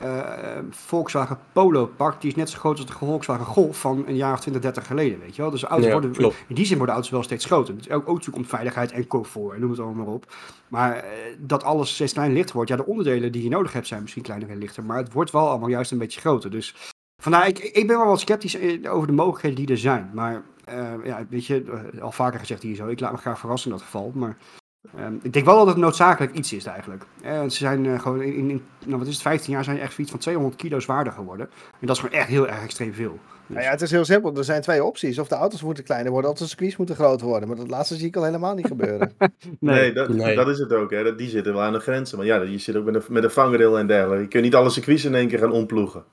uh, 0.04 0.60
Volkswagen 0.70 1.40
Polo 1.54 1.86
pakt, 1.86 2.22
die 2.22 2.30
is 2.30 2.36
net 2.36 2.50
zo 2.50 2.60
groot 2.60 2.78
als 2.78 2.86
de 2.86 2.94
Volkswagen 2.94 3.46
Golf 3.46 3.80
van 3.80 4.04
een 4.08 4.16
jaar 4.16 4.34
of 4.34 4.40
20, 4.40 4.62
30 4.62 4.88
geleden, 4.88 5.20
weet 5.20 5.36
je 5.36 5.42
wel. 5.42 5.52
Dus 5.52 5.64
auto's 5.64 5.86
ja, 5.86 5.92
worden, 5.92 6.12
klopt. 6.12 6.36
in 6.48 6.56
die 6.56 6.66
zin 6.66 6.78
worden 6.78 6.96
auto's 6.96 7.12
wel 7.12 7.24
steeds 7.24 7.46
groter. 7.46 7.78
Dus 7.78 7.90
ook, 7.90 8.10
ook 8.10 8.22
komt 8.32 8.48
veiligheid 8.48 8.92
en 8.92 9.08
comfort 9.08 9.54
en 9.54 9.60
noem 9.60 9.70
het 9.70 9.80
allemaal 9.80 10.06
maar 10.06 10.14
op. 10.14 10.34
Maar 10.68 10.96
uh, 10.96 11.04
dat 11.40 11.64
alles 11.64 11.94
steeds 11.94 12.14
kleiner 12.14 12.38
lichter 12.38 12.56
wordt, 12.56 12.70
ja, 12.70 12.76
de 12.76 12.86
onderdelen 12.86 13.32
die 13.32 13.44
je 13.44 13.50
nodig 13.50 13.74
hebt 13.74 13.88
zijn 13.88 14.02
misschien 14.02 14.24
kleiner 14.24 14.50
en 14.50 14.58
lichter, 14.58 14.84
maar 14.84 14.98
het 14.98 15.14
wordt 15.14 15.32
wel 15.32 15.50
allemaal 15.50 15.70
juist 15.70 15.92
een 15.92 15.98
beetje 15.98 16.20
groter. 16.20 16.52
Dus 16.52 16.76
vandaar, 17.22 17.48
ik, 17.48 17.60
ik 17.60 17.88
ben 17.88 17.98
wel 17.98 18.08
wat 18.08 18.20
sceptisch 18.20 18.58
over 18.88 19.08
de 19.08 19.14
mogelijkheden 19.14 19.58
die 19.58 19.68
er 19.68 19.78
zijn. 19.78 20.12
Maar 20.14 20.44
uh, 20.70 21.06
ja, 21.06 21.26
weet 21.30 21.46
je, 21.46 21.64
al 22.02 22.12
vaker 22.12 22.40
gezegd 22.40 22.62
hier 22.62 22.76
zo, 22.76 22.88
ik 22.88 23.00
laat 23.00 23.12
me 23.12 23.18
graag 23.18 23.40
verrassen 23.40 23.72
in 23.72 23.76
dat 23.78 23.86
geval, 23.86 24.12
maar... 24.16 24.38
Um, 25.00 25.20
ik 25.22 25.34
denk 25.34 25.46
wel 25.46 25.58
dat 25.58 25.68
het 25.68 25.78
noodzakelijk 25.78 26.34
iets 26.34 26.54
is 26.54 26.66
eigenlijk. 26.66 27.04
Eh, 27.22 27.42
ze 27.42 27.50
zijn 27.50 27.86
uh, 27.86 28.00
gewoon 28.00 28.22
in, 28.22 28.50
in 28.50 28.64
nou, 28.86 28.98
wat 28.98 29.08
is 29.08 29.14
het, 29.14 29.22
15 29.22 29.54
jaar 29.54 29.64
zijn 29.64 29.80
echt 29.80 29.98
iets 29.98 30.12
van 30.12 30.20
200 30.20 30.56
kilo 30.56 30.80
zwaarder 30.80 31.14
geworden. 31.14 31.50
En 31.80 31.88
dat 31.88 31.96
is 31.96 32.02
gewoon 32.02 32.20
echt 32.20 32.28
heel 32.28 32.48
erg 32.48 32.64
extreem 32.64 32.94
veel. 32.94 33.20
Dus... 33.48 33.56
Nou 33.56 33.64
ja, 33.64 33.72
het 33.72 33.82
is 33.82 33.92
heel 33.92 34.06
simpel. 34.06 34.38
Er 34.38 34.44
zijn 34.44 34.62
twee 34.62 34.84
opties. 34.84 35.20
Of 35.20 35.28
de 35.28 35.36
auto's 35.36 35.62
moeten 35.64 35.84
kleiner 35.84 36.12
worden, 36.12 36.32
of 36.32 36.38
de 36.38 36.48
circuits 36.48 36.78
moeten 36.78 36.96
groter 36.96 37.28
worden. 37.28 37.48
Maar 37.48 37.58
dat 37.58 37.70
laatste 37.70 37.96
zie 37.96 38.08
ik 38.08 38.16
al 38.16 38.24
helemaal 38.24 38.56
niet 38.56 38.68
gebeuren. 38.68 39.14
nee, 39.18 39.30
nee, 39.60 39.94
dat, 39.94 40.10
nee, 40.10 40.36
dat, 40.36 40.48
is 40.48 40.60
het 40.60 40.74
ook. 40.74 40.92
Hè. 40.92 41.16
Die 41.16 41.30
zitten 41.30 41.54
wel 41.54 41.62
aan 41.62 41.74
de 41.74 41.80
grenzen. 41.80 42.18
Maar 42.18 42.28
ja, 42.28 42.42
je 42.42 42.58
zit 42.58 42.76
ook 42.76 42.86
met 42.86 42.96
een, 42.96 43.04
met 43.10 43.24
een 43.24 43.32
vangrail 43.32 43.78
en 43.78 43.88
dergelijke. 43.88 44.24
Je 44.24 44.30
kunt 44.30 44.44
niet 44.44 44.56
alle 44.56 44.70
circuits 44.70 45.06
in 45.06 45.16
één 45.16 45.28
keer 45.28 45.40
gaan 45.40 45.52
omploegen. 45.52 46.04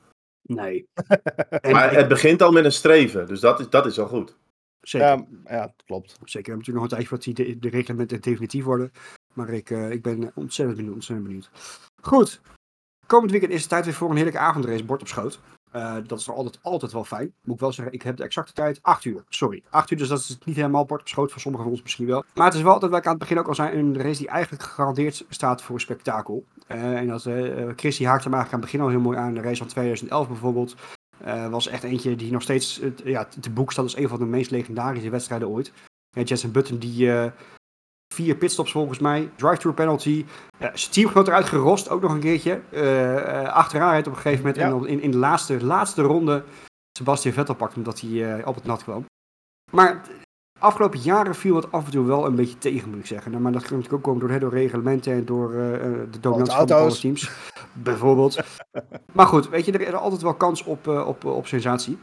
Nee. 0.54 0.88
Maar 1.72 1.94
het 1.94 2.08
begint 2.08 2.42
al 2.42 2.52
met 2.52 2.64
een 2.64 2.72
streven, 2.72 3.26
dus 3.26 3.40
dat 3.40 3.60
is, 3.60 3.68
dat 3.68 3.86
is 3.86 3.98
al 3.98 4.06
goed. 4.06 4.36
Zeker. 4.80 5.06
Ja, 5.08 5.26
ja, 5.44 5.60
dat 5.60 5.82
klopt. 5.84 6.10
Zeker. 6.10 6.30
We 6.30 6.50
hebben 6.50 6.58
natuurlijk 6.58 6.74
nog 6.74 6.82
een 6.82 6.88
tijdje 6.88 7.08
wat 7.10 7.22
die 7.22 7.34
de, 7.34 7.58
de 7.58 7.68
reglementen 7.68 8.20
definitief 8.20 8.64
worden. 8.64 8.90
Maar 9.34 9.48
ik, 9.48 9.70
uh, 9.70 9.90
ik 9.90 10.02
ben 10.02 10.32
ontzettend 10.34 10.76
benieuwd, 10.76 10.94
ontzettend 10.94 11.28
benieuwd. 11.28 11.50
Goed. 12.02 12.40
Komend 13.06 13.30
weekend 13.30 13.52
is 13.52 13.60
het 13.60 13.68
tijd 13.68 13.84
weer 13.84 13.94
voor 13.94 14.10
een 14.10 14.16
heerlijke 14.16 14.38
avondrace, 14.38 14.84
bord 14.84 15.00
op 15.00 15.08
schoot. 15.08 15.40
Uh, 15.76 15.96
dat 16.06 16.20
is 16.20 16.30
altijd, 16.30 16.58
altijd 16.62 16.92
wel 16.92 17.04
fijn. 17.04 17.32
Moet 17.42 17.54
ik 17.54 17.60
wel 17.60 17.72
zeggen, 17.72 17.94
ik 17.94 18.02
heb 18.02 18.16
de 18.16 18.22
exacte 18.22 18.52
tijd 18.52 18.78
8 18.82 19.04
uur. 19.04 19.24
Sorry, 19.28 19.62
8 19.70 19.90
uur, 19.90 19.98
dus 19.98 20.08
dat 20.08 20.18
is 20.18 20.38
niet 20.44 20.56
helemaal 20.56 20.84
bord 20.84 21.00
op 21.00 21.08
schoot 21.08 21.32
voor 21.32 21.40
sommigen 21.40 21.66
van 21.66 21.74
ons 21.74 21.84
misschien 21.84 22.06
wel. 22.06 22.24
Maar 22.34 22.46
het 22.46 22.54
is 22.54 22.62
wel 22.62 22.80
wat 22.80 22.96
ik 22.96 23.04
aan 23.04 23.10
het 23.10 23.18
begin 23.18 23.38
ook 23.38 23.48
al 23.48 23.54
zei, 23.54 23.78
een 23.78 24.00
race 24.00 24.18
die 24.18 24.28
eigenlijk 24.28 24.62
gegarandeerd 24.62 25.24
staat 25.28 25.62
voor 25.62 25.80
spektakel. 25.80 26.44
Uh, 26.68 26.96
en 26.96 27.06
dat 27.06 27.24
uh, 27.24 27.68
Chris 27.76 27.96
die 27.96 28.06
haakte 28.06 28.28
hem 28.28 28.34
eigenlijk 28.34 28.52
aan 28.52 28.60
het 28.60 28.60
begin 28.60 28.80
al 28.80 28.88
heel 28.88 29.00
mooi 29.00 29.18
aan. 29.18 29.34
De 29.34 29.40
race 29.40 29.56
van 29.56 29.66
2011 29.66 30.28
bijvoorbeeld. 30.28 30.74
was 31.50 31.66
echt 31.66 31.82
eentje 31.82 32.16
die 32.16 32.32
nog 32.32 32.42
steeds 32.42 32.80
ja, 33.04 33.28
te 33.40 33.50
boek 33.50 33.72
staat 33.72 33.84
als 33.84 33.96
een 33.96 34.08
van 34.08 34.18
de 34.18 34.24
meest 34.24 34.50
legendarische 34.50 35.10
wedstrijden 35.10 35.48
ooit. 35.48 35.72
Jensen 36.10 36.52
Button 36.52 36.78
die 36.78 37.10
vier 38.14 38.34
pitstops 38.34 38.72
volgens 38.72 38.98
mij. 38.98 39.30
Drive-through 39.36 39.78
penalty. 39.78 40.24
Ja, 40.58 40.70
zijn 40.74 40.92
teamgenoot 40.92 41.28
eruit 41.28 41.46
gerost, 41.46 41.88
ook 41.88 42.02
nog 42.02 42.12
een 42.12 42.20
keertje. 42.20 42.60
Uh, 42.70 43.52
achteraan 43.52 43.90
rijdt 43.90 44.06
op 44.06 44.12
een 44.12 44.20
gegeven 44.20 44.46
moment. 44.46 44.62
En 44.62 44.86
in, 44.88 45.02
in 45.02 45.10
de 45.10 45.18
laatste, 45.18 45.64
laatste 45.64 46.02
ronde 46.02 46.44
Sebastian 46.98 47.34
Vettel 47.34 47.54
pakt 47.54 47.76
omdat 47.76 48.00
hij 48.00 48.10
uh, 48.10 48.46
op 48.46 48.54
het 48.54 48.64
nat 48.64 48.82
kwam. 48.82 49.04
Maar 49.72 50.00
afgelopen 50.58 50.98
jaren 50.98 51.34
viel 51.34 51.56
het 51.56 51.72
af 51.72 51.84
en 51.84 51.90
toe 51.90 52.06
wel 52.06 52.26
een 52.26 52.34
beetje 52.34 52.58
tegen, 52.58 52.90
moet 52.90 52.98
ik 52.98 53.06
zeggen. 53.06 53.30
Nou, 53.30 53.42
maar 53.42 53.52
dat 53.52 53.62
kan 53.62 53.76
natuurlijk 53.76 54.06
ook 54.06 54.12
komen 54.12 54.28
door, 54.28 54.38
door 54.38 54.50
reglementen 54.50 55.12
en 55.12 55.24
door 55.24 55.52
uh, 55.52 55.58
de 56.10 56.20
dominantie 56.20 56.56
van 56.56 56.76
alle 56.76 56.98
teams. 56.98 57.30
Bijvoorbeeld. 57.72 58.40
maar 59.12 59.26
goed, 59.26 59.48
weet 59.48 59.64
je, 59.64 59.72
er 59.72 59.80
is 59.80 59.92
altijd 59.92 60.22
wel 60.22 60.34
kans 60.34 60.64
op, 60.64 60.86
op, 60.86 61.24
op 61.24 61.46
sensatie. 61.46 61.98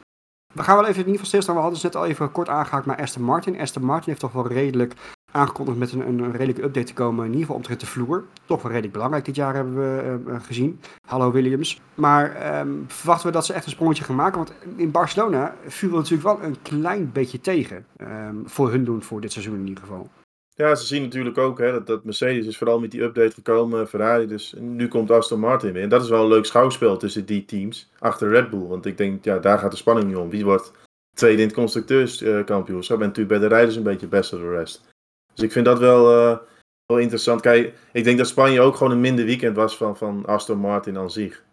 We 0.53 0.63
gaan 0.63 0.75
wel 0.75 0.85
even 0.85 0.99
in 0.99 1.05
ieder 1.05 1.11
geval 1.11 1.25
stilstaan. 1.25 1.55
We 1.55 1.61
hadden 1.61 1.81
het 1.81 1.93
net 1.93 2.01
al 2.01 2.09
even 2.09 2.31
kort 2.31 2.49
aangehaakt 2.49 2.85
naar 2.85 3.01
Aston 3.01 3.23
Martin. 3.23 3.59
Aston 3.59 3.83
Martin 3.83 4.09
heeft 4.09 4.19
toch 4.19 4.31
wel 4.31 4.47
redelijk 4.47 4.93
aangekondigd 5.37 5.77
met 5.77 5.91
een, 5.91 6.07
een, 6.07 6.31
redelijke 6.31 6.63
update 6.63 6.85
te 6.85 6.93
komen. 6.93 7.19
In 7.19 7.31
ieder 7.31 7.41
geval 7.41 7.55
omtrent 7.55 7.79
de 7.79 7.85
vloer. 7.85 8.23
Toch 8.45 8.61
wel 8.61 8.71
redelijk 8.71 8.93
belangrijk 8.93 9.25
dit 9.25 9.35
jaar 9.35 9.55
hebben 9.55 9.75
we 9.75 10.19
uh, 10.27 10.35
gezien. 10.41 10.79
Hallo 11.07 11.31
Williams. 11.31 11.81
Maar 11.95 12.59
um, 12.59 12.85
verwachten 12.87 13.27
we 13.27 13.33
dat 13.33 13.45
ze 13.45 13.53
echt 13.53 13.65
een 13.65 13.71
sprongetje 13.71 14.03
gaan 14.03 14.15
maken? 14.15 14.37
Want 14.37 14.53
in 14.75 14.91
Barcelona 14.91 15.55
viel 15.67 15.89
natuurlijk 15.89 16.23
wel 16.23 16.43
een 16.43 16.61
klein 16.61 17.11
beetje 17.11 17.41
tegen. 17.41 17.85
Um, 18.01 18.43
voor 18.45 18.71
hun 18.71 18.83
doen 18.83 19.03
voor 19.03 19.21
dit 19.21 19.31
seizoen 19.31 19.55
in 19.55 19.67
ieder 19.67 19.83
geval. 19.83 20.09
Ja, 20.55 20.75
ze 20.75 20.85
zien 20.85 21.01
natuurlijk 21.01 21.37
ook 21.37 21.57
hè, 21.59 21.71
dat, 21.71 21.87
dat 21.87 22.03
Mercedes 22.03 22.45
is 22.45 22.57
vooral 22.57 22.79
met 22.79 22.91
die 22.91 23.01
update 23.01 23.33
gekomen, 23.33 23.87
Ferrari. 23.87 24.27
Dus 24.27 24.55
nu 24.59 24.87
komt 24.87 25.11
Aston 25.11 25.39
Martin 25.39 25.73
weer. 25.73 25.83
En 25.83 25.89
dat 25.89 26.03
is 26.03 26.09
wel 26.09 26.21
een 26.21 26.29
leuk 26.29 26.45
schouwspel 26.45 26.97
tussen 26.97 27.25
die 27.25 27.45
teams 27.45 27.91
achter 27.99 28.29
Red 28.29 28.49
Bull. 28.49 28.67
Want 28.67 28.85
ik 28.85 28.97
denk, 28.97 29.23
ja, 29.23 29.39
daar 29.39 29.59
gaat 29.59 29.71
de 29.71 29.77
spanning 29.77 30.07
nu 30.07 30.15
om. 30.15 30.29
Wie 30.29 30.45
wordt 30.45 30.71
tweede 31.13 31.41
in 31.41 31.47
het 31.47 31.57
constructeurskampioenschap? 31.57 32.99
en 32.99 33.05
natuurlijk 33.05 33.39
bij 33.39 33.49
de 33.49 33.55
rijders 33.55 33.75
een 33.75 33.83
beetje 33.83 34.07
best 34.07 34.33
of 34.33 34.39
de 34.39 34.49
rest. 34.49 34.95
Dus 35.37 35.45
ik 35.45 35.51
vind 35.51 35.65
dat 35.65 35.79
wel, 35.79 36.17
uh, 36.17 36.37
wel 36.85 36.97
interessant. 36.97 37.41
Kijk, 37.41 37.73
ik 37.91 38.03
denk 38.03 38.17
dat 38.17 38.27
Spanje 38.27 38.61
ook 38.61 38.75
gewoon 38.75 38.93
een 38.93 38.99
minder 38.99 39.25
weekend 39.25 39.55
was 39.55 39.77
van, 39.77 39.97
van 39.97 40.25
Aston 40.25 40.57
Martin 40.57 40.97
aan 40.97 41.11
zich. 41.11 41.43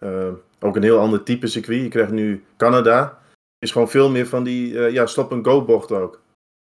Uh, 0.00 0.32
ook 0.60 0.76
een 0.76 0.82
heel 0.82 0.98
ander 0.98 1.22
type 1.22 1.46
circuit. 1.46 1.82
Je 1.82 1.88
krijgt 1.88 2.10
nu 2.10 2.44
Canada. 2.56 3.22
Is 3.58 3.72
gewoon 3.72 3.90
veel 3.90 4.10
meer 4.10 4.26
van 4.26 4.44
die 4.44 4.72
uh, 4.72 4.90
ja, 4.90 5.06
stop-and-go 5.06 5.64
bocht 5.64 5.92
ook. 5.92 6.20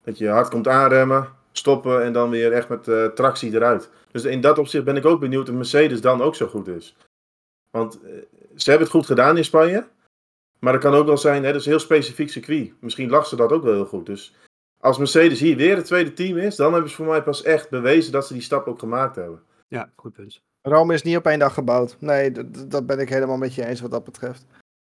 Dat 0.05 0.19
je 0.19 0.29
hard 0.29 0.49
komt 0.49 0.69
aanremmen, 0.69 1.29
stoppen 1.53 2.03
en 2.03 2.13
dan 2.13 2.31
weer 2.31 2.53
echt 2.53 2.69
met 2.69 3.15
tractie 3.17 3.55
eruit. 3.55 3.91
Dus 4.11 4.25
in 4.25 4.41
dat 4.41 4.59
opzicht 4.59 4.85
ben 4.85 4.97
ik 4.97 5.05
ook 5.05 5.21
benieuwd 5.21 5.49
of 5.49 5.55
Mercedes 5.55 6.01
dan 6.01 6.23
ook 6.23 6.35
zo 6.35 6.47
goed 6.47 6.69
is. 6.69 6.97
Want 7.71 7.99
ze 8.57 8.71
hebben 8.71 8.87
het 8.87 8.97
goed 8.97 9.07
gedaan 9.07 9.37
in 9.37 9.45
Spanje. 9.45 9.87
Maar 10.59 10.73
het 10.73 10.83
kan 10.83 10.95
ook 10.95 11.07
wel 11.07 11.19
zijn, 11.19 11.45
hè, 11.45 11.53
dat 11.53 11.61
is 11.61 11.67
een 11.67 11.73
heel 11.73 11.81
specifiek 11.81 12.31
circuit. 12.31 12.73
Misschien 12.81 13.11
lag 13.11 13.27
ze 13.27 13.37
dat 13.37 13.53
ook 13.53 13.63
wel 13.63 13.73
heel 13.73 13.87
goed. 13.87 14.07
Dus 14.07 14.35
als 14.87 14.99
Mercedes 14.99 15.41
hier 15.41 15.57
weer 15.57 15.77
het 15.77 15.85
tweede 15.85 16.13
team 16.13 16.37
is, 16.37 16.57
dan 16.57 16.73
hebben 16.73 16.91
ze 16.91 16.97
voor 16.97 17.07
mij 17.07 17.23
pas 17.23 17.43
echt 17.43 17.71
bewezen 17.71 18.13
dat 18.13 18.27
ze 18.27 18.33
die 18.33 18.43
stap 18.43 18.67
ook 18.67 18.79
gemaakt 18.79 19.17
hebben. 19.17 19.43
Ja, 19.69 19.91
goed 19.97 20.13
punt. 20.13 20.41
Rome 20.63 20.95
is 20.95 21.03
niet 21.03 21.17
op 21.17 21.27
één 21.27 21.39
dag 21.39 21.55
gebouwd. 21.55 21.97
Nee, 22.01 22.33
dat 22.69 22.87
ben 22.87 22.99
ik 22.99 23.09
helemaal 23.09 23.37
met 23.37 23.55
je 23.55 23.67
eens 23.67 23.81
wat 23.81 23.91
dat 23.91 24.05
betreft. 24.05 24.45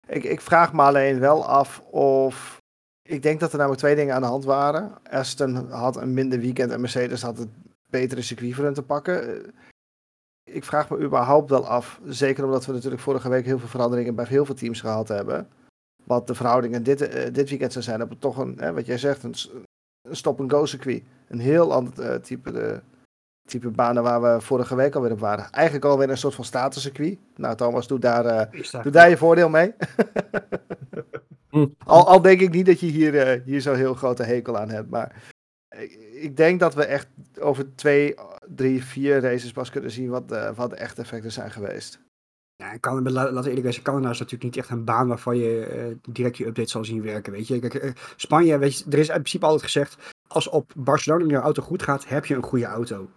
Ik, 0.07 0.23
ik 0.23 0.41
vraag 0.41 0.73
me 0.73 0.81
alleen 0.81 1.19
wel 1.19 1.45
af 1.45 1.79
of. 1.91 2.57
Ik 3.01 3.21
denk 3.21 3.39
dat 3.39 3.51
er 3.51 3.57
namelijk 3.57 3.81
twee 3.81 3.95
dingen 3.95 4.15
aan 4.15 4.21
de 4.21 4.27
hand 4.27 4.45
waren. 4.45 4.91
Aston 5.09 5.71
had 5.71 5.95
een 5.95 6.13
minder 6.13 6.39
weekend 6.39 6.71
en 6.71 6.81
Mercedes 6.81 7.21
had 7.21 7.37
het 7.37 7.49
betere 7.89 8.21
circuit 8.21 8.55
voor 8.55 8.63
hen 8.63 8.73
te 8.73 8.83
pakken. 8.83 9.45
Ik 10.43 10.63
vraag 10.63 10.89
me 10.89 10.99
überhaupt 10.99 11.49
wel 11.49 11.67
af, 11.67 11.99
zeker 12.05 12.45
omdat 12.45 12.65
we 12.65 12.73
natuurlijk 12.73 13.01
vorige 13.01 13.29
week 13.29 13.45
heel 13.45 13.59
veel 13.59 13.67
veranderingen 13.67 14.15
bij 14.15 14.25
heel 14.27 14.45
veel 14.45 14.55
teams 14.55 14.81
gehad 14.81 15.07
hebben. 15.07 15.47
Wat 16.03 16.27
de 16.27 16.35
verhoudingen 16.35 16.83
dit, 16.83 17.01
uh, 17.01 17.33
dit 17.33 17.49
weekend 17.49 17.71
zou 17.71 17.83
zijn, 17.83 17.99
dat 17.99 18.09
we 18.09 18.17
toch 18.17 18.37
een, 18.37 18.57
hè, 18.59 18.73
wat 18.73 18.85
jij 18.85 18.97
zegt, 18.97 19.23
een, 19.23 19.35
een 20.01 20.15
stop-and-go 20.15 20.65
circuit. 20.65 21.03
Een 21.27 21.39
heel 21.39 21.73
ander 21.73 22.11
uh, 22.11 22.15
type, 22.15 22.51
de, 22.51 22.81
type 23.45 23.69
banen 23.69 24.03
waar 24.03 24.21
we 24.21 24.41
vorige 24.41 24.75
week 24.75 24.95
alweer 24.95 25.11
op 25.11 25.19
waren. 25.19 25.51
Eigenlijk 25.51 25.85
alweer 25.85 26.09
een 26.09 26.17
soort 26.17 26.35
van 26.35 26.45
statuscircuit. 26.45 27.17
Nou, 27.35 27.55
Thomas, 27.55 27.87
doe 27.87 27.99
daar, 27.99 28.25
uh, 28.25 28.81
doe 28.81 28.91
daar 28.91 29.09
je 29.09 29.17
voordeel 29.17 29.49
mee. 29.49 29.73
al, 31.85 32.07
al 32.07 32.21
denk 32.21 32.41
ik 32.41 32.51
niet 32.51 32.65
dat 32.65 32.79
je 32.79 32.85
hier, 32.85 33.37
uh, 33.37 33.45
hier 33.45 33.61
zo'n 33.61 33.75
heel 33.75 33.93
grote 33.93 34.23
hekel 34.23 34.57
aan 34.57 34.69
hebt. 34.69 34.89
Maar 34.89 35.23
ik, 35.69 35.91
ik, 36.21 36.37
denk 36.37 36.59
dat 36.59 36.73
we 36.73 36.85
echt 36.85 37.07
over 37.39 37.75
twee, 37.75 38.15
drie, 38.47 38.83
vier 38.83 39.21
races 39.21 39.51
pas 39.51 39.69
kunnen 39.69 39.91
zien 39.91 40.09
wat, 40.09 40.31
uh, 40.31 40.55
wat 40.55 40.69
de 40.69 40.75
echte 40.75 41.01
effecten 41.01 41.31
zijn 41.31 41.51
geweest. 41.51 41.99
Ja, 42.63 42.77
kan, 42.79 43.11
laten 43.11 43.43
we 43.43 43.49
eerlijk 43.49 43.73
zijn, 43.73 43.85
Canada 43.85 44.09
is 44.09 44.19
natuurlijk 44.19 44.43
niet 44.43 44.57
echt 44.57 44.69
een 44.69 44.83
baan 44.83 45.07
waarvan 45.07 45.37
je 45.37 45.67
uh, 45.75 45.95
direct 46.09 46.37
je 46.37 46.45
update 46.45 46.69
zal 46.69 46.85
zien 46.85 47.03
werken. 47.03 47.31
Weet 47.31 47.47
je, 47.47 47.59
Kijk, 47.59 47.83
uh, 47.83 47.91
Spanje, 48.15 48.57
weet 48.57 48.77
je, 48.77 48.85
er 48.89 48.97
is 48.97 49.07
in 49.07 49.13
principe 49.13 49.45
altijd 49.45 49.63
gezegd: 49.63 49.97
als 50.27 50.49
op 50.49 50.71
Barcelona 50.75 51.25
je 51.25 51.35
auto 51.35 51.63
goed 51.63 51.83
gaat, 51.83 52.07
heb 52.07 52.25
je 52.25 52.35
een 52.35 52.43
goede 52.43 52.65
auto. 52.65 53.09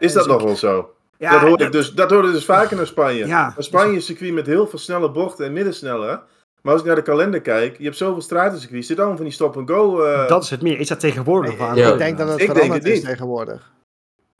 Is 0.00 0.12
dat 0.12 0.24
dus 0.24 0.32
nog 0.32 0.40
ik, 0.40 0.46
wel 0.46 0.56
zo? 0.56 0.94
Ja, 1.18 1.30
dat 1.30 1.40
hoorde 1.40 1.64
ik 1.64 1.72
dus, 1.72 1.92
dat 1.92 2.10
hoorde 2.10 2.32
dus 2.32 2.44
vaker 2.44 2.76
naar 2.76 2.86
Spanje. 2.86 3.26
Ja, 3.26 3.54
Spanje 3.58 3.90
is 3.90 3.96
een 3.96 4.02
circuit 4.02 4.32
met 4.32 4.46
heel 4.46 4.66
veel 4.66 4.78
snelle 4.78 5.10
bochten 5.10 5.46
en 5.46 5.52
middensnelle. 5.52 6.22
Maar 6.62 6.72
als 6.72 6.80
ik 6.80 6.86
naar 6.86 6.96
de 6.96 7.02
kalender 7.02 7.40
kijk, 7.40 7.78
je 7.78 7.84
hebt 7.84 7.96
zoveel 7.96 8.22
stratencircuits, 8.22 8.86
zit 8.86 8.98
allemaal 8.98 9.16
van 9.16 9.24
die 9.24 9.34
stop-and-go. 9.34 10.06
Uh... 10.06 10.28
Dat 10.28 10.42
is 10.42 10.50
het 10.50 10.62
meer. 10.62 10.78
Is 10.78 10.88
dat 10.88 11.00
tegenwoordig? 11.00 11.58
Nee, 11.58 11.74
ja. 11.74 11.92
Ik 11.92 11.98
denk 11.98 12.18
dat 12.18 12.28
het 12.28 12.40
ik 12.40 12.50
veranderd 12.50 12.84
is 12.84 13.00
tegenwoordig. 13.00 13.72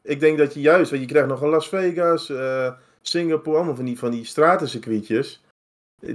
Ik 0.03 0.21
denk 0.21 0.39
dat 0.39 0.55
je 0.55 0.61
juist, 0.61 0.91
want 0.91 1.03
je 1.03 1.09
krijgt 1.09 1.29
nog 1.29 1.41
een 1.41 1.49
Las 1.49 1.69
Vegas, 1.69 2.33
Singapore, 3.07 3.57
allemaal 3.57 3.75
van 3.75 3.85
die, 3.85 3.99
van 3.99 4.11
die 4.11 4.25
stratencircuitjes. 4.25 5.43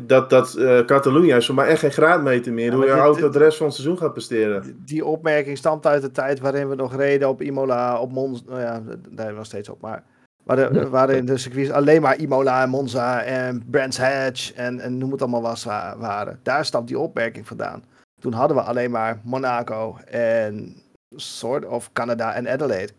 Dat, 0.01 0.29
dat 0.29 0.55
uh, 0.57 0.79
Catalonië 0.79 1.33
is 1.33 1.45
voor 1.45 1.55
mij 1.55 1.67
echt 1.67 1.79
geen 1.79 1.91
graadmeter 1.91 2.53
meer. 2.53 2.65
Ja, 2.65 2.75
hoe 2.75 2.85
je 2.85 2.91
auto 2.91 3.29
de 3.29 3.37
rest 3.37 3.57
van 3.57 3.65
het 3.65 3.75
seizoen 3.75 3.97
gaat 3.97 4.13
presteren. 4.13 4.83
Die 4.85 5.05
opmerking 5.05 5.57
stamt 5.57 5.85
uit 5.85 6.01
de 6.01 6.11
tijd 6.11 6.39
waarin 6.39 6.69
we 6.69 6.75
nog 6.75 6.95
reden 6.95 7.29
op 7.29 7.41
Imola, 7.41 7.99
op 7.99 8.11
Monza. 8.11 8.43
Nou 8.45 8.59
ja, 8.59 8.83
daar 9.09 9.33
nog 9.33 9.45
steeds 9.45 9.69
op. 9.69 9.81
Maar 9.81 10.03
waar 10.43 10.55
de, 10.55 10.69
ja. 10.71 10.87
waarin 10.87 11.25
de 11.25 11.37
circuits 11.37 11.71
alleen 11.71 12.01
maar 12.01 12.17
Imola 12.17 12.61
en 12.63 12.69
Monza 12.69 13.23
en 13.23 13.63
Brands 13.69 13.97
Hatch 13.97 14.53
en, 14.53 14.79
en 14.79 14.97
noem 14.97 15.11
het 15.11 15.21
allemaal 15.21 15.41
was 15.41 15.63
waren. 15.63 16.39
Daar 16.43 16.65
stamt 16.65 16.87
die 16.87 16.99
opmerking 16.99 17.47
vandaan. 17.47 17.83
Toen 18.21 18.33
hadden 18.33 18.57
we 18.57 18.63
alleen 18.63 18.91
maar 18.91 19.21
Monaco 19.23 19.97
en 20.05 20.75
soort 21.15 21.65
of 21.65 21.91
Canada 21.91 22.33
en 22.33 22.47
Adelaide. 22.47 22.93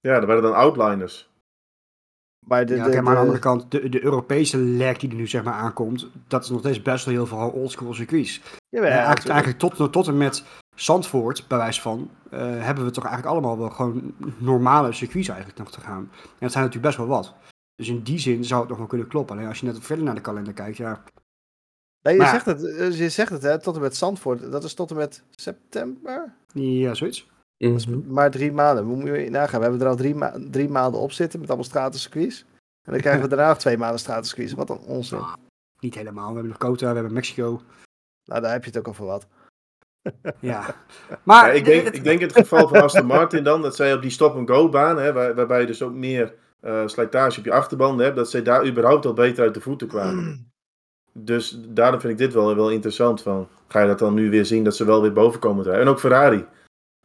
Ja, 0.00 0.18
dat 0.18 0.28
waren 0.28 0.42
dan 0.42 0.54
outliners. 0.54 1.29
Maar, 2.46 2.66
de, 2.66 2.74
ja, 2.74 2.88
de, 2.88 3.02
maar 3.02 3.06
aan 3.06 3.14
de 3.14 3.20
andere 3.20 3.38
kant, 3.38 3.70
de, 3.70 3.88
de 3.88 4.04
Europese 4.04 4.58
lek 4.58 5.00
die 5.00 5.10
er 5.10 5.16
nu 5.16 5.26
zeg 5.26 5.42
maar 5.42 5.54
aankomt, 5.54 6.06
dat 6.26 6.42
is 6.42 6.50
nog 6.50 6.60
steeds 6.60 6.82
best 6.82 7.04
wel 7.04 7.14
heel 7.14 7.26
veel 7.26 7.50
oldschool 7.50 7.94
circuits. 7.94 8.40
Ja, 8.68 8.80
uh, 8.80 8.88
eigenlijk, 8.88 9.28
eigenlijk 9.28 9.58
tot, 9.58 9.92
tot 9.92 10.06
en 10.06 10.16
met 10.16 10.44
Zandvoort, 10.74 11.44
bij 11.48 11.58
wijze 11.58 11.80
van, 11.80 12.10
uh, 12.32 12.38
hebben 12.40 12.84
we 12.84 12.90
toch 12.90 13.04
eigenlijk 13.04 13.34
allemaal 13.34 13.58
wel 13.58 13.70
gewoon 13.70 14.14
normale 14.38 14.92
circuits 14.92 15.28
eigenlijk 15.28 15.58
nog 15.58 15.70
te 15.70 15.80
gaan. 15.80 16.10
En 16.12 16.38
dat 16.38 16.52
zijn 16.52 16.64
natuurlijk 16.64 16.96
best 16.96 16.96
wel 16.96 17.06
wat. 17.06 17.34
Dus 17.74 17.88
in 17.88 18.02
die 18.02 18.18
zin 18.18 18.44
zou 18.44 18.60
het 18.60 18.68
nog 18.68 18.78
wel 18.78 18.86
kunnen 18.86 19.08
kloppen. 19.08 19.36
Alleen 19.36 19.48
als 19.48 19.60
je 19.60 19.66
net 19.66 19.78
verder 19.80 20.04
naar 20.04 20.14
de 20.14 20.20
kalender 20.20 20.52
kijkt, 20.52 20.76
ja. 20.76 21.02
Nee, 22.02 22.14
je, 22.14 22.26
zegt 22.26 22.46
het, 22.46 22.64
eh, 22.64 22.98
je 22.98 23.08
zegt 23.08 23.30
het, 23.30 23.42
hè, 23.42 23.60
tot 23.60 23.74
en 23.74 23.80
met 23.80 23.96
Zandvoort. 23.96 24.50
Dat 24.52 24.64
is 24.64 24.74
tot 24.74 24.90
en 24.90 24.96
met 24.96 25.22
september? 25.30 26.34
Ja, 26.52 26.94
zoiets. 26.94 27.30
Mm 27.68 27.76
-hmm. 27.76 28.04
Maar 28.06 28.30
drie 28.30 28.52
maanden. 28.52 28.84
Hoe 28.84 28.96
moet 28.96 29.08
je 29.08 29.30
nagaan? 29.30 29.60
We 29.60 29.66
hebben 29.66 29.82
er 29.82 29.92
al 29.92 29.96
drie, 29.96 30.14
ma 30.14 30.34
drie 30.50 30.68
maanden 30.68 31.00
op 31.00 31.12
zitten 31.12 31.40
met 31.40 31.48
allemaal 31.48 31.66
stratencircuits. 31.66 32.44
En 32.82 32.92
dan 32.92 33.00
krijgen 33.00 33.22
we 33.22 33.28
daarna 33.34 33.48
nog 33.48 33.58
twee 33.58 33.78
maanden 33.78 33.98
stratencircuits. 33.98 34.52
Wat 34.52 34.70
een 34.70 34.78
onzin. 34.78 35.18
Ah, 35.18 35.32
niet 35.80 35.94
helemaal. 35.94 36.26
We 36.26 36.32
hebben 36.32 36.48
nog 36.48 36.58
Kota, 36.58 36.88
we 36.88 36.94
hebben 36.94 37.12
Mexico. 37.12 37.60
Nou, 38.24 38.40
daar 38.42 38.52
heb 38.52 38.64
je 38.64 38.70
het 38.70 38.78
ook 38.78 38.86
al 38.86 38.94
voor 38.94 39.06
wat. 39.06 39.26
ja. 40.40 40.74
Maar 41.22 41.46
ja, 41.46 41.52
ik, 41.52 41.64
denk, 41.64 41.88
ik 41.88 42.04
denk 42.04 42.20
in 42.20 42.26
het 42.26 42.36
geval 42.36 42.68
van 42.68 42.82
Aston 42.82 43.06
Martin 43.06 43.44
dan, 43.44 43.62
dat 43.62 43.76
zij 43.76 43.94
op 43.94 44.02
die 44.02 44.10
stop-and-go 44.10 44.68
baan, 44.68 44.98
hè, 44.98 45.12
waar, 45.12 45.34
waarbij 45.34 45.60
je 45.60 45.66
dus 45.66 45.82
ook 45.82 45.92
meer 45.92 46.34
uh, 46.62 46.86
slijtage 46.86 47.38
op 47.38 47.44
je 47.44 47.52
achterbanden 47.52 48.04
hebt, 48.04 48.16
dat 48.16 48.30
zij 48.30 48.42
daar 48.42 48.66
überhaupt 48.66 49.06
al 49.06 49.12
beter 49.12 49.44
uit 49.44 49.54
de 49.54 49.60
voeten 49.60 49.88
kwamen. 49.88 50.52
dus 51.12 51.60
daarom 51.68 52.00
vind 52.00 52.12
ik 52.12 52.18
dit 52.18 52.32
wel, 52.32 52.56
wel 52.56 52.70
interessant. 52.70 53.22
Van, 53.22 53.48
ga 53.68 53.80
je 53.80 53.86
dat 53.86 53.98
dan 53.98 54.14
nu 54.14 54.30
weer 54.30 54.46
zien 54.46 54.64
dat 54.64 54.76
ze 54.76 54.84
wel 54.84 55.02
weer 55.02 55.12
boven 55.12 55.40
komen 55.40 55.64
rijden? 55.64 55.82
En 55.82 55.88
ook 55.88 56.00
Ferrari. 56.00 56.46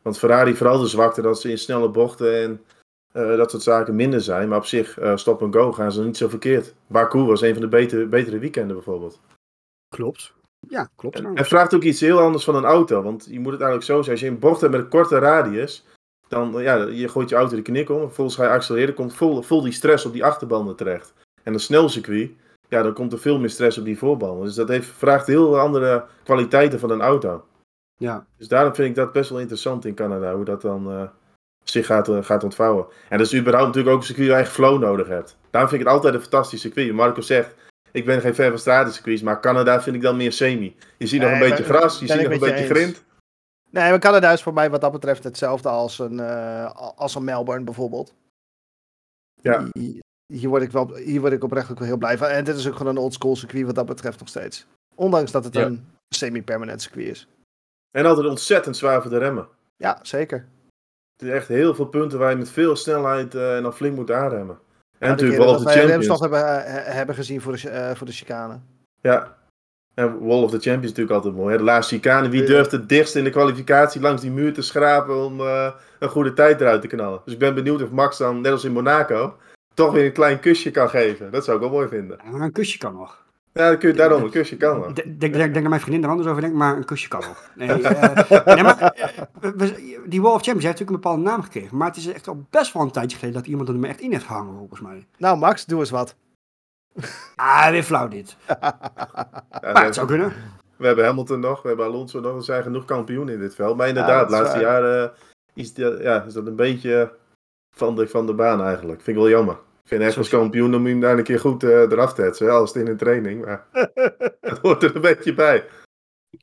Want 0.05 0.17
Ferrari 0.17 0.55
vooral 0.55 0.79
de 0.79 0.87
zwakte 0.87 1.21
dat 1.21 1.41
ze 1.41 1.49
in 1.49 1.57
snelle 1.57 1.89
bochten 1.89 2.41
en 2.43 2.61
uh, 3.13 3.37
dat 3.37 3.51
soort 3.51 3.63
zaken 3.63 3.95
minder 3.95 4.21
zijn. 4.21 4.49
Maar 4.49 4.57
op 4.57 4.65
zich, 4.65 4.99
uh, 4.99 5.15
stop 5.15 5.41
en 5.41 5.53
go 5.53 5.71
gaan 5.71 5.91
ze 5.91 6.03
niet 6.03 6.17
zo 6.17 6.27
verkeerd. 6.27 6.73
Baku 6.87 7.19
was 7.19 7.41
een 7.41 7.53
van 7.53 7.61
de 7.61 7.67
betere, 7.67 8.05
betere 8.05 8.39
weekenden 8.39 8.75
bijvoorbeeld. 8.75 9.19
Klopt. 9.95 10.33
Ja, 10.67 10.89
klopt. 10.95 11.19
En, 11.19 11.35
en 11.35 11.45
vraagt 11.45 11.73
ook 11.73 11.83
iets 11.83 11.99
heel 11.99 12.19
anders 12.19 12.43
van 12.43 12.55
een 12.55 12.63
auto. 12.63 13.01
Want 13.01 13.27
je 13.29 13.39
moet 13.39 13.51
het 13.51 13.61
eigenlijk 13.61 13.91
zo 13.91 14.01
zijn. 14.01 14.11
Als 14.11 14.19
je 14.19 14.27
een 14.27 14.39
bocht 14.39 14.61
hebt 14.61 14.73
met 14.73 14.81
een 14.81 14.89
korte 14.89 15.17
radius. 15.17 15.85
Dan 16.27 16.61
ja, 16.61 16.75
je 16.75 17.07
gooit 17.07 17.29
je 17.29 17.35
auto 17.35 17.55
de 17.55 17.61
knik 17.61 17.89
om. 17.89 17.99
Vervolgens 17.99 18.35
ga 18.35 18.43
je 18.43 18.49
accelereren. 18.49 18.93
komt 18.93 19.15
vol, 19.15 19.41
vol 19.41 19.61
die 19.61 19.71
stress 19.71 20.05
op 20.05 20.13
die 20.13 20.25
achterbanden 20.25 20.75
terecht. 20.75 21.13
En 21.43 21.53
een 21.53 21.59
snel 21.59 21.89
circuit. 21.89 22.31
Ja, 22.69 22.83
dan 22.83 22.93
komt 22.93 23.13
er 23.13 23.19
veel 23.19 23.39
meer 23.39 23.49
stress 23.49 23.77
op 23.77 23.85
die 23.85 23.97
voorbanden. 23.97 24.45
Dus 24.45 24.55
dat 24.55 24.67
heeft, 24.67 24.87
vraagt 24.87 25.27
heel 25.27 25.59
andere 25.59 26.05
kwaliteiten 26.23 26.79
van 26.79 26.89
een 26.89 27.01
auto. 27.01 27.43
Ja. 27.97 28.25
Dus 28.37 28.47
daarom 28.47 28.75
vind 28.75 28.89
ik 28.89 28.95
dat 28.95 29.11
best 29.11 29.29
wel 29.29 29.39
interessant 29.39 29.85
in 29.85 29.95
Canada. 29.95 30.33
Hoe 30.33 30.45
dat 30.45 30.61
dan 30.61 30.91
eh, 30.91 31.07
zich 31.63 31.85
gaat, 31.85 32.09
eh, 32.09 32.23
gaat 32.23 32.43
ontvouwen. 32.43 32.85
En 33.09 33.17
dat 33.17 33.27
is 33.27 33.35
überhaupt 33.35 33.67
natuurlijk 33.67 33.95
ook 33.95 34.01
een 34.01 34.07
circuit 34.07 34.27
waar 34.27 34.37
je 34.37 34.43
echt 34.43 34.53
flow 34.53 34.79
nodig 34.81 35.07
hebt. 35.07 35.37
Daarom 35.49 35.69
vind 35.69 35.81
ik 35.81 35.87
het 35.87 35.95
altijd 35.95 36.13
een 36.13 36.21
fantastisch 36.21 36.61
circuit. 36.61 36.93
Marco 36.93 37.21
zegt, 37.21 37.55
ik 37.91 38.05
ben 38.05 38.21
geen 38.21 38.35
fan 38.35 38.49
van 38.49 38.59
stratencircuits. 38.59 39.21
Maar 39.21 39.41
Canada 39.41 39.81
vind 39.81 39.95
ik 39.95 40.01
dan 40.01 40.17
meer 40.17 40.31
semi. 40.31 40.75
Je 40.97 41.07
ziet 41.07 41.21
nog 41.21 41.31
een 41.31 41.39
beetje 41.39 41.63
ben- 41.63 41.75
gras. 41.75 41.99
Je 41.99 42.07
ziet 42.07 42.21
nog 42.21 42.31
een 42.31 42.39
beetje 42.39 42.55
eens. 42.55 42.69
grind. 42.69 43.03
Nee, 43.69 43.89
maar 43.89 43.99
Canada 43.99 44.31
is 44.31 44.43
voor 44.43 44.53
mij 44.53 44.69
wat 44.69 44.81
dat 44.81 44.91
betreft 44.91 45.23
hetzelfde 45.23 45.69
als 45.69 45.99
een, 45.99 46.19
eh, 46.19 46.71
als 46.95 47.15
een 47.15 47.23
Melbourne 47.23 47.63
bijvoorbeeld. 47.63 48.13
Ja. 49.41 49.67
Hier, 49.71 50.01
hier 50.33 50.49
word 50.49 50.61
ik 50.61 50.71
wel, 50.71 50.95
hier 50.95 51.21
word 51.21 51.33
ik 51.33 51.43
oprecht 51.43 51.71
ook 51.71 51.77
wel 51.79 51.87
heel 51.87 51.97
blij 51.97 52.17
van. 52.17 52.27
En 52.27 52.43
dit 52.43 52.57
is 52.57 52.67
ook 52.67 52.75
gewoon 52.75 52.95
een 52.95 53.01
oldschool 53.01 53.35
circuit 53.35 53.65
wat 53.65 53.75
dat 53.75 53.85
betreft 53.85 54.19
nog 54.19 54.27
steeds. 54.27 54.65
Ondanks 54.95 55.31
dat 55.31 55.43
het 55.43 55.53
Ja. 55.53 55.65
een 55.65 55.87
semi-permanent 56.15 56.81
circuit 56.81 57.07
is. 57.07 57.27
En 57.95 58.05
altijd 58.05 58.27
ontzettend 58.27 58.77
zwaar 58.77 59.01
voor 59.01 59.11
de 59.11 59.17
remmen. 59.17 59.47
Ja, 59.77 59.99
zeker. 60.01 60.47
Het 61.17 61.27
is 61.27 61.33
echt 61.33 61.47
heel 61.47 61.75
veel 61.75 61.85
punten 61.85 62.19
waar 62.19 62.29
je 62.29 62.35
met 62.35 62.49
veel 62.49 62.75
snelheid 62.75 63.35
eh, 63.35 63.55
en 63.55 63.63
dan 63.63 63.73
flink 63.73 63.95
moet 63.95 64.11
aanremmen. 64.11 64.57
En 64.99 65.07
Ja, 65.07 65.09
natuurlijk 65.09 65.39
Wall 65.39 65.53
of 65.55 65.63
the 65.63 65.69
Champions. 65.69 66.19
Hebben, 66.19 66.65
eh, 66.65 66.93
hebben 66.93 67.15
gezien 67.15 67.41
voor 67.41 67.51
de, 67.61 67.69
eh, 67.69 67.95
voor 67.95 68.05
de 68.05 68.13
chicane. 68.13 68.59
Ja. 69.01 69.35
En 69.93 70.27
Wall 70.27 70.43
of 70.43 70.51
the 70.51 70.59
Champions 70.59 70.83
is 70.83 70.89
natuurlijk 70.89 71.15
altijd 71.15 71.35
mooi. 71.35 71.51
Hè? 71.51 71.57
De 71.57 71.63
laatste 71.63 71.95
chicane. 71.95 72.29
Wie 72.29 72.41
Ja. 72.41 72.47
durft 72.47 72.71
het 72.71 72.89
dichtst 72.89 73.15
in 73.15 73.23
de 73.23 73.29
kwalificatie 73.29 74.01
langs 74.01 74.21
die 74.21 74.31
muur 74.31 74.53
te 74.53 74.61
schrapen 74.61 75.25
om 75.25 75.39
eh, 75.39 75.71
een 75.99 76.09
goede 76.09 76.33
tijd 76.33 76.61
eruit 76.61 76.81
te 76.81 76.87
knallen. 76.87 77.21
Dus 77.25 77.33
ik 77.33 77.39
ben 77.39 77.55
benieuwd 77.55 77.81
of 77.81 77.89
Max 77.91 78.17
dan, 78.17 78.41
net 78.41 78.51
als 78.51 78.63
in 78.63 78.71
Monaco, 78.71 79.37
toch 79.73 79.91
weer 79.91 80.05
een 80.05 80.11
klein 80.11 80.39
kusje 80.39 80.71
kan 80.71 80.89
geven. 80.89 81.31
Dat 81.31 81.43
zou 81.43 81.57
ik 81.57 81.63
wel 81.63 81.71
mooi 81.71 81.87
vinden. 81.87 82.19
Maar 82.31 82.41
een 82.41 82.51
kusje 82.51 82.77
kan 82.77 82.93
nog. 82.93 83.24
Ja, 83.59 83.69
dan 83.69 83.77
kun 83.77 83.89
je 83.89 83.95
daarom 83.95 84.23
een 84.23 84.29
kusje 84.29 84.57
kan 84.57 84.79
wel. 84.79 84.89
Ik 84.89 84.95
denk, 84.95 85.19
denk, 85.19 85.33
denk 85.33 85.53
dat 85.53 85.63
mijn 85.63 85.81
vriendin 85.81 86.03
er 86.03 86.09
anders 86.09 86.27
over 86.29 86.41
denkt, 86.41 86.57
maar 86.57 86.77
een 86.77 86.85
kusje 86.85 87.07
kan 87.07 87.19
nog. 87.19 87.51
Nee, 87.55 87.67
eh, 87.83 88.45
nee, 88.55 88.63
maar, 88.63 88.79
eh, 88.81 89.49
we- 89.55 90.01
die 90.05 90.21
Wall 90.21 90.31
of 90.33 90.41
Champions 90.43 90.63
heeft 90.63 90.79
natuurlijk 90.79 90.89
een 90.89 90.95
bepaalde 90.95 91.21
naam 91.21 91.41
gekregen. 91.41 91.77
Maar 91.77 91.87
het 91.87 91.97
is 91.97 92.07
echt 92.07 92.27
al 92.27 92.45
best 92.49 92.73
wel 92.73 92.83
een 92.83 92.91
tijdje 92.91 93.17
geleden 93.17 93.39
dat 93.41 93.49
iemand 93.49 93.69
er 93.69 93.75
me 93.75 93.87
echt 93.87 93.99
in 93.99 94.11
heeft 94.11 94.25
gehangen, 94.25 94.57
volgens 94.57 94.79
mij. 94.81 95.07
Nou, 95.17 95.37
Max, 95.37 95.65
doe 95.65 95.79
eens 95.79 95.89
wat. 95.89 96.15
Ah, 97.35 97.69
weer 97.69 97.83
flauw 97.83 98.07
dit. 98.07 98.35
Ja, 98.47 98.57
Maar 99.61 99.73
we, 99.73 99.79
het 99.79 99.95
zou 99.95 100.07
kunnen. 100.07 100.33
we 100.77 100.85
hebben 100.87 101.05
Hamilton 101.05 101.39
nog, 101.39 101.61
we 101.61 101.67
hebben 101.67 101.85
Alonso 101.85 102.19
nog. 102.19 102.35
Er 102.35 102.43
zijn 102.43 102.63
genoeg 102.63 102.85
kampioenen 102.85 103.33
in 103.33 103.39
dit 103.39 103.55
veld. 103.55 103.77
Maar 103.77 103.87
inderdaad, 103.87 104.19
dat 104.19 104.29
de 104.29 104.35
laatste 104.35 104.59
jaren 104.59 105.11
is, 105.53 105.73
die- 105.73 106.01
ja, 106.01 106.23
is 106.23 106.33
dat 106.33 106.47
een 106.47 106.55
beetje 106.55 107.13
van 107.75 107.95
de, 107.95 108.07
van 108.07 108.25
de 108.25 108.33
baan 108.33 108.61
eigenlijk. 108.63 109.01
Vind 109.01 109.17
ik 109.17 109.23
wel 109.23 109.31
jammer. 109.31 109.57
Vind 109.85 110.01
echt 110.01 110.17
als 110.17 110.29
kampioen, 110.29 110.71
dan 110.71 110.79
moet 110.79 110.89
je 110.89 110.95
hem 110.95 111.03
daar 111.03 111.17
een 111.17 111.23
keer 111.23 111.39
goed 111.39 111.63
eh, 111.63 111.69
eraf 111.69 112.13
tetsen. 112.13 112.49
Al 112.51 112.63
is 112.63 112.73
het 112.73 112.83
in 112.83 112.87
een 112.91 112.97
training. 112.97 113.45
Maar 113.45 113.67
het 114.41 114.57
hoort 114.57 114.83
er 114.83 114.95
een 114.95 115.01
beetje 115.01 115.33
bij. 115.33 115.67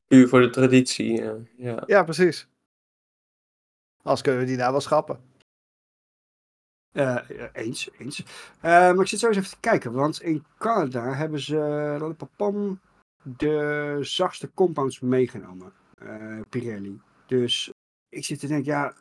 Puur 0.06 0.28
voor 0.28 0.40
de 0.40 0.50
traditie. 0.50 1.22
ja. 1.22 1.36
ja. 1.56 1.82
Ja, 1.86 2.02
precies. 2.04 2.48
Als 4.02 4.20
kunnen 4.22 4.40
we 4.40 4.46
die 4.46 4.56
nou 4.56 4.70
wel 4.70 4.80
schappen. 4.80 5.20
Eh, 6.92 7.18
eens, 7.52 7.90
eens. 7.98 8.24
Eh, 8.60 8.70
maar 8.70 9.00
ik 9.00 9.06
zit 9.06 9.18
zo 9.18 9.28
eens 9.28 9.36
even 9.36 9.50
te 9.50 9.60
kijken, 9.60 9.92
want 9.92 10.22
in 10.22 10.44
Canada 10.58 11.12
hebben 11.14 11.40
ze 11.40 11.58
eh, 12.00 12.10
papam, 12.16 12.80
de 13.22 13.98
zachtste 14.00 14.50
compounds 14.54 15.00
meegenomen. 15.00 15.72
eh, 15.98 16.40
Pirelli. 16.48 17.00
Dus 17.26 17.70
ik 18.08 18.24
zit 18.24 18.40
te 18.40 18.46
denken, 18.46 18.72
ja, 18.72 18.94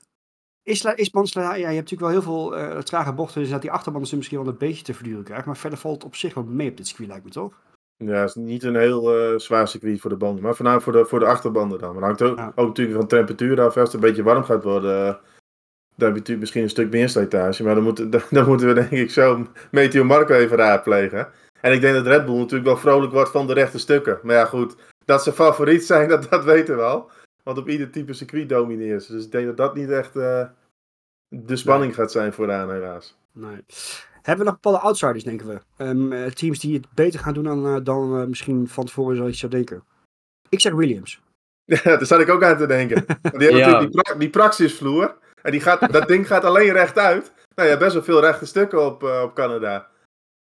is, 0.63 0.84
is 0.84 1.10
ja, 1.34 1.56
je 1.56 1.63
hebt 1.65 1.76
natuurlijk 1.76 2.02
wel 2.02 2.10
heel 2.10 2.21
veel 2.21 2.58
eh, 2.58 2.78
trage 2.78 3.13
bochten, 3.13 3.41
dus 3.41 3.50
dat 3.50 3.62
die 3.62 3.71
achterbanden 3.71 4.10
ze 4.10 4.15
misschien 4.15 4.38
wel 4.38 4.47
een 4.47 4.58
beetje 4.58 4.84
te 4.84 4.93
verduren 4.93 5.24
krijgen. 5.24 5.47
Maar 5.47 5.58
verder 5.58 5.80
valt 5.80 5.95
het 5.95 6.04
op 6.04 6.15
zich 6.15 6.34
wel 6.34 6.43
mee 6.43 6.69
op 6.69 6.78
dit 6.78 6.88
circuit, 6.88 7.10
lijkt 7.10 7.26
me 7.26 7.32
toch? 7.32 7.54
Ja, 7.97 8.19
het 8.19 8.30
is 8.30 8.36
niet 8.36 8.63
een 8.63 8.76
heel 8.76 9.17
eh, 9.17 9.39
zwaar 9.39 9.67
circuit 9.67 10.00
voor 10.00 10.10
de 10.10 10.15
banden. 10.15 10.43
Maar 10.43 10.56
voornamelijk 10.56 10.89
voor 10.89 11.00
de, 11.02 11.10
voor 11.10 11.19
de 11.19 11.26
achterbanden 11.26 11.80
dan. 11.80 11.93
Maar 11.93 12.04
hangt 12.04 12.21
ook, 12.21 12.38
Ja. 12.38 12.52
ook 12.56 12.67
natuurlijk 12.67 12.97
van 12.97 13.08
temperatuur 13.08 13.62
af. 13.62 13.78
Als 13.78 13.84
het 13.84 13.93
een 13.93 14.00
beetje 14.00 14.24
warm 14.24 14.43
gaat 14.43 14.63
worden, 14.63 15.00
eh, 15.00 15.06
dan 15.06 15.13
heb 15.95 16.10
je 16.10 16.13
natuurlijk 16.13 16.39
misschien 16.39 16.63
een 16.63 16.69
stuk 16.69 16.91
meer 16.91 17.10
slijtage. 17.10 17.63
Maar 17.63 17.76
dan, 17.76 17.84
moeten 17.84 18.10
dan, 18.10 18.21
dan 18.30 18.47
moeten 18.47 18.67
we 18.67 18.74
denk 18.74 18.91
ik 18.91 19.12
zo 19.12 19.47
Meteo 19.71 20.04
Marco 20.04 20.34
even 20.34 20.58
raadplegen. 20.58 21.28
En 21.62 21.74
ik 21.74 21.82
denk 21.82 21.95
dat 21.95 22.06
Red 22.08 22.26
Bull 22.26 22.38
natuurlijk 22.38 22.65
wel 22.65 22.78
vrolijk 22.78 23.12
wordt 23.13 23.32
van 23.32 23.47
de 23.47 23.54
rechte 23.54 23.80
stukken. 23.80 24.19
Maar 24.24 24.36
ja, 24.36 24.45
goed. 24.45 24.76
Dat 25.06 25.24
ze 25.24 25.34
favoriet 25.34 25.86
zijn, 25.86 26.10
dat, 26.13 26.30
dat 26.30 26.43
weten 26.43 26.76
we 26.76 26.82
al. 26.82 27.10
Want 27.43 27.58
op 27.58 27.69
ieder 27.69 27.89
type 27.89 28.13
circuit 28.13 28.49
domineert 28.49 29.04
ze. 29.04 29.12
Dus 29.12 29.25
ik 29.25 29.32
denk 29.32 29.45
dat 29.45 29.58
dat 29.58 29.75
niet 29.75 29.89
echt 29.89 30.15
eh, 30.15 30.43
de 31.27 31.56
spanning 31.56 31.95
gaat 31.95 32.12
zijn 32.12 32.34
vooraan 32.34 32.71
helaas. 32.71 33.17
Nee. 33.32 33.65
Hebben 34.21 34.45
we 34.45 34.51
nog 34.51 34.60
bepaalde 34.62 34.86
outsiders, 34.86 35.23
denken 35.23 35.47
we? 35.47 35.60
Ehm, 35.77 36.12
eh, 36.12 36.32
teams 36.32 36.60
die 36.60 36.73
het 36.75 36.86
beter 36.93 37.19
gaan 37.19 37.34
doen 37.34 37.43
dan, 37.43 37.65
eh, 37.65 37.84
dan 37.84 38.30
misschien 38.30 38.67
van 38.67 38.86
tevoren 38.86 39.15
zou 39.15 39.27
je 39.27 39.36
zou 39.36 39.51
denken. 39.51 39.84
Ik 40.49 40.62
zeg 40.62 40.73
Williams. 40.73 41.21
Ja, 41.65 41.82
daar 41.84 42.06
zat 42.06 42.19
ik 42.19 42.30
ook 42.30 42.43
aan 42.43 42.58
te 42.58 42.65
denken. 42.65 43.04
Want 43.21 43.21
die 43.21 43.32
hebben 43.32 43.58
Ja. 43.58 43.65
natuurlijk 43.65 43.91
die, 43.93 44.01
pra 44.01 44.15
die 44.15 44.30
praxisvloer. 44.30 45.15
En 45.41 45.51
die 45.51 45.62
gaat, 45.62 45.91
dat 45.93 46.08
ding 46.08 46.27
gaat 46.27 46.43
alleen 46.43 46.71
rechtuit. 46.71 47.32
Nou 47.56 47.69
ja, 47.69 47.77
best 47.77 47.93
wel 47.93 48.04
veel 48.04 48.19
rechte 48.19 48.45
stukken 48.45 48.86
op, 48.86 49.04
op 49.04 49.32
Canada. 49.34 49.88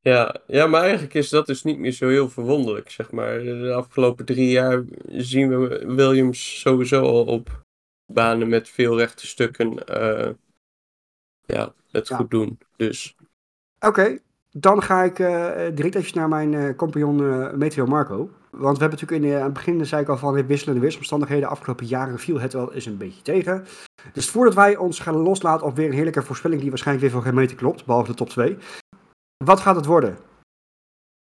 Ja, 0.01 0.35
ja, 0.47 0.67
maar 0.67 0.81
eigenlijk 0.81 1.13
is 1.13 1.29
dat 1.29 1.45
dus 1.45 1.63
niet 1.63 1.79
meer 1.79 1.91
zo 1.91 2.07
heel 2.07 2.29
verwonderlijk, 2.29 2.89
zeg 2.89 3.11
maar. 3.11 3.39
De 3.39 3.73
afgelopen 3.73 4.25
drie 4.25 4.49
jaar 4.49 4.83
zien 5.07 5.49
we 5.49 5.85
Williams 5.95 6.59
sowieso 6.59 7.01
al 7.01 7.25
op 7.25 7.65
banen 8.05 8.49
met 8.49 8.69
veel 8.69 8.97
rechte 8.97 9.27
stukken 9.27 9.87
eh, 9.87 10.29
ja, 11.45 11.73
het 11.91 12.07
Ja. 12.07 12.15
goed 12.15 12.29
doen. 12.31 12.59
Dus 12.75 13.15
Oké, 13.79 14.19
dan 14.51 14.83
ga 14.83 15.03
ik 15.03 15.19
eh, 15.19 15.51
direct 15.73 15.95
even 15.95 16.17
naar 16.17 16.27
mijn 16.27 16.53
eh 16.53 16.75
compagnon 16.75 17.19
eh, 17.31 17.53
Meteo 17.53 17.85
Marco. 17.85 18.29
Want 18.51 18.77
we 18.77 18.83
hebben 18.83 18.99
natuurlijk 18.99 19.23
in, 19.23 19.29
eh, 19.29 19.37
aan 19.37 19.43
het 19.43 19.53
begin, 19.53 19.85
zei 19.85 20.01
ik 20.01 20.07
al 20.09 20.17
van, 20.17 20.45
wisselende 20.47 20.79
weersomstandigheden. 20.81 21.43
De 21.43 21.49
afgelopen 21.49 21.85
jaren 21.85 22.19
viel 22.19 22.39
het 22.39 22.53
wel 22.53 22.73
eens 22.73 22.85
een 22.85 22.97
beetje 22.97 23.21
tegen. 23.21 23.65
Dus 24.13 24.29
voordat 24.29 24.53
wij 24.53 24.77
ons 24.77 24.99
gaan 24.99 25.15
loslaten 25.15 25.65
op 25.65 25.75
weer 25.75 25.85
een 25.87 25.93
heerlijke 25.93 26.23
voorspelling 26.23 26.61
die 26.61 26.69
waarschijnlijk 26.69 27.07
weer 27.07 27.15
voor 27.15 27.25
geen 27.25 27.35
meter 27.39 27.55
klopt, 27.55 27.85
behalve 27.85 28.11
de 28.11 28.17
top 28.17 28.29
2. 28.29 28.57
Wat 29.45 29.59
gaat 29.59 29.75
het 29.75 29.85
worden? 29.85 30.17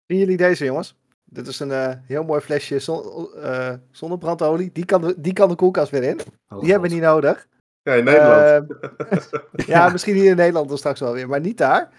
Zien 0.07 0.19
jullie 0.19 0.37
deze, 0.37 0.65
jongens? 0.65 0.97
Dit 1.25 1.47
is 1.47 1.61
een 1.61 1.71
eh, 1.73 1.95
heel 2.03 2.25
mooi 2.25 2.41
flesje 2.41 2.79
zon, 2.79 3.35
eh, 3.35 3.73
zonnebrandolie. 3.91 4.73
Die 4.73 4.85
kan, 4.85 5.01
de, 5.01 5.21
die 5.21 5.33
kan 5.33 5.49
de 5.49 5.55
koelkast 5.55 5.91
weer 5.91 6.03
in. 6.03 6.21
Oh, 6.49 6.61
Die 6.61 6.71
hebben 6.71 6.89
we 6.89 6.95
niet 6.95 7.05
nodig. 7.05 7.47
Ja, 7.83 7.95
in 7.95 8.05
Nederland. 8.05 8.71
Ehm, 8.71 9.41
ja, 9.73 9.89
misschien 9.89 10.15
hier 10.15 10.31
in 10.31 10.37
Nederland 10.37 10.69
dan 10.69 10.79
straks 10.79 11.01
wel 11.01 11.13
weer, 11.13 11.29
maar 11.29 11.41
niet 11.41 11.59
daar. 11.59 11.93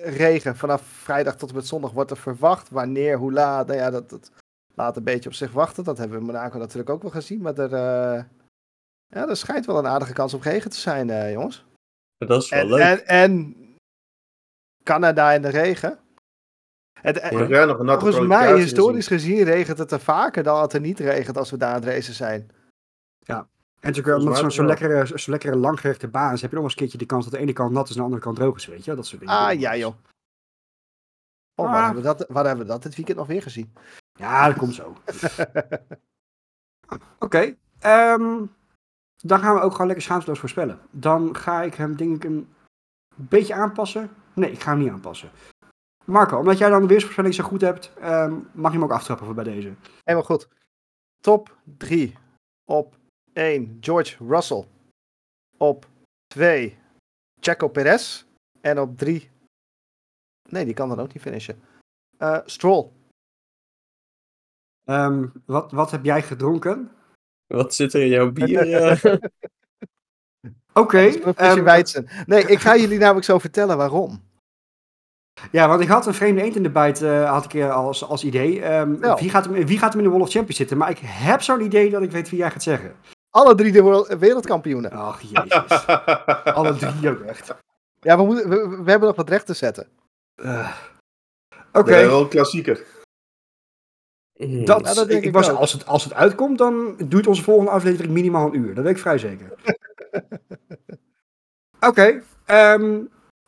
Regen 0.00 0.56
vanaf 0.56 0.82
vrijdag 0.82 1.36
tot 1.36 1.48
en 1.48 1.54
met 1.54 1.66
zondag 1.66 1.92
wordt 1.92 2.10
er 2.10 2.16
verwacht. 2.16 2.70
Wanneer, 2.70 3.16
hoe 3.16 3.32
laat, 3.32 3.66
nou 3.66 3.78
ja, 3.78 3.90
dat, 3.90 4.10
dat 4.10 4.30
laat 4.74 4.96
een 4.96 5.04
beetje 5.04 5.28
op 5.28 5.34
zich 5.34 5.52
wachten. 5.52 5.84
Dat 5.84 5.98
hebben 5.98 6.16
we 6.18 6.24
in 6.26 6.30
Monaco 6.32 6.58
natuurlijk 6.58 6.90
ook 6.90 7.02
wel 7.02 7.10
gezien. 7.10 7.40
Maar 7.40 7.58
er, 7.58 7.72
eh, 7.72 8.24
ja, 9.06 9.28
er 9.28 9.36
schijnt 9.36 9.66
wel 9.66 9.78
een 9.78 9.86
aardige 9.86 10.12
kans 10.12 10.34
op 10.34 10.42
regen 10.42 10.70
te 10.70 10.80
zijn, 10.80 11.10
eh, 11.10 11.32
jongens. 11.32 11.64
dat 12.18 12.42
is 12.42 12.48
wel 12.50 12.60
En, 12.60 12.66
leuk. 12.66 12.80
en, 12.80 13.06
en 13.06 13.56
Canada 14.88 15.32
in 15.32 15.42
de 15.42 15.48
regen. 15.48 15.98
Het, 17.00 17.18
eh, 17.18 17.30
nog 17.66 17.78
een 17.78 18.00
volgens 18.00 18.26
mij, 18.26 18.56
historisch 18.56 19.06
gezien, 19.06 19.42
regent 19.42 19.78
het 19.78 19.92
er 19.92 20.00
vaker 20.00 20.42
dan 20.42 20.60
dat 20.60 20.72
het 20.72 20.82
niet 20.82 20.98
regent 20.98 21.36
als 21.36 21.50
we 21.50 21.56
daar 21.56 21.68
aan 21.68 21.80
het 21.80 21.84
racen 21.84 22.14
zijn. 22.14 22.50
En 23.26 23.46
natuurlijk 23.80 24.18
omdat 24.18 24.38
zo'n 24.38 24.50
zo'n 24.50 24.66
lekkere, 24.66 25.06
zo'n 25.06 25.32
lekkere 25.32 25.56
langgerechte 25.56 26.08
baan 26.08 26.32
is, 26.32 26.40
heb 26.40 26.50
je 26.50 26.56
nog 26.56 26.64
eens 26.64 26.74
een 26.74 26.78
keertje 26.78 26.98
de 26.98 27.06
kans 27.06 27.24
dat 27.24 27.32
de 27.32 27.38
ene 27.38 27.52
kant 27.52 27.72
nat 27.72 27.84
is 27.84 27.90
en 27.90 27.96
de 27.96 28.02
andere 28.02 28.22
kant 28.22 28.36
droog 28.36 28.56
is, 28.56 28.66
weet 28.66 28.84
je? 28.84 28.94
Dat 28.94 29.06
soort 29.06 29.20
dingen. 29.20 29.34
Ah, 29.34 29.60
ja 29.60 29.76
joh. 29.76 29.94
Oh, 31.54 31.66
waar, 31.66 31.76
Ah. 31.76 31.84
hebben 31.84 32.02
we 32.02 32.08
dat, 32.08 32.26
waar 32.28 32.46
hebben 32.46 32.66
we 32.66 32.72
dat 32.72 32.82
dit 32.82 32.96
weekend 32.96 33.18
nog 33.18 33.26
weer 33.26 33.42
gezien? 33.42 33.72
Ja, 34.12 34.46
dat 34.46 34.56
komt 34.56 34.74
zo. 34.74 34.96
Oké, 37.26 37.54
ehm, 37.78 38.44
dan 39.16 39.38
gaan 39.38 39.54
we 39.54 39.60
ook 39.60 39.72
gewoon 39.72 39.86
lekker 39.86 40.04
schaamteloos 40.04 40.38
voorspellen. 40.38 40.78
Dan 40.90 41.36
ga 41.36 41.62
ik 41.62 41.74
hem 41.74 41.96
denk 41.96 42.14
ik 42.16 42.24
een 42.24 42.48
beetje 43.18 43.54
aanpassen. 43.54 44.10
Nee, 44.34 44.50
ik 44.50 44.60
ga 44.60 44.70
hem 44.70 44.78
niet 44.78 44.90
aanpassen. 44.90 45.30
Marco, 46.04 46.38
omdat 46.38 46.58
jij 46.58 46.68
dan 46.68 46.80
de 46.80 46.86
weersvoorspelling 46.86 47.34
zo 47.34 47.44
goed 47.44 47.60
hebt, 47.60 47.92
ehm, 47.94 48.32
mag 48.52 48.72
je 48.72 48.78
hem 48.78 48.86
ook 48.86 48.92
aftrappen 48.92 49.26
voor 49.26 49.34
bij 49.34 49.44
deze. 49.44 49.74
Helemaal 50.04 50.26
goed. 50.26 50.48
Top 51.20 51.56
3. 51.64 52.14
Op 52.64 52.96
1 53.32 53.76
George 53.80 54.24
Russell. 54.24 54.64
Op 55.56 55.86
2 56.26 56.78
Checo 57.40 57.68
Perez. 57.68 58.24
En 58.60 58.80
op 58.80 58.98
3. 58.98 59.30
Nee, 60.48 60.64
die 60.64 60.74
kan 60.74 60.88
dan 60.88 61.00
ook 61.00 61.12
niet 61.12 61.22
finishen. 61.22 61.62
Eh, 62.16 62.38
Stroll. 62.44 62.90
Ehm, 64.84 65.26
wat, 65.44 65.72
wat 65.72 65.90
heb 65.90 66.04
jij 66.04 66.22
gedronken? 66.22 66.90
Wat 67.46 67.74
zit 67.74 67.94
er 67.94 68.02
in 68.02 68.08
jouw 68.08 68.32
bier? 68.32 69.00
eh? 70.78 70.84
Oké, 70.84 71.10
flesje 71.34 72.04
ehm. 72.04 72.22
Nee, 72.26 72.42
ik 72.46 72.58
ga 72.58 72.76
jullie 72.80 72.98
namelijk 72.98 73.26
zo 73.26 73.38
vertellen 73.38 73.76
waarom. 73.76 74.26
Ja, 75.50 75.68
want 75.68 75.80
ik 75.80 75.88
had 75.88 76.06
een 76.06 76.14
vreemde 76.14 76.42
eend 76.42 76.56
in 76.56 76.62
de 76.62 76.70
bijt, 76.70 77.02
uh, 77.02 77.30
had 77.30 77.44
ik 77.44 77.52
uh, 77.54 77.74
als, 77.74 78.04
als 78.04 78.24
idee. 78.24 78.74
Um, 78.74 78.98
Ja. 79.04 79.14
wie, 79.14 79.30
gaat 79.30 79.44
hem, 79.44 79.66
wie 79.66 79.78
gaat 79.78 79.90
hem 79.92 79.98
in 79.98 80.04
de 80.04 80.10
World 80.12 80.26
of 80.26 80.32
Champions 80.32 80.56
zitten? 80.56 80.76
Maar 80.76 80.90
ik 80.90 80.98
heb 81.02 81.42
zo'n 81.42 81.60
idee 81.60 81.90
dat 81.90 82.02
ik 82.02 82.10
weet 82.10 82.30
wie 82.30 82.38
jij 82.38 82.50
gaat 82.50 82.62
zeggen. 82.62 82.94
Alle 83.30 83.54
drie 83.54 83.72
de 83.72 83.82
wereld- 83.82 84.06
wereldkampioenen. 84.18 84.90
Ach, 84.90 85.20
jezus. 85.20 85.86
Alle 86.58 86.76
drie 86.76 87.10
ook 87.10 87.20
echt. 87.20 87.54
Ja, 88.00 88.16
we, 88.16 88.24
moeten, 88.24 88.48
we, 88.48 88.82
we 88.82 88.90
hebben 88.90 89.08
nog 89.08 89.16
wat 89.16 89.28
recht 89.28 89.46
te 89.46 89.54
zetten. 89.54 89.86
Eh, 90.34 90.72
Oké, 91.72 91.90
Nee, 91.90 92.06
wel 92.06 92.28
klassieker. 92.28 92.84
dat, 94.64 94.86
Ja, 94.86 94.94
dat 94.94 95.08
denk 95.08 95.10
ik, 95.20 95.24
ik 95.24 95.32
was, 95.32 95.50
als, 95.50 95.72
het, 95.72 95.86
als 95.86 96.04
het 96.04 96.12
uitkomt, 96.14 96.58
dan 96.58 96.96
duurt 97.04 97.26
onze 97.26 97.42
volgende 97.42 97.70
aflevering 97.70 98.12
minimaal 98.12 98.46
een 98.46 98.54
uur. 98.60 98.74
Dat 98.74 98.84
weet 98.84 98.94
ik 98.94 99.00
vrij 99.00 99.18
zeker. 99.18 99.52
Oké, 101.80 102.22
ehm, 102.44 102.80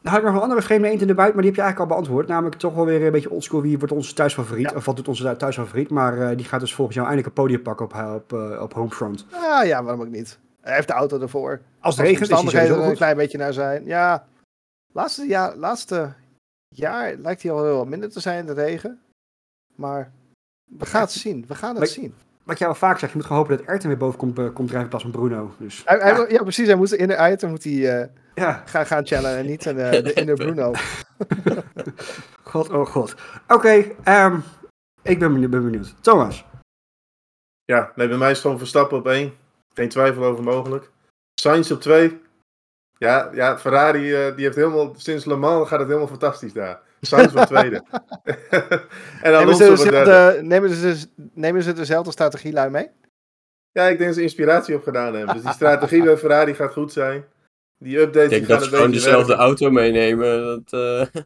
dan 0.03 0.13
had 0.13 0.19
ik 0.19 0.25
nog 0.25 0.35
een 0.35 0.41
andere 0.41 0.63
vreemde 0.63 0.89
eend 0.89 1.01
in 1.01 1.07
de 1.07 1.15
buit, 1.15 1.33
maar 1.35 1.43
die 1.43 1.51
heb 1.51 1.61
je 1.61 1.63
eigenlijk 1.67 1.91
al 1.91 1.97
beantwoord. 1.97 2.29
Namelijk 2.29 2.57
toch 2.57 2.75
wel 2.75 2.85
weer 2.85 3.07
een 3.07 3.13
beetje 3.13 3.31
oldschool. 3.31 3.63
Wie 3.63 3.79
wordt 3.79 3.93
onze 3.95 4.15
thuisfavoriet? 4.15 4.71
Ja. 4.71 4.77
Of 4.77 4.85
wat 4.85 4.97
doet 4.97 5.09
onze 5.09 5.37
thuisfavoriet? 5.37 5.91
Maar 5.91 6.19
eh, 6.31 6.37
die 6.37 6.47
gaat 6.47 6.61
dus 6.61 6.75
volgens 6.75 6.97
jou 6.97 7.09
eindelijk 7.09 7.37
een 7.37 7.43
podium 7.43 7.63
pakken 7.63 7.85
op, 7.87 7.95
op, 8.15 8.33
eh, 8.33 8.63
op 8.63 8.73
Homefront. 8.73 9.27
Ah 9.33 9.67
ja, 9.67 9.83
waarom 9.83 10.01
ook 10.03 10.09
niet? 10.11 10.39
Hij 10.61 10.75
heeft 10.75 10.89
de 10.89 10.95
auto 10.95 11.21
ervoor. 11.21 11.61
Als 11.81 11.97
de 11.97 12.03
regent 12.03 12.31
is 12.31 12.53
hij 12.53 12.69
er 12.69 12.79
een 12.79 12.95
klein 12.95 13.17
beetje 13.17 13.39
naar 13.39 13.53
zijn. 13.53 13.85
Ja, 13.85 14.27
laatste 14.93 15.27
jaar, 15.27 15.57
laatste 15.57 16.13
jaar 16.69 17.15
lijkt 17.15 17.43
hij 17.43 17.53
al 17.53 17.65
heel 17.65 17.77
wat 17.77 17.87
minder 17.89 18.11
te 18.11 18.21
zijn 18.21 18.47
de 18.47 18.53
regen. 18.53 19.01
Maar 19.75 20.13
we 20.65 20.87
gaan 20.87 21.01
het 21.01 21.13
zien. 21.13 21.45
We 21.49 21.55
gaan 21.55 21.69
het 21.71 21.79
Maar- 21.79 21.87
zien. 21.87 22.15
Wat 22.51 22.59
jij 22.59 22.69
al 22.69 22.75
vaak 22.75 22.99
zegt, 22.99 23.13
je 23.13 23.19
moet 23.19 23.27
gewoon 23.27 23.43
hopen 23.43 23.57
dat 23.57 23.67
Erten 23.67 23.89
weer 23.89 23.97
boven 23.99 24.19
komt, 24.19 24.39
eh, 24.39 24.45
komt 24.45 24.57
drijven 24.69 24.81
in 24.81 24.89
plaats 24.89 25.05
van 25.05 25.13
Bruno. 25.13 25.55
Dus, 25.59 25.83
Hij, 25.85 25.99
hij- 25.99 26.17
ja, 26.17 26.27
ja. 26.29 26.43
precies. 26.43 26.67
Hij 26.67 26.77
moet 26.77 26.93
in 26.93 27.09
de 27.09 27.29
item 27.33 27.51
moet 27.51 27.65
hij, 27.65 28.01
eh, 28.01 28.09
ja, 28.35 28.63
gaan, 28.67 28.87
gaan 28.87 29.07
channelen 29.07 29.37
en 29.39 29.47
niet 29.47 29.67
eh, 29.67 29.75
de 29.91 30.13
inner 30.13 30.35
Bruno. 30.45 30.73
god, 32.51 32.71
oh 32.71 32.87
god. 32.87 33.15
Oké, 33.49 33.85
ehm, 34.05 34.39
ik 35.03 35.19
ben 35.19 35.33
benieuwd, 35.33 35.51
ben 35.51 35.63
benieuwd. 35.65 35.95
Thomas. 36.03 36.45
Ja, 37.65 37.93
nee, 37.95 38.09
bij 38.09 38.17
mij 38.17 38.29
is 38.29 38.33
het 38.37 38.43
gewoon 38.43 38.59
Verstappen 38.59 38.99
op 38.99 39.07
één. 39.07 39.33
Geen 39.75 39.89
twijfel 39.89 40.25
over 40.25 40.45
mogelijk. 40.45 40.91
Sainz 41.41 41.71
op 41.71 41.81
twee. 41.81 42.21
Ja, 42.99 43.31
ja 43.33 43.59
Ferrari 43.59 44.15
eh, 44.15 44.35
die 44.37 44.45
heeft 44.45 44.57
helemaal, 44.57 44.95
sinds 44.97 45.25
Le 45.25 45.37
Mans 45.37 45.69
gaat 45.69 45.79
het 45.79 45.89
helemaal 45.89 46.09
fantastisch 46.09 46.53
daar. 46.53 46.81
Sainz 47.01 47.33
wordt 47.33 47.49
tweede. 47.49 47.83
en 49.23 49.33
Nemen 49.33 49.55
ze, 49.57 49.65
derde. 49.65 49.77
dezelfde, 49.77 50.39
nemen, 50.43 50.71
ze, 50.71 51.07
nemen 51.35 51.63
ze 51.63 51.73
dezelfde 51.73 52.11
strategielijn 52.13 52.73
mee? 52.73 52.89
Ja, 53.73 53.83
ik 53.85 53.97
denk 53.97 54.09
dat 54.09 54.15
ze 54.15 54.23
inspiratie 54.23 54.75
op 54.75 54.83
gedaan 54.83 55.15
hebben. 55.15 55.35
Dus 55.35 55.45
die 55.45 55.53
strategie 55.53 56.03
bij 56.09 56.17
Ferrari 56.17 56.55
gaat 56.55 56.73
goed 56.73 56.93
zijn. 56.93 57.25
Die 57.79 57.99
updates 57.99 58.23
Ik 58.25 58.31
denk 58.31 58.47
dat 58.47 58.59
gaan 58.59 58.69
ze 58.69 58.75
gewoon 58.77 58.91
dezelfde 58.91 59.27
werken. 59.27 59.45
auto 59.45 59.71
meenemen. 59.71 60.45
Dat, 60.67 60.73
eh, 61.13 61.23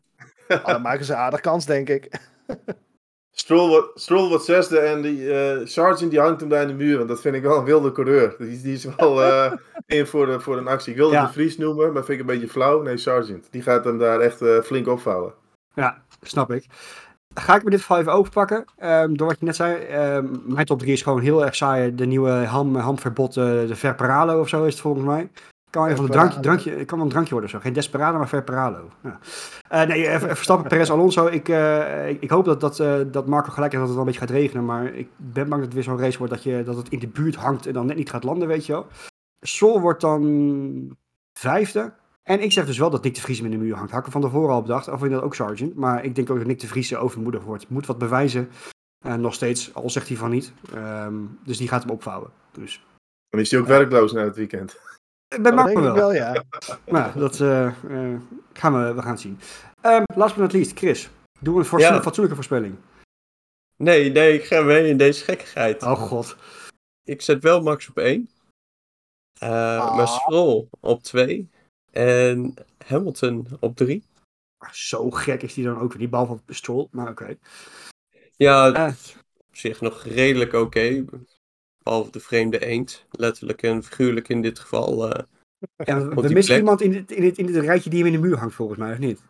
Oh, 0.48 0.66
dan 0.66 0.82
maken 0.82 1.04
ze 1.04 1.14
aardig 1.14 1.40
kans, 1.40 1.66
denk 1.66 1.88
ik. 1.88 2.08
Stroll 3.36 3.68
wordt, 3.68 4.00
Stroll 4.00 4.28
wordt 4.28 4.44
zesde 4.44 4.78
en 4.78 5.02
die 5.02 5.32
eh 5.32 5.60
Sargent 5.66 6.10
die 6.10 6.20
hangt 6.20 6.40
hem 6.40 6.48
daar 6.48 6.62
in 6.62 6.68
de 6.68 6.74
muur. 6.74 6.96
Want 6.96 7.08
dat 7.08 7.20
vind 7.20 7.34
ik 7.34 7.42
wel 7.42 7.58
een 7.58 7.64
wilde 7.64 7.92
coureur. 7.92 8.34
Die, 8.38 8.62
die 8.62 8.72
is 8.74 8.84
wel 8.96 9.22
eh, 9.22 9.52
in 9.86 10.06
voor, 10.06 10.26
de, 10.26 10.40
voor 10.40 10.56
een 10.56 10.66
actie. 10.68 10.92
Ik 10.92 10.98
wilde 10.98 11.14
Ja. 11.14 11.26
de 11.26 11.32
Vries 11.32 11.56
noemen, 11.58 11.92
maar 11.92 12.04
vind 12.04 12.20
ik 12.20 12.28
een 12.28 12.32
beetje 12.34 12.48
flauw. 12.52 12.82
Nee, 12.82 12.96
Sargent. 12.96 13.46
Die 13.50 13.62
gaat 13.62 13.84
hem 13.84 13.98
daar 13.98 14.20
echt 14.20 14.42
eh, 14.42 14.60
flink 14.60 14.88
opvouwen. 14.88 15.32
Ja, 15.74 16.02
snap 16.22 16.52
ik. 16.52 16.66
Ga 17.34 17.56
ik 17.56 17.64
me 17.64 17.70
dit 17.70 17.80
geval 17.80 17.98
even 17.98 18.12
openpakken. 18.12 18.64
Ehm, 18.76 19.14
door 19.14 19.26
wat 19.26 19.38
je 19.38 19.44
net 19.44 19.56
zei, 19.56 19.82
ehm, 19.82 20.26
mijn 20.44 20.66
top 20.66 20.78
3 20.78 20.92
is 20.92 21.02
gewoon 21.02 21.20
heel 21.20 21.44
erg 21.44 21.54
saai. 21.54 21.94
De 21.94 22.06
nieuwe 22.06 22.30
ham, 22.30 22.76
hamverbod, 22.76 23.36
eh, 23.36 23.44
de 23.44 23.76
Verperalo 23.76 24.40
of 24.40 24.48
zo 24.48 24.64
is 24.64 24.72
het 24.72 24.82
volgens 24.82 25.04
mij. 25.04 25.30
Kan 25.74 25.88
even 25.88 26.04
een 26.04 26.10
drankje, 26.10 26.40
drankje, 26.40 26.70
het 26.70 26.86
kan 26.86 26.96
wel 26.96 27.06
een 27.06 27.12
drankje 27.12 27.32
worden 27.32 27.50
zo. 27.50 27.58
Geen 27.58 27.72
Desperado, 27.72 28.18
maar 28.18 28.28
Verperalo. 28.28 28.90
Ja. 29.02 29.18
Eh, 29.68 29.88
nee, 29.88 30.08
even 30.08 30.28
Verstappen, 30.28 30.68
Perez, 30.68 30.90
Alonso. 30.90 31.26
Ik, 31.26 31.48
eh, 31.48 32.08
ik, 32.08 32.22
ik 32.22 32.30
hoop 32.30 32.44
dat, 32.44 32.60
dat, 32.60 32.80
eh, 32.80 32.94
dat 33.06 33.26
Marco 33.26 33.50
gelijk 33.50 33.72
heeft 33.72 33.84
dat 33.86 33.94
het 33.94 33.96
wel 33.96 33.98
een 33.98 34.04
beetje 34.04 34.20
gaat 34.20 34.30
regenen. 34.30 34.64
Maar 34.64 34.94
ik 34.94 35.08
ben 35.16 35.48
bang 35.48 35.50
dat 35.50 35.64
het 35.64 35.74
weer 35.74 35.82
zo'n 35.82 35.98
race 35.98 36.18
wordt 36.18 36.32
dat, 36.32 36.42
je, 36.42 36.62
dat 36.64 36.76
het 36.76 36.88
in 36.88 36.98
de 36.98 37.08
buurt 37.08 37.34
hangt 37.34 37.66
en 37.66 37.72
dan 37.72 37.86
net 37.86 37.96
niet 37.96 38.10
gaat 38.10 38.24
landen, 38.24 38.48
weet 38.48 38.66
je 38.66 38.72
wel. 38.72 38.86
Sol 39.40 39.80
wordt 39.80 40.00
dan 40.00 40.96
vijfde. 41.32 41.92
En 42.24 42.40
ik 42.40 42.52
zeg 42.52 42.66
dus 42.66 42.78
wel 42.78 42.90
dat 42.90 43.02
Nick 43.02 43.14
de 43.14 43.20
Vries 43.20 43.36
hem 43.38 43.46
in 43.46 43.58
de 43.58 43.64
muur 43.64 43.76
hangt. 43.76 43.92
Er 43.92 44.10
van 44.10 44.20
tevoren 44.20 44.54
al 44.54 44.62
bedacht. 44.62 44.88
Of 44.88 45.00
dat 45.00 45.22
ook 45.22 45.34
Sargent. 45.34 45.74
Maar 45.74 46.04
ik 46.04 46.14
denk 46.14 46.30
ook 46.30 46.38
dat 46.38 46.46
Nick 46.46 46.60
de 46.60 46.66
Vries 46.66 46.94
overmoedig 46.94 47.42
wordt. 47.44 47.68
Moet 47.68 47.86
wat 47.86 47.98
bewijzen. 47.98 48.50
En 49.04 49.20
nog 49.20 49.34
steeds, 49.34 49.74
al 49.74 49.90
zegt 49.90 50.08
hij 50.08 50.16
van 50.16 50.30
niet. 50.30 50.52
Ehm, 50.72 51.14
dus 51.44 51.58
die 51.58 51.68
gaat 51.68 51.82
hem 51.82 51.90
opvouwen. 51.92 52.30
Dus 52.52 52.84
Dan 53.28 53.40
is 53.40 53.50
hij 53.50 53.60
ook 53.60 53.66
werkloos 53.66 54.12
na 54.12 54.24
het 54.24 54.36
weekend. 54.36 54.80
Dat 55.28 55.42
bang 55.42 55.56
denk 55.56 55.68
ik 55.68 55.82
wel. 55.82 55.94
wel, 55.94 56.12
ja. 56.14 56.44
Nou, 56.86 57.18
dat 57.18 57.40
eh, 57.40 57.66
eh, 57.66 58.20
gaan 58.52 58.72
we, 58.84 58.94
we 58.94 59.02
gaan 59.02 59.10
het 59.10 59.20
zien. 59.20 59.38
Ehm, 59.80 60.02
last 60.14 60.34
but 60.34 60.42
not 60.42 60.52
least, 60.52 60.78
Chris. 60.78 61.10
Doe 61.40 61.58
een 61.58 61.78
Ja. 61.78 62.02
fatsoenlijke 62.02 62.34
voorspelling. 62.34 62.76
nee, 63.76 64.10
nee, 64.12 64.34
ik 64.34 64.44
ga 64.44 64.62
mee 64.62 64.88
in 64.88 64.96
deze 64.96 65.24
gekkigheid. 65.24 65.82
Oh 65.82 66.00
god. 66.00 66.36
Ik 67.02 67.22
zet 67.22 67.42
wel 67.42 67.62
Max 67.62 67.88
op 67.88 67.98
1. 67.98 68.28
Ah. 69.40 69.96
Maar 69.96 70.08
Stroll 70.08 70.66
op 70.80 71.02
2. 71.02 71.50
En 71.94 72.54
Hamilton 72.86 73.46
op 73.60 73.76
3. 73.76 74.02
Zo 74.72 75.10
gek 75.10 75.42
is 75.42 75.54
die 75.54 75.64
dan 75.64 75.78
ook 75.78 75.88
weer. 75.88 75.98
Die 75.98 76.08
bal 76.08 76.26
van 76.26 76.42
Stroll. 76.48 76.86
Maar 76.90 77.08
oké. 77.08 77.36
Ja, 78.36 78.72
Eh, 78.72 78.94
op 79.48 79.56
zich 79.56 79.80
nog 79.80 80.02
redelijk 80.02 80.52
oké. 80.52 81.04
Behalve 81.82 82.10
de 82.10 82.20
vreemde 82.20 82.66
eend. 82.66 83.04
Letterlijk 83.10 83.62
en 83.62 83.82
figuurlijk 83.84 84.28
in 84.28 84.42
dit 84.42 84.58
geval. 84.58 85.12
eh. 85.12 85.24
ja, 85.84 86.08
we 86.08 86.28
missen 86.32 86.56
iemand 86.56 86.80
in 86.80 86.90
dit, 86.90 87.10
in, 87.12 87.22
dit, 87.22 87.38
in 87.38 87.46
dit 87.46 87.56
rijtje 87.56 87.90
die 87.90 87.98
hem 88.04 88.14
in 88.14 88.20
de 88.20 88.26
muur 88.28 88.38
hangt 88.38 88.54
volgens 88.54 88.78
mij, 88.78 88.92
of 88.92 88.98
niet? 88.98 89.20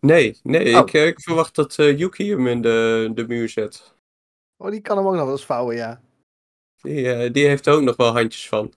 Nee, 0.00 0.38
nee 0.42 0.74
Oh. 0.74 0.80
ik, 0.80 0.92
eh, 0.92 1.06
ik 1.06 1.20
verwacht 1.20 1.54
dat 1.54 1.78
eh, 1.78 1.98
Yuki 1.98 2.30
hem 2.30 2.46
in 2.46 2.60
de, 2.62 3.10
de 3.14 3.26
muur 3.26 3.48
zet. 3.48 3.94
Oh, 4.56 4.70
die 4.70 4.80
kan 4.80 4.96
hem 4.96 5.06
ook 5.06 5.12
nog 5.14 5.22
wel 5.22 5.32
eens 5.32 5.44
vouwen, 5.46 5.76
ja. 5.76 6.02
Die, 6.80 7.12
eh, 7.12 7.32
die 7.32 7.46
heeft 7.46 7.66
er 7.66 7.74
ook 7.74 7.82
nog 7.82 7.96
wel 7.96 8.12
handjes 8.12 8.48
van. 8.48 8.72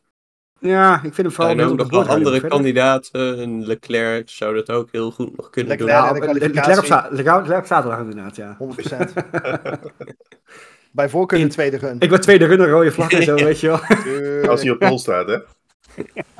Ja, 0.59 0.95
ik 0.95 1.01
vind 1.01 1.17
hem 1.17 1.31
vooral 1.31 1.53
en 1.53 1.61
ook 1.61 1.77
nog 1.77 1.89
wel 1.89 2.07
andere 2.07 2.47
kandidaten. 2.47 3.39
Een 3.41 3.65
Leclerc 3.65 4.29
zou 4.29 4.55
dat 4.55 4.69
ook 4.69 4.89
heel 4.91 5.11
goed 5.11 5.37
nog 5.37 5.49
kunnen 5.49 5.77
Leclerc. 5.77 5.99
doen. 5.99 6.07
En 6.07 6.13
de 6.33 6.33
Leclerc 6.39 6.75
Leclerc- 7.11 7.11
Leclerc 7.11 7.59
op 7.59 7.65
zaterdag 7.65 7.99
inderdaad, 7.99 8.35
ja. 8.35 8.57
100%. 8.57 9.13
Bij 10.91 11.09
voorkeur 11.09 11.37
de 11.39 11.43
In- 11.45 11.49
tweede 11.51 11.79
gun. 11.79 11.99
Ik 11.99 12.09
ben 12.09 12.21
tweede 12.21 12.45
runner, 12.45 12.69
rode 12.69 12.91
vlag 12.91 13.11
en 13.11 13.23
zo, 13.23 13.35
weet 13.45 13.59
je 13.59 13.67
wel. 13.67 14.49
Als 14.49 14.61
hij 14.61 14.71
op 14.71 14.79
pol 14.79 14.99
staat, 14.99 15.27
hè. 15.27 15.37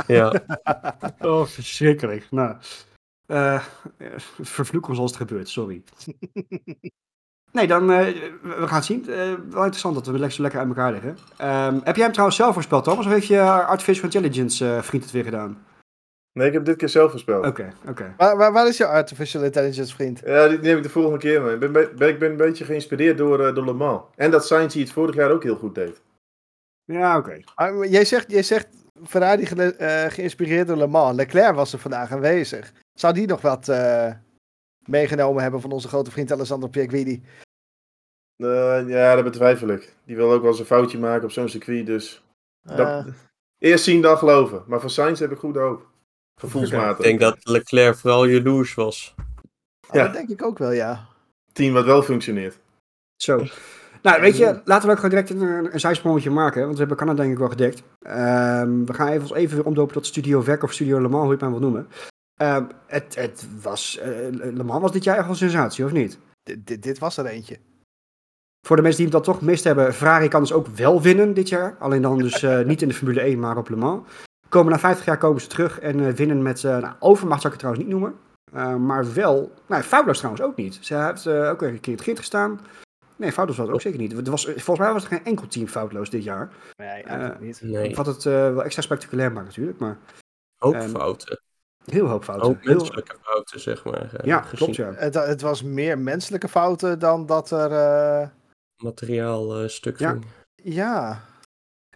Ja. 0.15 0.33
Oh, 1.19 1.45
verschrikkelijk. 1.45 2.27
Nou, 2.31 2.55
eh 3.25 3.63
vervloek 4.41 4.87
ons 4.87 4.97
als 4.99 5.11
het 5.11 5.19
gebeurt, 5.19 5.49
sorry. 5.49 5.83
Nee, 7.55 7.67
dan, 7.67 7.91
eh, 7.91 8.05
we 8.41 8.67
gaan 8.67 8.75
het 8.75 8.85
zien. 8.85 9.09
Eh, 9.09 9.15
wel 9.49 9.61
interessant 9.63 9.95
dat 9.95 10.05
we 10.05 10.11
lekker, 10.11 10.31
zo 10.31 10.41
lekker 10.41 10.59
uit 10.59 10.67
elkaar 10.67 10.91
liggen. 10.91 11.17
Ehm, 11.37 11.79
heb 11.83 11.93
jij 11.95 12.03
hem 12.03 12.11
trouwens 12.11 12.37
zelf 12.37 12.53
voorspeld, 12.53 12.83
Thomas? 12.83 13.05
Of 13.05 13.11
heeft 13.11 13.27
je 13.27 13.41
Artificial 13.41 14.03
Intelligence 14.03 14.65
eh, 14.75 14.81
vriend 14.81 15.03
het 15.03 15.11
weer 15.11 15.23
gedaan? 15.23 15.65
Nee, 16.33 16.47
ik 16.47 16.53
heb 16.53 16.65
dit 16.65 16.75
keer 16.75 16.89
zelf 16.89 17.11
voorspeld. 17.11 17.45
Oké, 17.45 17.73
oké. 17.87 18.13
Waar, 18.17 18.37
waar, 18.37 18.53
waar 18.53 18.67
is 18.67 18.77
jouw 18.77 18.89
artificial 18.89 19.43
intelligence 19.43 19.95
vriend? 19.95 20.21
Ja, 20.25 20.47
die 20.47 20.59
neem 20.59 20.77
ik 20.77 20.83
de 20.83 20.89
volgende 20.89 21.17
keer 21.17 21.41
mee. 21.41 21.53
Ik 21.53 21.59
ben, 21.59 21.71
be- 21.71 21.91
ben- 21.97 22.09
ik 22.09 22.19
ben 22.19 22.31
een 22.31 22.37
beetje 22.37 22.65
geïnspireerd 22.65 23.17
door, 23.17 23.45
eh, 23.47 23.55
door 23.55 23.65
Le 23.65 23.73
Mans. 23.73 24.01
En 24.15 24.31
dat 24.31 24.45
Sainz 24.45 24.73
die 24.73 24.83
het 24.83 24.91
vorig 24.91 25.15
jaar 25.15 25.31
ook 25.31 25.43
heel 25.43 25.55
goed 25.55 25.75
deed. 25.75 26.01
Ja, 26.85 27.17
oké. 27.17 27.39
Jij, 27.89 28.05
zegt, 28.05 28.31
jij 28.31 28.43
zegt 28.43 28.67
Ferrari 29.05 29.43
eh, 29.43 30.03
geïnspireerd 30.07 30.67
door 30.67 30.77
Le 30.77 30.87
Mans. 30.87 31.15
Leclerc 31.15 31.55
was 31.55 31.73
er 31.73 31.79
vandaag 31.79 32.11
aanwezig. 32.11 32.71
Zou 32.93 33.13
die 33.13 33.27
nog 33.27 33.41
wat 33.41 33.67
eh, 33.69 34.11
meegenomen 34.85 35.41
hebben 35.41 35.61
van 35.61 35.71
onze 35.71 35.87
grote 35.87 36.11
vriend 36.11 36.31
Alessandro 36.31 36.69
Piaguidi? 36.69 37.23
Eh, 38.37 38.87
ja, 38.87 39.15
dat 39.15 39.23
betwijfel 39.23 39.67
ik. 39.67 39.95
Die 40.05 40.15
wil 40.15 40.31
ook 40.31 40.41
wel 40.41 40.49
eens 40.51 40.59
een 40.59 40.65
foutje 40.65 40.99
maken 40.99 41.23
op 41.23 41.31
zo'n 41.31 41.49
circuit, 41.49 41.85
dus... 41.85 42.23
Dat- 42.61 42.77
Eh, 42.79 43.05
Eerst 43.57 43.83
zien, 43.83 44.01
dan 44.01 44.17
geloven. 44.17 44.63
Maar 44.67 44.79
van 44.79 44.89
Sainz 44.89 45.19
heb 45.19 45.31
ik 45.31 45.37
goede 45.37 45.59
hoop. 45.59 45.87
Gevoelsmatig. 46.41 46.97
Ik 46.97 47.03
denk 47.03 47.19
dat 47.19 47.37
Leclerc 47.43 47.95
vooral 47.97 48.25
jaloers 48.25 48.73
was. 48.73 49.15
ah, 49.87 49.95
ja. 49.95 50.03
Dat 50.03 50.13
denk 50.13 50.29
ik 50.29 50.43
ook 50.43 50.57
wel, 50.57 50.71
ja. 50.71 51.05
Team 51.53 51.73
wat 51.73 51.85
wel 51.85 52.01
functioneert. 52.01 52.59
Zo. 53.15 53.43
Nou, 54.01 54.21
weet 54.21 54.37
je, 54.37 54.61
laten 54.65 54.85
we 54.87 54.93
ook 54.95 54.99
gewoon 54.99 55.09
direct 55.09 55.29
een, 55.29 55.73
een 55.73 55.79
zijsprongetje 55.79 56.29
maken, 56.29 56.61
want 56.61 56.73
we 56.73 56.79
hebben 56.79 56.97
Canada 56.97 57.21
denk 57.21 57.31
ik 57.33 57.39
wel 57.39 57.49
gedekt. 57.49 57.83
Ehm, 57.99 58.85
we 58.85 58.93
gaan 58.93 59.07
even, 59.07 59.21
ons 59.21 59.33
even 59.33 59.55
weer 59.57 59.65
omdopen 59.65 59.93
tot 59.93 60.05
Studio 60.05 60.41
Verk 60.41 60.63
of 60.63 60.73
Studio 60.73 61.01
Le 61.01 61.07
Mans, 61.07 61.15
hoe 61.23 61.25
je 61.25 61.31
het 61.31 61.41
maar 61.41 61.51
wil 61.51 61.59
noemen. 61.59 61.87
Ehm, 62.39 62.65
het, 62.87 63.15
het 63.15 63.47
was, 63.61 63.97
eh, 63.97 64.09
Le 64.31 64.63
Mans 64.63 64.81
was 64.81 64.91
dit 64.91 65.03
jaar 65.03 65.15
echt 65.15 65.23
wel 65.23 65.33
een 65.33 65.39
sensatie, 65.39 65.85
of 65.85 65.91
niet? 65.91 66.17
Dit, 66.43 66.67
dit, 66.67 66.83
dit 66.83 66.99
was 66.99 67.17
er 67.17 67.25
eentje. 67.25 67.57
Voor 68.65 68.75
de 68.75 68.81
mensen 68.81 69.03
die 69.03 69.13
het 69.13 69.23
dan 69.23 69.33
toch 69.33 69.41
gemist 69.41 69.63
hebben, 69.63 69.93
Ferrari 69.93 70.27
kan 70.27 70.41
dus 70.41 70.53
ook 70.53 70.67
wel 70.67 71.01
winnen 71.01 71.33
dit 71.33 71.49
jaar. 71.49 71.75
Alleen 71.79 72.01
dan 72.01 72.17
dus 72.17 72.43
eh, 72.43 72.59
niet 72.71 72.81
in 72.81 72.87
de 72.87 72.93
Formule 72.93 73.21
1, 73.21 73.39
maar 73.39 73.57
op 73.57 73.69
Le 73.69 73.75
Mans. 73.75 74.07
Komen 74.49 74.71
na 74.71 74.79
50 74.79 75.05
jaar 75.05 75.17
komen 75.17 75.41
ze 75.41 75.47
terug 75.47 75.79
en 75.79 76.07
eh, 76.07 76.13
winnen 76.13 76.41
met, 76.41 76.63
eh 76.63 76.77
nou, 76.77 76.93
overmacht 76.99 77.41
zou 77.41 77.53
ik 77.53 77.59
het 77.61 77.69
trouwens 77.69 77.85
niet 77.85 77.93
noemen. 77.93 78.15
Eh, 78.53 78.75
maar 78.75 79.13
wel, 79.13 79.51
nou, 79.67 79.83
foutloos 79.83 80.17
trouwens 80.17 80.43
ook 80.45 80.55
niet. 80.55 80.77
Ze 80.81 80.95
heeft 80.95 81.25
eh, 81.25 81.49
ook 81.49 81.59
weer 81.59 81.69
een 81.69 81.79
keer 81.79 81.91
in 81.91 81.97
het 81.97 82.07
gids 82.07 82.19
gestaan. 82.19 82.59
Nee, 83.15 83.31
foutloos 83.31 83.57
was 83.57 83.65
het 83.65 83.75
ook 83.75 83.81
zeker 83.81 83.99
niet. 83.99 84.13
Er 84.25 84.31
was, 84.31 84.45
volgens 84.45 84.79
mij 84.79 84.93
was 84.93 85.03
er 85.03 85.09
geen 85.09 85.25
enkel 85.25 85.47
team 85.47 85.67
foutloos 85.67 86.09
dit 86.09 86.23
jaar. 86.23 86.49
Nee, 86.77 86.87
eigenlijk 86.87 87.39
niet. 87.39 87.61
Nee, 87.61 87.95
Wat 87.95 88.05
het 88.05 88.25
eh, 88.25 88.33
wel 88.33 88.63
extra 88.63 88.81
spectaculair 88.81 89.31
maakt 89.31 89.45
natuurlijk. 89.47 89.79
Maar 89.79 89.97
ook 90.59 90.73
ehm, 90.73 90.89
fouten. 90.89 91.39
Heel 91.85 92.07
hoop 92.07 92.23
fouten. 92.23 92.47
Ook 92.49 92.57
Heel- 92.61 92.75
menselijke 92.75 93.15
fouten, 93.21 93.59
zeg 93.59 93.83
maar. 93.83 94.09
Ja, 94.23 94.41
gezien 94.41 94.57
klopt 94.57 94.75
ja. 94.75 94.91
Het, 94.95 95.13
het 95.13 95.41
was 95.41 95.63
meer 95.63 95.99
menselijke 95.99 96.47
fouten 96.47 96.99
dan 96.99 97.25
dat 97.25 97.51
er. 97.51 97.71
eh, 97.71 98.27
Materiaal 98.83 99.61
eh, 99.61 99.67
stuk 99.67 99.99
Ja. 99.99 100.09
ging. 100.09 100.25
ja. 100.55 101.21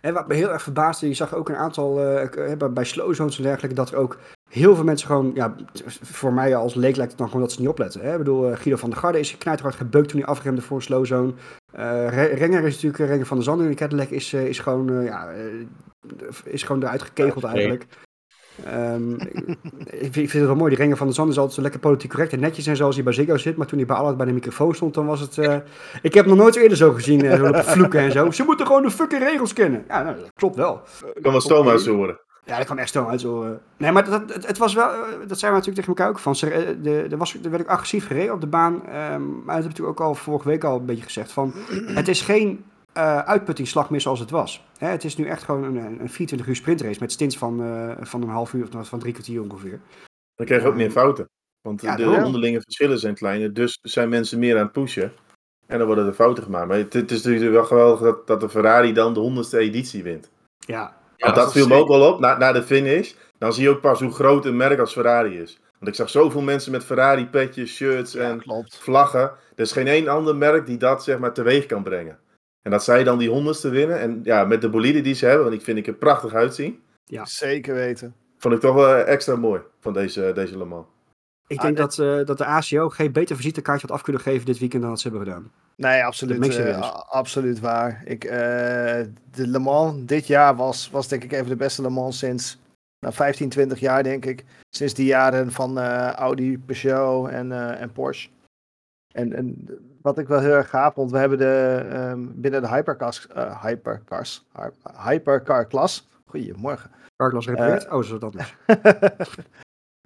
En 0.01 0.13
wat 0.13 0.27
me 0.27 0.33
heel 0.33 0.51
erg 0.51 0.61
verbaasde, 0.61 1.07
je 1.07 1.13
zag 1.13 1.33
ook 1.35 1.49
een 1.49 1.55
aantal, 1.55 1.99
eh, 1.99 2.51
eh, 2.51 2.57
bij- 2.57 2.71
bij 2.73 2.83
slow 2.83 3.13
zones 3.13 3.37
en 3.37 3.43
dergelijke, 3.43 3.75
dat 3.75 3.91
er 3.91 3.97
ook 3.97 4.17
heel 4.49 4.75
veel 4.75 4.83
mensen 4.83 5.07
gewoon, 5.07 5.31
ja, 5.35 5.55
voor 6.01 6.33
mij 6.33 6.55
als 6.55 6.73
leek 6.75 6.95
lijkt 6.95 7.11
het 7.11 7.19
dan 7.19 7.27
gewoon 7.27 7.41
dat 7.43 7.51
ze 7.51 7.59
niet 7.59 7.69
opletten. 7.69 8.01
Hè? 8.01 8.11
Ik 8.11 8.17
bedoel, 8.17 8.55
Guido 8.55 8.75
van 8.75 8.89
der 8.89 8.99
Garde 8.99 9.19
is 9.19 9.37
knijterhard 9.37 9.75
gebeukt 9.75 10.09
toen 10.09 10.19
hij 10.19 10.29
afremde 10.29 10.61
voor 10.61 10.77
een 10.77 10.83
slow 10.83 11.05
zone. 11.05 11.33
Renger 12.35 12.63
is 12.63 12.73
natuurlijk, 12.73 13.09
Renger 13.09 13.25
van 13.25 13.37
der 13.37 13.45
Zanden 13.45 13.65
in 13.65 13.71
de 13.71 13.77
Cadillac 13.77 14.09
is, 14.09 14.33
is 14.33 14.59
gewoon, 14.59 15.03
ja, 15.03 15.31
is 16.43 16.63
gewoon 16.63 16.83
eruit 16.83 17.01
gekegeld 17.01 17.43
eigenlijk. 17.43 17.85
Ehm, 18.65 19.13
ik, 19.85 20.01
ik 20.01 20.11
vind 20.11 20.31
het 20.31 20.45
wel 20.45 20.55
mooi, 20.55 20.69
die 20.69 20.79
Renger 20.79 20.97
van 20.97 21.05
der 21.05 21.15
Zanden 21.15 21.33
is 21.33 21.39
altijd 21.39 21.57
zo 21.57 21.61
lekker 21.63 21.79
politiek 21.79 22.09
correct 22.09 22.33
en 22.33 22.39
netjes 22.39 22.67
en 22.67 22.75
zo 22.75 22.85
als 22.85 22.95
hij 22.95 23.03
bij 23.03 23.13
Ziggo 23.13 23.37
zit. 23.37 23.57
Maar 23.57 23.67
toen 23.67 23.77
hij 23.77 23.87
bij 23.87 23.95
Allard 23.95 24.17
bij 24.17 24.25
de 24.25 24.31
microfoon 24.31 24.75
stond, 24.75 24.93
dan 24.93 25.05
was 25.05 25.19
het... 25.19 25.37
eh, 25.37 25.55
ik 26.01 26.13
heb 26.13 26.25
nog 26.25 26.37
nooit 26.37 26.55
eerder 26.55 26.77
zo 26.77 26.91
gezien, 26.91 27.25
eh, 27.25 27.37
zo 27.37 27.51
vloeken 27.53 27.99
en 27.99 28.11
zo. 28.11 28.31
Ze 28.31 28.43
moeten 28.43 28.65
gewoon 28.65 28.81
de 28.81 28.91
fucking 28.91 29.23
regels 29.23 29.53
kennen. 29.53 29.83
Ja, 29.87 30.03
nou, 30.03 30.15
dat 30.15 30.31
klopt 30.35 30.55
wel. 30.55 30.81
Ik 31.13 31.21
kan 31.21 31.31
wel 31.31 31.41
stoom 31.41 31.67
uit 31.67 31.81
zo. 31.81 32.15
Ja, 32.45 32.57
dat 32.57 32.65
kwam 32.65 32.77
echt 32.77 32.91
zo 32.91 33.05
uit. 33.07 33.21
Zo. 33.21 33.57
Nee, 33.77 33.91
maar 33.91 34.09
dat, 34.09 34.33
het, 34.33 34.47
het 34.47 34.57
was 34.57 34.73
wel, 34.73 34.89
eh, 34.89 34.97
dat 35.27 35.39
zijn 35.39 35.51
we 35.51 35.57
natuurlijk 35.57 35.85
tegen 35.85 35.87
elkaar 35.87 36.09
ook 36.09 36.19
van. 36.19 36.35
Ze, 36.35 36.77
de, 36.81 37.07
er, 37.11 37.17
was, 37.17 37.37
er 37.43 37.49
werd 37.49 37.63
ook 37.63 37.69
agressief 37.69 38.07
gereden 38.07 38.33
op 38.33 38.41
de 38.41 38.47
baan. 38.47 38.85
ehm, 38.85 39.21
maar 39.27 39.55
dat 39.55 39.63
heb 39.63 39.63
ik 39.63 39.69
natuurlijk 39.69 39.99
ook 39.99 40.07
al 40.07 40.15
vorige 40.15 40.47
week 40.47 40.63
al 40.63 40.75
een 40.79 40.85
beetje 40.85 41.03
gezegd. 41.03 41.31
Van, 41.31 41.53
het 41.71 42.07
is 42.07 42.21
geen 42.21 42.63
eh 42.99 43.19
uitputtingsslag 43.19 43.89
meer 43.89 44.01
zoals 44.01 44.19
het 44.19 44.29
was. 44.29 44.63
Hè, 44.77 44.87
het 44.87 45.03
is 45.03 45.15
nu 45.17 45.25
echt 45.25 45.43
gewoon 45.43 45.63
een, 45.63 45.75
een 46.01 46.09
24 46.09 46.47
uur 46.47 46.55
sprintrace 46.55 46.99
met 46.99 47.11
stints 47.11 47.37
van, 47.37 47.63
eh, 47.63 47.91
van 48.01 48.21
een 48.21 48.29
half 48.29 48.53
uur 48.53 48.67
of 48.77 48.87
van 48.87 48.99
drie 48.99 49.13
kwartier 49.13 49.41
ongeveer. 49.41 49.79
Dan 50.35 50.45
krijg 50.45 50.61
je 50.61 50.67
ook 50.67 50.75
meer 50.75 50.91
fouten. 50.91 51.29
Want 51.61 51.81
Ja, 51.81 51.95
de 51.95 52.03
daarom. 52.03 52.23
onderlinge 52.23 52.61
verschillen 52.61 52.99
zijn 52.99 53.13
kleiner, 53.13 53.53
dus 53.53 53.79
zijn 53.81 54.09
mensen 54.09 54.39
meer 54.39 54.55
aan 54.55 54.63
het 54.63 54.71
pushen. 54.71 55.11
En 55.67 55.77
dan 55.77 55.87
worden 55.87 56.07
er 56.07 56.13
fouten 56.13 56.43
gemaakt. 56.43 56.67
Maar 56.67 56.77
het, 56.77 56.93
het 56.93 57.11
is 57.11 57.23
natuurlijk 57.23 57.51
wel 57.51 57.65
geweldig 57.65 57.99
dat, 57.99 58.27
dat 58.27 58.39
de 58.39 58.49
Ferrari 58.49 58.93
dan 58.93 59.13
de 59.13 59.19
honderdste 59.19 59.57
editie 59.57 60.03
wint. 60.03 60.29
Ja, 60.57 60.81
Want 61.17 61.35
Ja, 61.35 61.41
dat 61.43 61.51
viel 61.51 61.67
me 61.67 61.75
ook 61.75 61.87
wel 61.87 62.13
op, 62.13 62.19
na, 62.19 62.37
na 62.37 62.51
de 62.51 62.63
finish. 62.63 63.13
Dan 63.37 63.53
zie 63.53 63.63
je 63.63 63.69
ook 63.69 63.81
pas 63.81 63.99
hoe 63.99 64.11
groot 64.11 64.45
een 64.45 64.57
merk 64.57 64.79
als 64.79 64.93
Ferrari 64.93 65.39
is. 65.41 65.59
Want 65.79 65.91
ik 65.91 65.95
zag 65.95 66.09
zoveel 66.09 66.41
mensen 66.41 66.71
met 66.71 66.83
Ferrari-petjes, 66.85 67.75
shirts 67.75 68.15
en 68.15 68.43
vlaggen. 68.67 69.21
Er 69.55 69.63
is 69.63 69.71
geen 69.71 69.87
één 69.87 70.07
ander 70.07 70.35
merk 70.35 70.65
die 70.65 70.77
dat 70.77 71.03
zeg 71.03 71.19
maar 71.19 71.33
teweeg 71.33 71.65
kan 71.65 71.83
brengen. 71.83 72.19
En 72.69 72.75
dat 72.75 72.83
zij 72.83 73.03
dan 73.03 73.17
die 73.17 73.29
honderdste 73.29 73.69
winnen. 73.69 73.99
En 73.99 74.19
ja, 74.23 74.45
met 74.45 74.61
de 74.61 74.69
bolide 74.69 75.01
die 75.01 75.13
ze 75.13 75.25
hebben, 75.25 75.43
want 75.43 75.55
ik 75.55 75.63
vind 75.63 75.77
ik 75.77 75.87
er 75.87 75.93
prachtig 75.93 76.33
uitzien. 76.33 76.79
Ja. 77.05 77.25
Zeker 77.25 77.73
weten. 77.75 78.15
Vond 78.37 78.53
ik 78.53 78.59
toch 78.59 78.75
wel 78.75 78.95
extra 78.95 79.35
mooi 79.35 79.61
van 79.79 79.93
deze, 79.93 80.31
deze 80.35 80.57
Le 80.57 80.65
Mans. 80.65 80.85
ik 81.47 81.57
Ah, 81.57 81.63
denk 81.63 81.77
dat, 81.77 81.99
eh, 81.99 82.25
dat 82.25 82.37
de 82.37 82.45
ACO 82.45 82.89
geen 82.89 83.11
beter 83.11 83.35
visitekaartje 83.35 83.87
had 83.87 83.95
af 83.95 84.03
kunnen 84.03 84.21
geven 84.21 84.45
dit 84.45 84.59
weekend 84.59 84.81
dan 84.81 84.91
dat 84.91 84.99
ze 84.99 85.07
hebben 85.07 85.27
gedaan. 85.27 85.51
Nee, 85.75 86.03
absoluut, 86.03 86.57
eh, 86.57 86.91
absoluut 87.09 87.59
waar. 87.59 88.01
Ik, 88.05 88.23
eh, 88.23 88.31
de 89.31 89.47
Le 89.47 89.59
Mans 89.59 90.05
dit 90.05 90.27
jaar 90.27 90.55
was, 90.55 90.89
was 90.89 91.07
denk 91.07 91.23
ik 91.23 91.31
even 91.31 91.49
de 91.49 91.55
beste 91.55 91.81
Le 91.81 91.89
Mans 91.89 92.17
sinds 92.17 92.59
nou, 92.99 93.13
15, 93.13 93.49
20 93.49 93.79
jaar, 93.79 94.03
denk 94.03 94.25
ik. 94.25 94.45
Sinds 94.69 94.93
die 94.93 95.05
jaren 95.05 95.51
van 95.51 95.79
eh, 95.79 96.11
Audi, 96.11 96.59
Peugeot 96.59 97.29
en, 97.29 97.51
eh, 97.51 97.81
en 97.81 97.91
Porsche. 97.91 98.29
En, 99.13 99.33
en 99.33 99.67
wat 100.01 100.17
ik 100.17 100.27
wel 100.27 100.39
heel 100.39 100.53
erg 100.53 100.69
gaaf 100.69 100.93
vond, 100.93 101.11
we 101.11 101.17
hebben 101.17 101.37
de, 101.37 101.85
ehm, 101.91 102.25
binnen 102.31 102.61
de 102.61 102.67
hypercars, 102.69 103.27
eh, 103.27 103.63
hypercars, 103.63 104.45
hy- 104.53 105.09
hypercar 105.09 105.65
klas. 105.65 106.09
Goedemorgen. 106.25 106.91
Carglass 107.15 107.47
repareert? 107.47 107.89
oh, 107.91 108.03
zo 108.03 108.17
dat 108.17 108.31
dus. 108.33 108.55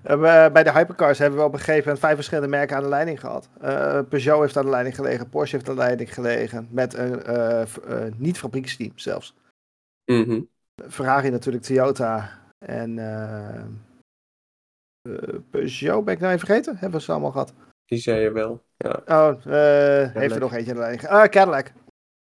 Eh, 0.03 0.51
Bij 0.51 0.63
de 0.63 0.71
hypercars 0.71 1.19
hebben 1.19 1.39
we 1.39 1.45
op 1.45 1.53
een 1.53 1.60
gegeven 1.60 1.82
moment 1.84 1.99
vijf 1.99 2.15
verschillende 2.15 2.49
merken 2.49 2.75
aan 2.75 2.84
de 2.84 2.89
leiding 2.89 3.19
gehad. 3.19 3.49
Eh, 3.62 3.99
Peugeot 4.10 4.39
heeft 4.41 4.58
aan 4.58 4.63
de 4.63 4.69
leiding 4.69 4.95
gelegen, 4.95 5.29
Porsche 5.29 5.56
heeft 5.56 5.69
aan 5.69 5.75
de 5.75 5.82
leiding 5.82 6.13
gelegen, 6.13 6.67
met 6.71 6.93
een 6.93 7.23
eh, 7.23 7.62
eh, 7.62 8.13
niet-fabrieksteam 8.17 8.91
zelfs. 8.95 9.36
Mhm. 10.12 10.41
Ferrari 10.89 11.29
natuurlijk, 11.29 11.63
Toyota 11.63 12.29
en 12.65 12.99
eh, 12.99 13.56
eh, 13.60 15.39
Peugeot, 15.49 16.06
ben 16.06 16.13
ik 16.13 16.19
nou 16.19 16.34
even 16.34 16.45
vergeten? 16.47 16.73
Hebben 16.77 16.99
we 16.99 17.06
ze 17.06 17.12
allemaal 17.12 17.32
gehad? 17.32 17.53
Die 17.86 18.00
zei 18.00 18.22
je 18.22 18.32
wel. 18.32 18.63
Ja. 18.78 19.02
Oh, 19.06 19.46
eh, 19.46 20.13
heeft 20.13 20.34
er 20.34 20.39
nog 20.39 20.54
eentje 20.54 20.84
aan 20.84 20.98
de 20.98 21.08
Ah, 21.08 21.30
Cadillac. 21.30 21.72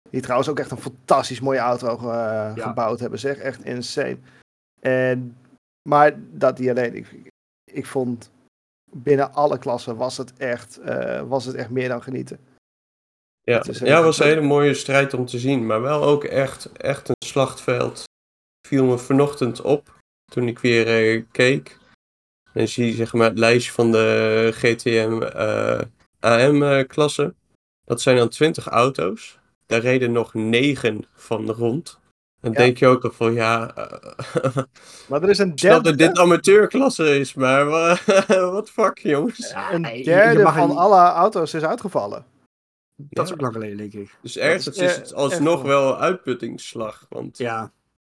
Die 0.09 0.21
trouwens 0.21 0.49
ook 0.49 0.59
echt 0.59 0.71
een 0.71 0.77
fantastisch 0.77 1.39
mooie 1.39 1.59
auto 1.59 1.87
eh, 2.09 2.51
gebouwd 2.55 2.99
hebben, 2.99 3.19
zeg. 3.19 3.37
Echt 3.37 3.63
insane. 3.63 4.17
En, 4.79 5.37
maar 5.89 6.13
dat 6.17 6.59
niet 6.59 6.69
alleen. 6.69 6.95
Ik, 6.95 7.31
ik 7.71 7.85
vond 7.85 8.31
binnen 8.91 9.33
alle 9.33 9.57
klassen 9.57 9.95
was 9.95 10.17
het 10.17 10.37
echt, 10.37 10.77
eh, 10.77 11.21
was 11.21 11.45
het 11.45 11.55
echt 11.55 11.69
meer 11.69 11.87
dan 11.87 12.03
genieten. 12.03 12.39
Ja, 13.41 13.57
Het 13.57 13.77
ja 13.77 14.03
was 14.03 14.19
een 14.19 14.25
hele 14.25 14.41
mooie 14.41 14.73
strijd 14.73 15.13
om 15.13 15.25
te 15.25 15.39
zien. 15.39 15.65
Maar 15.65 15.81
wel 15.81 16.03
ook 16.03 16.23
echt, 16.23 16.71
echt 16.71 17.09
een 17.09 17.15
slachtveld. 17.25 18.03
Viel 18.67 18.85
me 18.85 18.97
vanochtend 18.97 19.61
op 19.61 19.95
toen 20.31 20.47
ik 20.47 20.59
weer 20.59 20.87
eh, 20.87 21.23
keek. 21.31 21.77
En 22.57 22.67
zie 22.67 22.93
zeg 22.95 23.13
maar 23.13 23.29
het 23.29 23.37
lijstje 23.39 23.71
van 23.71 23.91
de 23.91 24.49
GTM 24.53 25.21
eh, 25.21 25.79
AM-klasse. 26.19 27.33
Dat 27.85 28.01
zijn 28.01 28.17
dan 28.17 28.29
20 28.29 28.67
auto's. 28.67 29.39
Daar 29.65 29.79
reden 29.81 30.11
nog 30.11 30.33
9 30.33 31.05
van 31.15 31.51
rond. 31.51 31.99
Dan 32.41 32.51
Ja. 32.51 32.57
denk 32.57 32.77
je 32.77 32.87
ook 32.87 33.03
al 33.03 33.11
van 33.11 33.33
ja. 33.33 33.73
eh, 33.75 34.55
Maar 35.07 35.23
er 35.23 35.29
is 35.29 35.37
een 35.37 35.55
derde, 35.55 35.81
dat 35.89 35.97
dit 35.97 36.17
amateurklasse 36.17 37.19
is, 37.19 37.33
maar 37.33 37.65
wat 38.51 38.69
fuck 38.69 38.97
jongens. 38.97 39.53
een 39.71 39.81
je- 39.83 39.97
je 39.97 40.03
derde 40.03 40.39
er 40.41 40.53
van 40.53 40.67
niet- 40.69 40.77
alle 40.77 40.99
auto's 41.01 41.53
is 41.53 41.63
uitgevallen. 41.63 42.25
Dat 42.95 43.25
is 43.25 43.31
ook 43.33 43.41
lang 43.41 43.53
geleden, 43.53 43.77
denk 43.77 43.93
ik. 43.93 44.15
Dus 44.21 44.37
ergens 44.37 44.65
Dat 44.65 44.75
is, 44.75 44.81
is, 44.81 44.95
het 44.95 45.11
eh, 45.11 45.17
alsnog 45.17 45.61
wel 45.61 45.99
uitputtingsslag. 45.99 47.05
Want 47.09 47.37
Ja, 47.37 47.71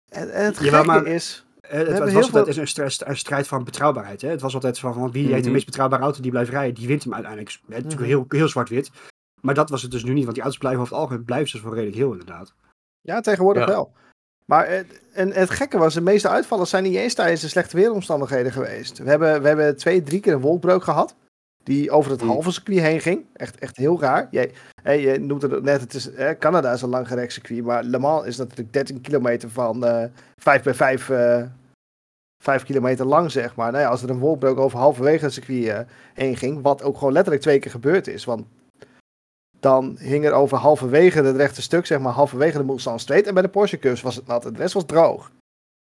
En, 0.09 0.31
en 0.33 0.45
het 0.45 0.57
gekke 0.57 0.83
maar- 0.85 1.05
is, 1.07 1.45
Eh, 1.45 1.48
Het, 1.69 1.87
het 1.87 1.99
was 1.99 2.09
heel 2.09 2.21
altijd 2.21 2.47
veel- 2.53 2.61
een, 2.61 2.67
strijd, 2.67 3.07
een 3.07 3.17
strijd 3.17 3.47
van 3.47 3.63
betrouwbaarheid. 3.63 4.21
Hè? 4.21 4.29
Het 4.29 4.41
was 4.41 4.53
altijd 4.53 4.79
van, 4.79 4.93
van 4.93 5.11
wie 5.11 5.23
heeft 5.27 5.37
de 5.37 5.43
Mhm. 5.43 5.51
meest 5.51 5.65
betrouwbare 5.65 6.03
auto 6.03 6.21
die 6.21 6.31
blijft 6.31 6.49
rijden, 6.51 6.73
die 6.75 6.87
wint 6.87 7.03
hem 7.03 7.13
uiteindelijk. 7.13 7.59
Mhm. 7.65 7.71
natuurlijk 7.71 8.07
heel, 8.09 8.25
heel 8.29 8.47
zwart-wit. 8.47 8.91
Maar 9.41 9.53
dat 9.53 9.69
was 9.69 9.81
het 9.81 9.91
dus 9.91 10.03
nu 10.03 10.13
niet, 10.13 10.23
want 10.23 10.33
die 10.33 10.43
auto's 10.43 10.59
blijven 10.59 10.81
over 10.81 10.93
het 10.93 11.01
algemeen 11.03 11.23
blijven 11.25 11.49
ze 11.49 11.57
voor 11.59 11.73
redelijk 11.73 11.97
heel 11.97 12.11
inderdaad. 12.11 12.53
Ja, 13.01 13.21
tegenwoordig 13.21 13.63
Ja. 13.65 13.69
wel. 13.71 13.91
Maar 14.45 14.67
het, 14.69 15.01
en 15.13 15.31
het 15.31 15.49
gekke 15.49 15.77
was, 15.77 15.93
de 15.93 16.01
meeste 16.01 16.29
uitvallers 16.29 16.69
zijn 16.69 16.83
niet 16.83 16.95
eens 16.95 17.13
tijdens 17.13 17.41
de 17.41 17.47
slechte 17.47 17.77
weeromstandigheden 17.77 18.51
geweest. 18.51 18.97
We 18.97 19.09
hebben, 19.09 19.41
we 19.41 19.47
hebben 19.47 19.77
twee, 19.77 20.03
drie 20.03 20.19
keer 20.19 20.33
een 20.33 20.39
wolkbreuk 20.39 20.83
gehad. 20.83 21.15
Die 21.63 21.91
over 21.91 22.11
het 22.11 22.21
halve 22.21 22.51
circuit 22.51 22.79
heen 22.79 23.01
ging. 23.01 23.25
Echt, 23.33 23.57
echt 23.59 23.77
heel 23.77 23.99
raar. 24.01 24.27
Jij, 24.31 24.51
je 24.83 25.19
noemde 25.19 25.47
het 25.47 25.63
net, 25.63 25.81
het 25.81 25.93
is, 25.93 26.09
hè, 26.15 26.37
Canada 26.37 26.71
is 26.73 26.81
een 26.81 26.89
langgerekt 26.89 27.33
circuit. 27.33 27.63
Maar 27.63 27.83
Le 27.83 27.99
Mans 27.99 28.25
is 28.25 28.37
natuurlijk 28.37 28.73
13 28.73 29.01
kilometer 29.01 29.49
van 29.49 29.85
eh 29.85 30.03
5 30.37 30.63
bij 30.63 30.73
5, 30.73 31.09
eh 31.09 31.43
5 32.43 32.63
kilometer 32.63 33.05
lang, 33.05 33.31
zeg 33.31 33.55
maar. 33.55 33.71
Nou 33.71 33.83
ja, 33.83 33.89
als 33.89 34.03
er 34.03 34.09
een 34.09 34.19
wolkbreuk 34.19 34.57
over 34.57 34.79
halverwege 34.79 35.23
het 35.23 35.33
circuit 35.33 35.67
eh, 35.67 35.79
heen 36.13 36.37
ging. 36.37 36.61
Wat 36.61 36.83
ook 36.83 36.97
gewoon 36.97 37.13
letterlijk 37.13 37.43
twee 37.43 37.59
keer 37.59 37.71
gebeurd 37.71 38.07
is. 38.07 38.25
Want 38.25 38.47
dan 39.59 39.97
hing 39.99 40.25
er 40.25 40.33
over 40.33 40.57
halverwege 40.57 41.21
het 41.21 41.35
rechte 41.35 41.61
stuk, 41.61 41.85
zeg 41.85 41.99
maar 41.99 42.13
halverwege 42.13 42.57
de 42.57 42.63
Mulsanne 42.63 42.99
Street. 42.99 43.27
En 43.27 43.33
bij 43.33 43.43
de 43.43 43.49
Porsche 43.49 43.79
curves 43.79 44.01
was 44.01 44.15
het 44.15 44.27
nat 44.27 44.43
de 44.43 44.51
rest 44.55 44.73
was 44.73 44.85
droog. 44.85 45.31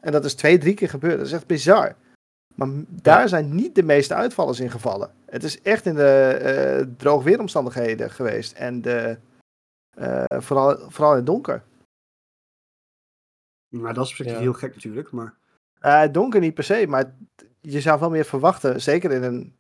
En 0.01 0.13
dat 0.13 0.25
is 0.25 0.35
twee, 0.35 0.59
drie 0.59 0.75
keer 0.75 0.89
gebeurd. 0.89 1.17
Dat 1.17 1.27
is 1.27 1.33
echt 1.33 1.47
bizar. 1.47 1.95
Maar 2.55 2.69
daar 2.89 3.29
zijn 3.29 3.55
niet 3.55 3.75
de 3.75 3.83
meeste 3.83 4.15
uitvallers 4.15 4.61
in 4.61 4.71
gevallen. 4.71 5.11
Het 5.27 5.45
is 5.45 5.61
echt 5.63 5.87
in 5.87 5.95
de 5.95 6.27
eh 6.43 6.87
droog 6.97 7.23
weeromstandigheden 7.23 8.11
geweest. 8.11 8.53
En 8.53 8.83
de, 8.83 9.19
eh, 9.97 10.25
vooral, 10.29 10.91
vooral 10.91 11.11
in 11.11 11.17
het 11.17 11.27
donker. 11.27 11.63
Maar 13.69 13.95
dat 13.95 14.05
is 14.05 14.11
op 14.11 14.17
zich 14.17 14.27
Ja. 14.27 14.39
heel 14.39 14.53
gek 14.53 14.75
natuurlijk. 14.75 15.11
Maar 15.11 15.35
Eh, 15.83 16.03
donker 16.13 16.41
niet 16.41 16.55
per 16.55 16.65
se, 16.65 16.85
maar 16.89 17.15
je 17.61 17.81
zou 17.81 18.01
wel 18.01 18.11
meer 18.11 18.25
verwachten. 18.25 18.81
Zeker 18.81 19.11
in 19.13 19.23
een 19.23 19.57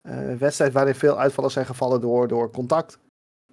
eh, 0.00 0.34
wedstrijd 0.34 0.72
waarin 0.72 0.94
veel 0.94 1.18
uitvallers 1.18 1.54
zijn 1.54 1.66
gevallen 1.66 2.00
door, 2.00 2.28
door 2.28 2.50
contact. 2.50 2.98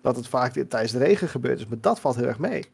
Dat 0.01 0.15
het 0.15 0.27
vaak 0.27 0.53
tijdens 0.53 0.91
de 0.91 0.97
regen 0.97 1.27
gebeurt 1.27 1.59
is. 1.59 1.67
Maar 1.67 1.81
dat 1.81 1.99
valt 1.99 2.15
heel 2.15 2.27
erg 2.27 2.39
mee. 2.39 2.65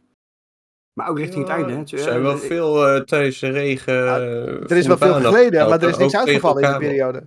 Maar 0.93 1.09
ook 1.09 1.17
richting 1.17 1.47
het 1.47 1.57
einde. 1.57 1.73
Hè. 1.73 1.79
Er 1.79 1.99
zijn 1.99 2.21
wel 2.21 2.33
Eh, 2.33 2.39
veel 2.39 2.87
eh, 2.87 3.01
tijdens 3.01 3.39
de 3.39 3.49
regen. 3.49 3.93
Er 3.93 4.71
is 4.71 4.87
wel 4.87 4.97
veel 4.97 5.13
geleden, 5.13 5.69
maar 5.69 5.81
er 5.81 5.89
is 5.89 5.97
niks 5.97 6.15
uitgevallen 6.15 6.63
in 6.63 6.69
die 6.69 6.79
periode. 6.79 7.25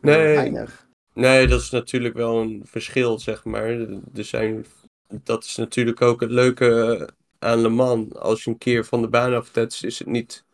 Nee, 0.00 0.34
Weinig. 0.34 0.88
nee, 1.14 1.46
dat 1.46 1.60
is 1.60 1.70
natuurlijk 1.70 2.14
wel 2.14 2.40
een 2.40 2.62
verschil, 2.66 3.18
zeg 3.18 3.44
maar. 3.44 3.68
Er 4.14 4.24
zijn, 4.24 4.66
dat 5.06 5.44
is 5.44 5.56
natuurlijk 5.56 6.02
ook 6.02 6.20
het 6.20 6.30
leuke 6.30 7.08
aan 7.38 7.60
Le 7.60 7.68
Mans. 7.68 8.14
Als 8.14 8.44
je 8.44 8.50
een 8.50 8.58
keer 8.58 8.84
van 8.84 9.00
de 9.02 9.08
baan 9.08 9.34
aftetst, 9.34 9.84
is 9.84 9.98
het 9.98 10.08
niet 10.08 10.44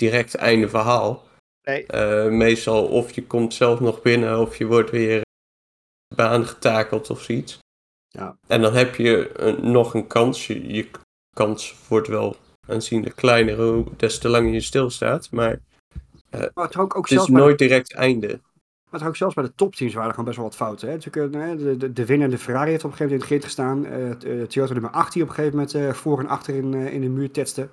direct 0.00 0.34
einde 0.34 0.68
verhaal. 0.68 1.22
Nee. 1.62 1.86
Eh, 1.86 2.30
meestal 2.30 2.86
of 2.86 3.12
je 3.12 3.26
komt 3.26 3.54
zelf 3.54 3.80
nog 3.80 4.02
binnen 4.02 4.38
of 4.40 4.56
je 4.56 4.66
wordt 4.66 4.90
weer 4.90 5.20
de 6.08 6.14
baan 6.14 6.46
getakeld 6.46 7.10
of 7.10 7.22
zoiets. 7.22 7.58
Ja. 8.08 8.36
En 8.46 8.60
dan 8.62 8.74
heb 8.74 8.94
je 8.94 9.30
een- 9.40 9.70
nog 9.70 9.94
een 9.94 10.06
kans. 10.06 10.46
Je, 10.46 10.72
je 10.74 10.88
kans 11.36 11.74
wordt 11.88 12.08
wel 12.08 12.36
aanzienlijk 12.68 13.16
kleiner 13.16 13.84
des 13.98 14.18
te 14.18 14.28
langer 14.28 14.52
je 14.52 14.60
stilstaat. 14.60 15.30
Maar 15.30 15.60
Maar 16.30 16.64
het 16.64 16.76
ook, 16.76 16.96
ook 16.96 17.08
Het 17.08 17.18
is 17.18 17.24
de- 17.26 17.32
nooit 17.32 17.58
direct 17.58 17.94
einde. 17.94 18.40
Maar 18.90 19.06
ook 19.06 19.16
zelfs 19.16 19.34
bij 19.34 19.44
de 19.44 19.54
topteams 19.54 19.92
waren 19.92 20.08
er 20.08 20.14
gewoon 20.14 20.26
best 20.26 20.36
wel 20.36 20.46
wat 20.46 20.56
fouten. 20.56 20.88
Hè? 20.88 20.94
Natuurlijk, 20.94 21.34
eh, 21.34 21.50
de, 21.66 21.76
de, 21.76 21.92
de 21.92 22.06
winnende 22.06 22.38
Ferrari 22.38 22.70
heeft 22.70 22.84
op 22.84 22.90
een 22.90 22.96
gegeven 22.96 23.18
moment 23.18 23.30
in 23.30 23.36
het 23.36 23.54
grid 23.56 23.84
gestaan. 23.84 23.86
Eh, 24.26 24.40
eh, 24.42 24.48
Toyota 24.48 24.72
nummer 24.72 24.90
8 24.90 25.12
die 25.12 25.22
op 25.22 25.28
een 25.28 25.34
gegeven 25.34 25.56
moment 25.58 25.74
eh, 25.74 25.92
voor 25.92 26.18
en 26.18 26.26
achter 26.26 26.54
in, 26.54 26.74
eh, 26.74 26.92
in 26.94 27.00
de 27.00 27.08
muur 27.08 27.30
tetste. 27.30 27.68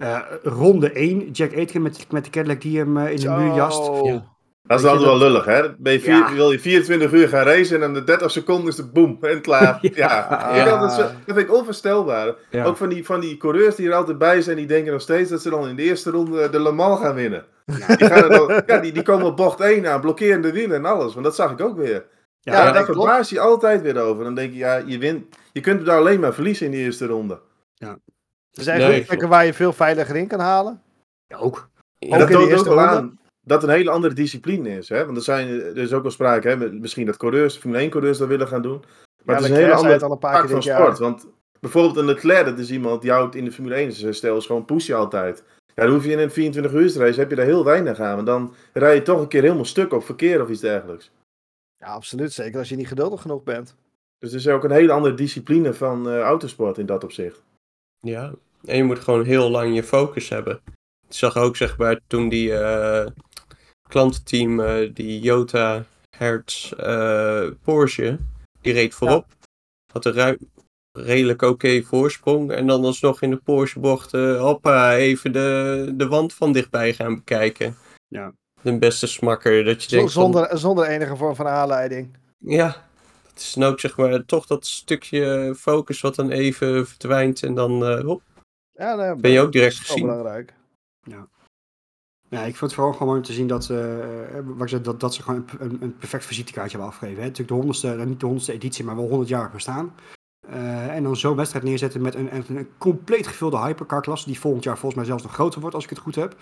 Eh, 0.00 0.18
ronde 0.42 0.92
1, 0.92 1.30
Jack 1.30 1.54
Aitken 1.56 1.82
met, 1.82 2.06
met 2.10 2.24
de 2.24 2.30
Cadillac 2.30 2.60
die 2.60 2.78
hem 2.78 2.96
eh, 2.96 3.10
in 3.10 3.16
de 3.20 3.28
muur 3.30 3.54
jast. 3.54 3.90
Ja. 4.04 4.24
Dat 4.62 4.78
is 4.78 4.84
altijd 4.86 5.04
wel 5.04 5.18
lullig, 5.18 5.44
hè? 5.44 5.74
Ben 5.78 5.92
je 5.92 6.00
vier- 6.00 6.12
Ja. 6.14 6.32
Wil 6.34 6.52
je 6.52 6.58
24 6.60 7.12
uur 7.12 7.28
gaan 7.28 7.44
racen 7.44 7.74
en 7.74 7.80
dan 7.80 7.94
de 7.94 8.04
30 8.04 8.30
seconden 8.30 8.68
is 8.68 8.76
het 8.76 8.92
boem 8.92 9.18
en 9.20 9.40
klaar. 9.40 9.78
Ja. 9.94 10.26
Ja, 10.54 10.56
Ja. 10.56 10.78
Dat, 10.80 10.90
is, 10.90 10.96
dat 10.96 11.12
vind 11.26 11.38
ik 11.38 11.54
onvoorstelbaar. 11.54 12.34
Ja. 12.50 12.64
Ook 12.64 12.76
van 12.76 12.88
die, 12.88 13.04
van 13.04 13.20
die 13.20 13.36
coureurs 13.36 13.74
die 13.74 13.88
er 13.88 13.94
altijd 13.94 14.18
bij 14.18 14.42
zijn, 14.42 14.56
die 14.56 14.66
denken 14.66 14.92
nog 14.92 15.00
steeds 15.00 15.30
dat 15.30 15.42
ze 15.42 15.50
dan 15.50 15.68
in 15.68 15.76
de 15.76 15.82
eerste 15.82 16.10
ronde 16.10 16.50
de 16.50 16.60
Le 16.62 16.72
Mans 16.72 17.00
gaan 17.00 17.14
winnen. 17.14 17.44
Die, 17.66 17.76
gaan 18.06 18.28
dan- 18.28 18.62
ja, 18.66 18.78
die, 18.78 18.92
die 18.92 19.02
komen 19.02 19.26
op 19.26 19.36
bocht 19.36 19.60
1 19.60 19.86
aan, 19.86 20.00
blokkeren 20.00 20.42
de 20.42 20.52
wielen 20.52 20.76
en 20.76 20.84
alles. 20.84 21.12
Want 21.12 21.24
dat 21.24 21.34
zag 21.34 21.50
ik 21.50 21.60
ook 21.60 21.76
weer. 21.76 22.04
Ja, 22.40 22.52
Ja, 22.52 22.72
daar 22.72 22.84
verbaas 22.84 23.30
je 23.30 23.40
altijd 23.40 23.82
weer 23.82 24.00
over. 24.00 24.24
Dan 24.24 24.34
denk 24.34 24.52
je, 24.52 24.58
ja, 24.58 24.82
je, 24.86 24.98
wint, 24.98 25.24
je 25.52 25.60
kunt 25.60 25.86
daar 25.86 25.98
alleen 25.98 26.20
maar 26.20 26.34
verliezen 26.34 26.66
in 26.66 26.72
de 26.72 26.78
eerste 26.78 27.06
ronde. 27.06 27.40
Er 28.60 28.66
zijn 28.66 28.78
Nee, 28.78 28.88
goede 28.88 29.06
plekken 29.06 29.28
waar 29.28 29.46
je 29.46 29.54
veel 29.54 29.72
veiliger 29.72 30.16
in 30.16 30.26
kan 30.26 30.40
halen. 30.40 30.82
Ja, 31.26 31.36
ook. 31.36 31.68
En 31.98 32.12
Ook 32.12 32.18
dat 32.18 32.30
in 32.30 32.38
de 32.38 32.54
toont 32.54 32.58
ook 32.58 32.74
wel 32.74 32.80
aan 32.80 33.20
dat 33.50 33.62
het 33.62 33.70
een 33.70 33.76
hele 33.76 33.90
andere 33.90 34.14
discipline 34.14 34.76
is. 34.76 34.88
Hè? 34.88 35.04
Want 35.04 35.16
er, 35.16 35.22
zijn, 35.22 35.48
er 35.48 35.78
is 35.78 35.92
ook 35.92 36.02
wel 36.02 36.10
sprake, 36.10 36.48
hè? 36.48 36.56
misschien 36.72 37.06
dat 37.06 37.16
coureurs, 37.16 37.56
Formule 37.56 37.80
1 37.80 37.90
coureurs 37.90 38.18
dat 38.18 38.28
willen 38.28 38.48
gaan 38.48 38.62
doen. 38.62 38.84
Maar 39.24 39.36
het 39.36 39.44
is 39.44 39.50
een 39.50 39.56
hele 39.56 39.74
andere 39.74 39.92
het 39.92 40.02
al 40.02 40.12
een 40.12 40.18
paar 40.18 40.40
keer 40.40 40.50
van 40.50 40.62
sport. 40.62 40.78
jaar. 40.78 40.96
Want 40.96 41.26
bijvoorbeeld 41.60 41.96
een 41.96 42.04
Leclerc, 42.04 42.44
dat 42.44 42.58
is 42.58 42.70
iemand 42.70 43.02
die 43.02 43.10
houdt 43.10 43.34
in 43.34 43.44
de 43.44 43.52
Formule 43.52 43.74
1 43.74 43.92
zijn 43.92 44.14
stijl 44.14 44.36
is 44.36 44.46
gewoon 44.46 44.64
pushy 44.64 44.94
altijd. 44.94 45.44
Ja, 45.74 45.82
dan 45.84 45.94
hoef 45.94 46.04
je 46.04 46.10
in 46.10 46.18
een 46.18 46.30
24 46.30 46.72
uur 46.72 46.98
race, 46.98 47.20
heb 47.20 47.30
je 47.30 47.36
daar 47.36 47.44
heel 47.44 47.64
weinig 47.64 48.00
aan. 48.00 48.14
Want 48.14 48.26
dan 48.26 48.54
rij 48.72 48.94
je 48.94 49.02
toch 49.02 49.20
een 49.20 49.28
keer 49.28 49.42
helemaal 49.42 49.64
stuk 49.64 49.92
op 49.92 50.04
verkeer 50.04 50.42
of 50.42 50.48
iets 50.48 50.60
dergelijks. 50.60 51.10
Ja, 51.76 51.86
absoluut. 51.86 52.32
Zeker 52.32 52.58
als 52.58 52.68
je 52.68 52.76
niet 52.76 52.88
geduldig 52.88 53.20
genoeg 53.20 53.42
bent. 53.42 53.74
Dus 54.18 54.30
het 54.30 54.40
is 54.40 54.48
ook 54.48 54.64
een 54.64 54.70
hele 54.70 54.92
andere 54.92 55.14
discipline 55.14 55.74
van 55.74 56.08
eh, 56.08 56.20
autosport 56.20 56.78
in 56.78 56.86
dat 56.86 57.04
opzicht. 57.04 57.42
Ja, 58.00 58.32
en 58.64 58.76
je 58.76 58.84
moet 58.84 58.98
gewoon 58.98 59.24
heel 59.24 59.50
lang 59.50 59.74
je 59.74 59.82
focus 59.82 60.28
hebben. 60.28 60.60
Ik 61.08 61.14
zag 61.16 61.36
ook, 61.36 61.56
zeg 61.56 61.78
maar, 61.78 62.00
toen 62.06 62.28
die 62.28 62.54
eh, 62.58 63.06
klantenteam, 63.88 64.60
eh, 64.60 64.90
die 64.94 65.20
Jota, 65.20 65.84
Hertz, 66.16 66.72
eh, 66.72 67.46
Porsche, 67.62 68.18
die 68.60 68.72
reed 68.72 68.94
voorop. 68.94 69.26
Had 69.92 70.04
een 70.04 70.12
ruim, 70.12 70.38
redelijk 70.98 71.42
oké 71.42 71.82
voorsprong. 71.82 72.52
En 72.52 72.66
dan 72.66 72.84
alsnog 72.84 73.22
in 73.22 73.30
de 73.30 73.36
Porsche-bocht, 73.36 74.14
eh, 74.14 74.40
hoppa, 74.40 74.94
even 74.96 75.32
de, 75.32 75.92
de 75.96 76.06
wand 76.08 76.34
van 76.34 76.52
dichtbij 76.52 76.94
gaan 76.94 77.14
bekijken. 77.14 77.76
Ja. 78.08 78.32
De 78.62 78.78
beste 78.78 79.06
smakker, 79.06 79.64
dat 79.64 79.82
je 79.82 79.88
Z- 79.88 79.92
denkt 79.92 80.12
van, 80.12 80.22
Zonder, 80.22 80.58
zonder 80.58 80.86
enige 80.86 81.16
vorm 81.16 81.34
van 81.34 81.46
aanleiding. 81.48 82.16
ja, 82.38 82.88
het 83.28 83.38
is 83.40 83.52
dan 83.52 83.68
ook, 83.68 83.80
zeg 83.80 83.96
maar, 83.96 84.24
toch 84.24 84.46
dat 84.46 84.66
stukje 84.66 85.54
focus 85.58 86.00
wat 86.00 86.14
dan 86.14 86.30
even 86.30 86.86
verdwijnt. 86.86 87.42
En 87.42 87.54
dan, 87.54 87.84
eh, 87.86 88.00
hop, 88.04 88.22
Ja, 88.80 88.94
nee, 88.94 89.14
ben 89.16 89.30
je 89.30 89.40
ook 89.40 89.52
direct 89.52 89.76
gezien. 89.76 90.06
belangrijk. 90.06 90.54
Ja, 92.28 92.38
ik 92.38 92.56
vind 92.56 92.60
het 92.60 92.72
vooral 92.72 92.92
gewoon 92.92 93.08
mooi 93.08 93.20
om 93.20 93.26
te 93.26 93.32
zien 93.32 93.46
dat, 93.46 93.70
eh, 93.70 94.38
eh, 94.38 94.44
wat 94.46 94.62
ik 94.62 94.68
zei, 94.68 94.82
dat, 94.82 95.00
dat 95.00 95.14
ze 95.14 95.22
gewoon 95.22 95.44
een, 95.58 95.78
een, 95.80 95.96
perfect 95.96 96.24
visitekaartje 96.24 96.76
hebben 96.76 96.94
afgegeven. 96.94 97.18
Hè. 97.18 97.28
Natuurlijk 97.28 97.48
de 97.48 97.54
honderdste, 97.54 97.86
nou, 97.86 98.08
niet 98.08 98.20
de 98.20 98.26
honderdste 98.26 98.52
editie, 98.54 98.84
maar 98.84 98.96
wel 98.96 99.08
100 99.08 99.28
jaar 99.28 99.50
bestaan. 99.50 99.94
Eh, 100.48 100.94
en 100.94 101.02
dan 101.02 101.16
zo'n 101.16 101.36
wedstrijd 101.36 101.64
neerzetten 101.64 102.02
met 102.02 102.14
een, 102.14 102.34
een, 102.34 102.44
een 102.56 102.68
compleet 102.78 103.26
gevulde 103.26 103.58
hypercar 103.58 104.00
klasse, 104.00 104.26
die 104.26 104.40
volgend 104.40 104.64
jaar 104.64 104.78
volgens 104.78 104.94
mij 104.94 105.04
zelfs 105.04 105.22
nog 105.22 105.32
groter 105.32 105.60
wordt 105.60 105.74
als 105.74 105.84
ik 105.84 105.90
het 105.90 105.98
goed 105.98 106.14
heb. 106.14 106.36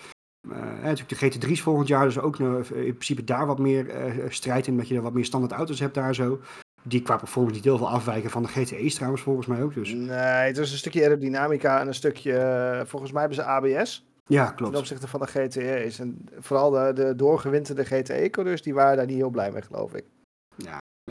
Eh, 0.47 0.57
hè, 0.57 0.89
natuurlijk 0.93 1.19
de 1.19 1.47
GT3's 1.47 1.61
volgend 1.61 1.87
jaar, 1.87 2.05
dus 2.05 2.19
ook 2.19 2.39
nog, 2.39 2.71
eh, 2.71 2.85
in 2.85 2.93
principe 2.93 3.23
daar 3.23 3.45
wat 3.45 3.59
meer 3.59 3.89
eh, 3.89 4.29
strijd 4.29 4.67
in, 4.67 4.77
dat 4.77 4.87
je 4.87 4.95
er 4.95 5.01
wat 5.01 5.13
meer 5.13 5.25
standaard 5.25 5.53
auto's 5.53 5.79
hebt 5.79 5.93
daar 5.93 6.15
zo. 6.15 6.39
Die 6.81 7.01
qua 7.01 7.17
performance 7.17 7.55
niet 7.55 7.65
heel 7.65 7.77
veel 7.77 7.89
afwijken 7.89 8.29
van 8.29 8.41
de 8.43 8.47
GTE's 8.47 8.95
trouwens 8.95 9.21
volgens 9.21 9.47
mij 9.47 9.61
ook. 9.63 9.73
Dus 9.73 9.91
Nee, 9.93 10.07
het 10.17 10.57
is 10.57 10.71
een 10.71 10.77
stukje 10.77 11.01
aerodynamica 11.03 11.79
en 11.79 11.87
een 11.87 11.93
stukje, 11.93 12.37
eh, 12.37 12.85
volgens 12.85 13.11
mij 13.11 13.19
hebben 13.21 13.37
ze 13.39 13.43
ABS 13.45 14.05
ja, 14.25 14.45
ten 14.45 14.55
klopt. 14.55 14.77
opzichte 14.77 15.07
van 15.07 15.19
de 15.19 15.27
GTE's. 15.27 15.99
En 15.99 16.25
vooral 16.39 16.69
de, 16.69 16.91
de 16.93 17.15
doorgewinterde 17.15 17.85
GTE-coureurs, 17.85 18.61
die 18.61 18.73
waren 18.73 18.97
daar 18.97 19.05
niet 19.05 19.15
heel 19.15 19.29
blij 19.29 19.51
mee, 19.51 19.61
geloof 19.61 19.93
ik. 19.93 20.05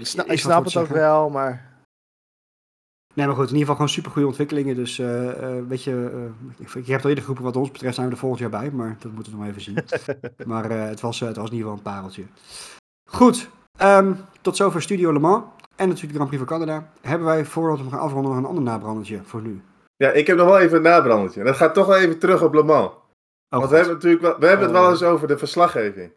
Ik, 0.00 0.06
sna- 0.06 0.24
ik 0.26 0.38
snap 0.38 0.64
het 0.64 0.76
ook 0.76 0.86
wel, 0.88 1.30
maar 1.30 1.76
Nee, 3.14 3.26
maar 3.26 3.36
goed, 3.36 3.44
in 3.50 3.56
ieder 3.56 3.60
geval 3.60 3.74
gewoon 3.74 3.90
super 3.90 4.10
goede 4.10 4.26
ontwikkelingen. 4.26 4.74
Dus 4.74 4.98
eh, 4.98 5.28
eh, 5.58 5.64
weet 5.66 5.82
je, 5.84 6.10
eh, 6.58 6.66
ik, 6.76 6.86
je 6.86 6.90
hebt 6.92 7.02
al 7.02 7.08
eerder 7.08 7.24
geroepen 7.24 7.44
wat 7.44 7.56
ons 7.56 7.70
betreft 7.70 7.94
zijn 7.94 8.06
we 8.06 8.12
er 8.12 8.18
volgend 8.18 8.40
jaar 8.40 8.50
bij, 8.50 8.70
maar 8.70 8.96
dat 8.98 9.12
moeten 9.12 9.32
we 9.32 9.38
nog 9.38 9.48
even 9.48 9.60
zien. 9.60 9.78
maar 10.46 10.70
het, 10.70 11.00
was, 11.00 11.20
het 11.20 11.36
was 11.36 11.50
in 11.50 11.56
ieder 11.56 11.70
geval 11.70 11.72
een 11.72 11.92
pareltje. 11.92 12.24
Goed, 13.10 13.48
ehm, 13.78 14.12
tot 14.40 14.56
zover 14.56 14.82
Studio 14.82 15.12
Le 15.12 15.18
Mans 15.18 15.44
en 15.78 15.88
natuurlijk 15.88 16.12
de 16.12 16.14
Grand 16.14 16.28
Prix 16.28 16.44
van 16.48 16.58
Canada. 16.58 16.90
Hebben 17.00 17.26
wij 17.26 17.44
voordat 17.44 17.84
we 17.84 17.90
gaan 17.90 17.98
afronden 17.98 18.30
nog 18.30 18.40
een 18.40 18.46
ander 18.48 18.62
nabrandetje 18.64 19.20
voor 19.24 19.42
nu? 19.42 19.60
Ja, 19.96 20.10
ik 20.10 20.26
heb 20.26 20.36
nog 20.36 20.46
wel 20.46 20.58
even 20.58 20.76
een 20.76 20.82
nabrandetje. 20.82 21.40
En 21.40 21.46
dat 21.46 21.56
gaat 21.56 21.74
toch 21.74 21.86
wel 21.86 21.96
even 21.96 22.18
terug 22.18 22.42
op 22.42 22.54
Le 22.54 22.62
Mans. 22.62 22.86
Oh, 22.88 22.98
Want 23.48 23.70
we 23.70 23.76
hebben, 23.76 23.94
natuurlijk 23.94 24.22
wel, 24.22 24.38
we 24.38 24.46
hebben 24.46 24.66
het 24.66 24.76
Oh. 24.76 24.82
wel 24.82 24.90
eens 24.90 25.02
over 25.02 25.28
de 25.28 25.38
verslaggeving. 25.38 26.12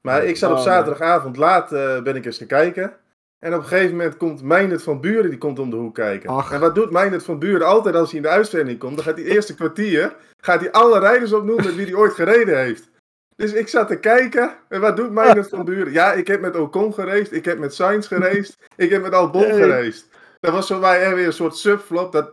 Maar 0.00 0.24
ik 0.24 0.36
zat 0.36 0.50
op 0.50 0.56
Oh, 0.56 0.62
zaterdagavond 0.62 1.36
laat 1.36 1.72
eh, 1.72 2.02
ben 2.02 2.16
ik 2.16 2.24
eens 2.24 2.38
gaan 2.38 2.46
kijken. 2.46 2.96
En 3.38 3.54
op 3.54 3.60
een 3.60 3.66
gegeven 3.66 3.96
moment 3.96 4.16
komt 4.16 4.42
Meijnerd 4.42 4.82
van 4.82 5.00
Buren 5.00 5.30
die 5.30 5.38
komt 5.38 5.58
om 5.58 5.70
de 5.70 5.76
hoek 5.76 5.94
kijken. 5.94 6.30
Ach. 6.30 6.52
En 6.52 6.60
wat 6.60 6.74
doet 6.74 6.90
Meijnerd 6.90 7.24
van 7.24 7.38
Buren 7.38 7.66
altijd 7.66 7.94
als 7.94 8.08
hij 8.10 8.16
in 8.16 8.22
de 8.22 8.32
uitzending 8.32 8.78
komt? 8.78 8.94
Dan 8.94 9.04
gaat 9.04 9.16
hij 9.16 9.24
eerste 9.24 9.54
kwartier 9.54 10.16
gaat 10.36 10.60
hij 10.60 10.72
alle 10.72 10.98
rijders 10.98 11.32
opnoemen 11.32 11.64
met 11.64 11.74
wie 11.74 11.84
hij 11.86 11.94
ooit 11.94 12.12
gereden 12.12 12.58
heeft. 12.58 12.90
Dus 13.36 13.52
ik 13.52 13.68
zat 13.68 13.88
te 13.88 13.98
kijken. 13.98 14.56
En 14.68 14.80
wat 14.80 14.96
doet 14.96 15.10
Meijnerd 15.10 15.48
van 15.48 15.64
Buren? 15.64 15.92
Ja, 15.92 16.12
ik 16.12 16.26
heb 16.26 16.40
met 16.40 16.56
Ocon 16.56 16.94
geraced. 16.94 17.32
Ik 17.32 17.44
heb 17.44 17.58
met 17.58 17.74
Sainz 17.74 18.08
geraced. 18.08 18.58
Ik 18.76 18.90
heb 18.90 19.02
met 19.02 19.12
Albon 19.12 19.42
Hey. 19.42 19.54
geraced. 19.54 20.08
Dat 20.40 20.52
was 20.52 20.66
voor 20.66 20.78
mij 20.78 21.02
echt 21.02 21.14
weer 21.14 21.26
een 21.26 21.32
soort 21.32 21.56
subflop. 21.56 22.12
Dat, 22.12 22.32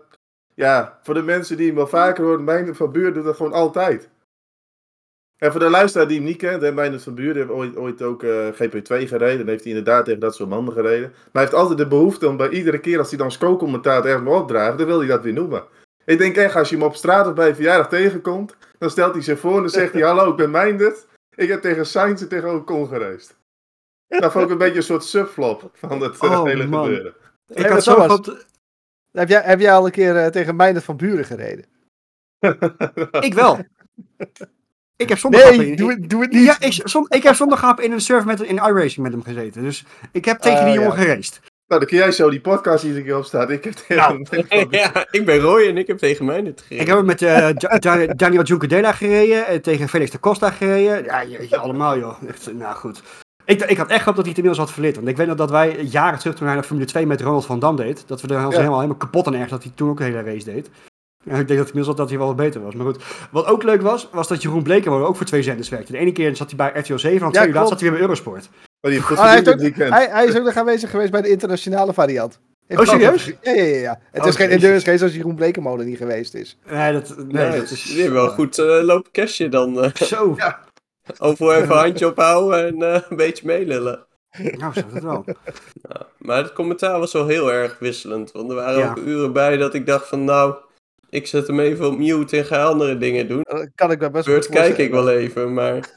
ja, 0.54 0.99
voor 1.04 1.14
de 1.14 1.22
mensen 1.22 1.58
die 1.58 1.68
hem 1.68 1.76
wel 1.76 1.88
vaker 1.88 2.24
horen, 2.24 2.43
Meijnerd 2.43 2.78
van 2.78 2.91
Buren 2.91 3.14
doet 3.14 3.24
dat 3.24 3.36
gewoon 3.36 3.54
altijd. 3.54 4.10
En 5.38 5.51
voor 5.51 5.60
de 5.60 5.70
luisteraar 5.70 6.08
die 6.08 6.18
hem 6.18 6.26
niet 6.26 6.38
kent, 6.38 6.62
hè, 6.62 6.72
Meijnerd 6.72 7.04
van 7.04 7.16
Buren 7.16 7.36
heeft 7.36 7.49
ooit, 7.49 7.78
ooit 7.78 8.01
ook 8.01 8.24
eh, 8.24 8.47
GP2 8.47 9.08
gereden. 9.08 9.47
Heeft 9.47 9.64
hij 9.64 9.74
inderdaad 9.74 10.06
tegen 10.06 10.20
dat 10.20 10.36
soort 10.36 10.49
mannen 10.49 10.74
gereden. 10.74 11.10
Maar 11.10 11.30
hij 11.32 11.41
heeft 11.41 11.54
altijd 11.54 11.78
de 11.78 11.88
behoefte 11.88 12.28
om 12.28 12.38
bij 12.38 12.49
iedere 12.49 12.80
keer 12.80 12.99
als 12.99 13.10
hij 13.10 13.18
dan 13.18 13.38
co-commentaar 13.39 14.06
ergens 14.06 14.24
maar 14.24 14.39
opdraagt, 14.39 14.78
dan 14.78 14.88
wil 14.88 14.99
hij 14.99 15.08
dat 15.08 15.24
weer 15.24 15.34
noemen. 15.34 15.64
Ik 16.06 16.18
denk 16.18 16.36
echt, 16.36 16.56
als 16.56 16.70
je 16.70 16.76
hem 16.76 16.86
op 16.86 16.95
straat 16.95 17.28
of 17.28 17.34
bij 17.34 17.49
een 17.49 17.56
verjaardag 17.56 17.89
tegenkomt, 17.89 18.56
dan 18.84 18.91
stelt 18.91 19.13
hij 19.13 19.23
zich 19.23 19.39
voor 19.39 19.55
en 19.55 19.61
dan 19.61 19.69
zegt 19.69 19.93
hij, 19.93 20.01
hallo, 20.01 20.29
ik 20.29 20.36
ben 20.36 20.51
Meijnerd. 20.51 21.07
Ik 21.36 21.47
heb 21.49 21.61
tegen 21.61 21.86
Sainz 21.86 22.21
en 22.21 22.27
tegen 22.27 22.53
Ocon 22.55 22.88
gereisd. 22.88 23.36
Dat 24.07 24.31
vond 24.31 24.45
ik 24.45 24.51
een 24.51 24.57
beetje 24.57 24.75
een 24.77 24.84
soort 24.84 25.03
subflop 25.03 25.69
van 25.73 26.01
het 26.01 26.19
eh, 26.19 26.31
Oh, 26.31 26.43
hele 26.45 26.65
man. 26.67 26.84
gebeuren. 26.86 27.13
ik 27.47 27.57
Hey, 27.57 27.71
had 27.71 27.84
zo 27.84 28.07
was- 28.07 28.29
heb 29.11 29.29
jij, 29.29 29.41
heb 29.41 29.59
jij 29.59 29.73
al 29.73 29.86
een 29.86 29.91
keer 29.91 30.15
eh, 30.17 30.27
tegen 30.27 30.55
Meijnerd 30.55 30.84
van 30.86 30.97
Buren 30.97 31.25
gereden? 31.25 31.65
Ik 33.27 33.34
wel. 33.34 33.59
Ik 34.95 35.09
heb 35.09 35.17
zondag 35.17 35.49
Nee, 35.49 35.67
in- 35.69 35.75
doe, 35.75 35.91
het- 35.91 36.09
doe 36.09 36.21
het 36.21 36.31
niet. 36.31 36.43
Ja, 36.45 36.59
ik, 36.59 36.81
som, 36.84 37.05
ik 37.09 37.23
heb 37.23 37.36
zondag 37.36 37.77
in 37.79 37.91
een 37.91 38.01
surf 38.01 38.25
met 38.25 38.41
in 38.41 38.55
iRacing 38.55 38.97
met 38.97 39.11
hem 39.11 39.23
gezeten. 39.23 39.63
Dus 39.63 39.86
ik 40.11 40.25
heb 40.25 40.39
tegen 40.39 40.59
Ah, 40.59 40.65
die 40.65 40.73
ja. 40.73 40.79
jongen 40.81 40.97
geraced. 40.97 41.39
Nou, 41.41 41.53
dan 41.78 41.88
kun 41.88 41.97
jij 41.97 42.11
zo 42.11 42.30
die 42.30 42.41
podcast 42.41 42.84
die 42.84 43.03
er 43.03 43.17
op 43.17 43.24
staat. 43.26 43.49
Ik 43.49 43.63
heb 43.63 43.74
tegen 43.74 43.95
Nou. 44.30 44.45
ja, 44.69 45.05
ik 45.11 45.26
ben 45.26 45.39
Roy 45.39 45.67
en 45.67 45.78
ik 45.78 45.88
heb 45.88 45.97
tegen 45.97 46.26
mij 46.26 46.41
net 46.41 46.61
gereden. 46.67 46.88
Ik 46.88 46.93
heb 46.93 47.05
met 47.05 47.21
eh, 47.21 47.49
Ja- 47.80 48.13
Daniel 48.13 48.43
Junquedela 48.43 48.91
gereden, 48.91 49.47
eh, 49.47 49.59
tegen 49.59 49.89
Felix 49.89 50.11
da 50.11 50.17
Costa 50.19 50.49
gereden. 50.51 51.03
Ja, 51.03 51.26
jeetje, 51.26 51.57
allemaal 51.57 51.97
joh. 51.97 52.15
Echt, 52.28 52.53
nou 52.53 52.76
goed. 52.76 53.01
Ik, 53.45 53.61
ik 53.63 53.78
had 53.78 53.89
echt 53.89 53.99
gehoopt 53.99 54.15
dat 54.17 54.26
hij 54.26 54.36
het 54.36 54.38
inmiddels 54.38 54.57
had 54.57 54.71
verleerd. 54.71 54.95
Want 54.95 55.07
ik 55.07 55.17
weet 55.17 55.28
nog 55.28 55.36
dat 55.36 55.49
wij 55.49 55.82
jaren 55.82 56.19
terug 56.19 56.36
toen 56.36 56.45
hij 56.45 56.55
naar 56.55 56.63
Formule 56.63 56.88
2 56.88 57.05
met 57.07 57.21
Ronald 57.21 57.45
van 57.45 57.59
Dam 57.59 57.76
deed. 57.76 58.03
Dat 58.07 58.21
we 58.21 58.28
er 58.28 58.34
Ja. 58.34 58.49
helemaal, 58.49 58.76
helemaal 58.76 58.97
kapot 58.97 59.28
aan 59.28 59.34
erg 59.36 59.49
dat 59.49 59.63
hij 59.63 59.71
toen 59.76 59.89
ook 59.89 59.99
een 59.99 60.05
hele 60.05 60.21
race 60.24 60.51
deed. 60.51 60.69
Ja, 61.26 61.36
ik 61.38 61.47
denk 61.47 61.59
dat 61.59 61.67
inmiddels 61.67 61.97
dat 61.97 62.09
hij 62.09 62.17
wel 62.17 62.28
wat 62.28 62.36
beter 62.36 62.61
was. 62.61 62.74
Maar 62.76 62.86
goed, 62.86 63.03
wat 63.32 63.45
ook 63.45 63.63
leuk 63.63 63.82
was, 63.82 64.07
was 64.11 64.28
dat 64.28 64.41
Jeroen 64.41 64.63
Blekemolen 64.63 65.07
ook 65.07 65.15
voor 65.15 65.26
twee 65.26 65.43
zenders 65.43 65.69
werkte. 65.69 65.91
De 65.91 65.97
ene 65.97 66.11
keer 66.11 66.36
zat 66.36 66.47
hij 66.47 66.57
bij 66.71 66.80
RTL 66.82 66.95
7 66.97 67.26
en 67.26 67.32
twee 67.34 67.47
uur 67.47 67.53
later 67.53 67.69
zat 67.69 67.80
hij 67.80 67.89
weer 67.89 67.91
bij 67.91 68.01
Eurosport. 68.07 68.49
Die 68.89 68.91
heeft 68.91 69.05
goed 69.05 69.17
Oh, 69.17 69.23
hij, 69.23 69.34
heeft 69.34 69.47
verdiend 69.47 69.65
ook, 69.71 69.75
dit 69.77 69.77
weekend. 69.77 69.99
hij, 70.07 70.15
hij 70.17 70.25
is 70.25 70.38
ook 70.38 70.43
nog 70.45 70.55
aanwezig 70.57 70.89
geweest 70.89 71.11
bij 71.11 71.21
de 71.21 71.29
internationale 71.29 71.93
variant. 71.93 72.39
Heeft 72.67 72.81
Oh, 72.81 72.88
serieus? 72.88 73.25
Ja, 73.41 73.51
ja, 73.51 73.63
ja. 73.63 73.75
ja. 73.79 73.99
Het 74.11 74.21
Oh, 74.21 74.27
is 74.27 74.36
geen 74.36 74.49
endurance 74.49 74.86
race 74.91 75.03
als 75.03 75.13
Jeroen 75.13 75.36
Blekemolen 75.36 75.86
niet 75.86 75.97
geweest 75.97 76.34
is. 76.34 76.57
Nee, 76.69 76.93
dat, 76.93 77.15
nee, 77.17 77.25
Nee, 77.49 77.59
dat 77.59 77.69
is... 77.71 77.93
Hebben 77.95 78.13
wel 78.13 78.29
goed 78.29 78.57
eh, 78.57 78.65
lopen 78.81 79.11
cashje 79.11 79.49
dan. 79.49 79.84
eh 79.84 79.89
Zo, 80.07 80.36
overal 81.19 81.53
even 81.53 81.71
een 81.71 81.77
handje 81.77 82.07
ophouden 82.07 82.67
en 82.67 82.93
eh, 82.93 83.01
een 83.09 83.17
beetje 83.17 83.45
meelullen. 83.45 84.05
nou 84.57 84.73
zo, 84.73 84.81
dat 84.93 85.03
wel. 85.03 85.25
Maar 86.17 86.38
het 86.38 86.53
commentaar 86.53 86.99
was 86.99 87.13
wel 87.13 87.27
heel 87.27 87.51
erg 87.51 87.79
wisselend. 87.79 88.31
Want 88.31 88.49
er 88.49 88.55
waren 88.55 88.79
Ja. 88.79 88.89
ook 88.89 88.97
uren 89.05 89.34
bij 89.34 89.57
dat 89.57 89.73
ik 89.73 89.86
dacht 89.86 90.07
van 90.07 90.23
nou, 90.23 90.55
ik 91.09 91.27
zet 91.27 91.47
hem 91.47 91.59
even 91.59 91.86
op 91.88 91.97
mute 91.97 92.38
en 92.38 92.45
ga 92.45 92.63
andere 92.63 92.97
dingen 92.97 93.27
doen. 93.27 93.41
Dat 93.43 93.67
kan 93.75 93.91
ik 93.91 93.99
me 93.99 94.09
best 94.09 94.25
wel 94.25 94.36
Beurt 94.36 94.49
kijk 94.49 94.77
ik 94.77 94.91
wel 94.91 95.09
even, 95.09 95.53
maar 95.53 95.89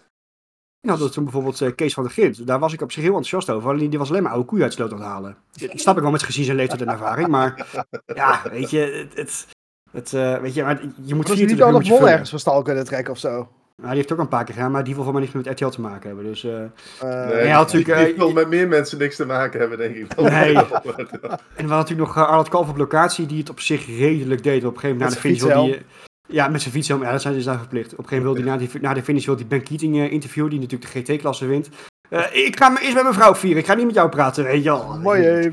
Nou, 0.86 0.98
dat 0.98 1.12
toen 1.12 1.24
bijvoorbeeld 1.24 1.60
eh, 1.60 1.74
Kees 1.74 1.94
van 1.94 2.02
der 2.02 2.12
Grint. 2.12 2.46
Daar 2.46 2.58
was 2.58 2.72
ik 2.72 2.82
op 2.82 2.92
zich 2.92 3.02
heel 3.02 3.16
enthousiast 3.16 3.50
over. 3.50 3.70
Alleen 3.70 3.90
die 3.90 3.98
was 3.98 4.10
alleen 4.10 4.22
maar 4.22 4.32
oude 4.32 4.46
koeien 4.46 4.64
uit 4.64 4.72
sloot 4.72 4.92
aan 4.92 4.98
het 4.98 5.06
halen. 5.06 5.36
Dat 5.52 5.70
snap 5.74 5.96
ik 5.96 6.02
wel 6.02 6.10
met 6.10 6.22
gezien 6.22 6.44
zijn 6.44 6.56
leeftijd 6.56 6.80
en 6.80 6.88
ervaring. 6.88 7.28
Maar 7.28 7.66
ja, 8.14 8.42
weet 8.50 8.70
je, 8.70 8.78
het... 9.08 9.16
het, 9.16 9.46
het 9.90 10.12
eh, 10.12 10.38
weet 10.38 10.54
je, 10.54 10.62
maar 10.62 10.80
je 11.02 11.14
moet 11.14 11.28
Was 11.28 11.36
hij 11.38 11.46
24 11.46 11.48
niet 11.48 11.58
uur 11.58 11.64
al 11.64 11.72
moet 11.72 11.88
nog 11.88 11.96
vullen. 11.96 12.12
ergens 12.12 12.30
van 12.30 12.38
stal 12.38 12.62
kunnen 12.62 12.84
trekken 12.84 13.12
of 13.12 13.18
zo? 13.18 13.48
Nou, 13.76 13.88
die 13.88 13.96
heeft 13.98 14.12
ook 14.12 14.18
een 14.18 14.28
paar 14.28 14.44
keer 14.44 14.54
gedaan, 14.54 14.70
maar 14.70 14.84
die 14.84 14.94
wil 14.94 15.04
voor 15.04 15.12
mij 15.12 15.22
niks 15.22 15.34
meer 15.34 15.42
met 15.44 15.52
RTL 15.60 15.68
te 15.68 15.80
maken 15.80 16.06
hebben. 16.06 16.24
Dus, 16.24 16.44
eh, 16.44 16.62
Eh, 16.62 16.68
Nee, 17.00 17.34
hij 17.36 17.50
had 17.50 17.72
natuurlijk, 17.72 17.98
die, 17.98 18.06
die 18.06 18.16
wil 18.16 18.32
met 18.32 18.48
meer 18.48 18.68
mensen 18.68 18.98
niks 18.98 19.16
te 19.16 19.26
maken 19.26 19.60
hebben, 19.60 19.78
denk 19.78 19.96
ik. 19.96 20.16
Nee. 20.16 20.54
En 20.56 21.64
we 21.66 21.72
hadden 21.72 21.76
natuurlijk 21.96 21.98
nog 21.98 22.16
Arnold 22.28 22.48
Kalf 22.48 22.68
op 22.68 22.76
locatie, 22.76 23.26
die 23.26 23.38
het 23.38 23.50
op 23.50 23.60
zich 23.60 23.86
redelijk 23.86 24.42
deed. 24.42 24.64
Op 24.64 24.74
een 24.74 24.80
gegeven 24.80 24.96
moment 24.96 25.24
na 25.24 25.30
de 25.30 25.36
finish 25.36 25.54
die... 25.64 25.82
eh, 26.28 26.34
Ja, 26.34 26.48
met 26.48 26.60
zijn 26.60 26.74
fietshelm. 26.74 27.02
Ja, 27.02 27.12
dat 27.12 27.22
zijn 27.22 27.40
ze 27.40 27.46
daar 27.48 27.58
verplicht. 27.58 27.92
Op 27.92 27.98
een 27.98 28.04
gegeven 28.04 28.24
moment 28.26 28.44
wil 28.44 28.52
hij 28.52 28.60
na, 28.66 28.70
die, 28.72 28.80
na 28.80 28.94
de 28.94 29.02
finish 29.02 29.26
wil 29.26 29.36
die 29.36 29.46
Ben 29.46 29.62
Keating 29.62 29.96
uh, 29.96 30.12
interviewen, 30.12 30.50
die 30.50 30.60
natuurlijk 30.60 30.92
de 30.92 31.00
GT-klasse 31.12 31.46
wint. 31.46 31.68
Uh, 32.10 32.24
ik 32.32 32.56
ga 32.58 32.68
me 32.68 32.80
eerst 32.80 32.94
met 32.94 33.02
mijn 33.02 33.14
vrouw 33.14 33.34
vieren. 33.34 33.58
Ik 33.58 33.66
ga 33.66 33.74
niet 33.74 33.86
met 33.86 33.94
jou 33.94 34.08
praten, 34.08 34.44
weet 34.44 34.62
je 34.62 34.70
wel. 34.70 34.98
Mooi? 34.98 35.52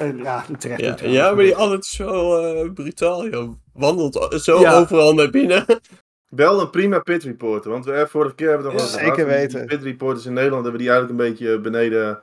Uh, 0.00 0.22
ja, 0.22 0.44
terecht. 0.58 1.00
Ja, 1.00 1.08
ja, 1.08 1.34
maar 1.34 1.44
die 1.44 1.56
altijd 1.56 1.84
zo 1.84 2.40
uh, 2.64 2.72
brutaal, 2.72 3.28
joh. 3.28 3.50
Wandelt 3.72 4.40
zo 4.42 4.60
Ja. 4.60 4.78
overal 4.78 5.14
naar 5.14 5.30
binnen. 5.30 5.64
Wel 6.28 6.60
een 6.60 6.70
prima 6.70 6.98
pit 6.98 7.22
reporter, 7.22 7.70
want 7.70 7.84
we 7.84 8.06
vorige 8.10 8.34
keer 8.34 8.48
hebben 8.48 8.66
we 8.66 8.72
nog 8.72 8.82
Ja, 8.82 8.88
wel 8.88 8.98
zeker 8.98 9.14
gehad. 9.14 9.30
Die 9.30 9.38
weten. 9.38 9.66
Pit 9.66 9.82
reporters 9.82 10.26
in 10.26 10.32
Nederland 10.32 10.62
hebben 10.62 10.80
die 10.80 10.90
eigenlijk 10.90 11.20
een 11.20 11.28
beetje 11.30 11.60
beneden 11.60 12.20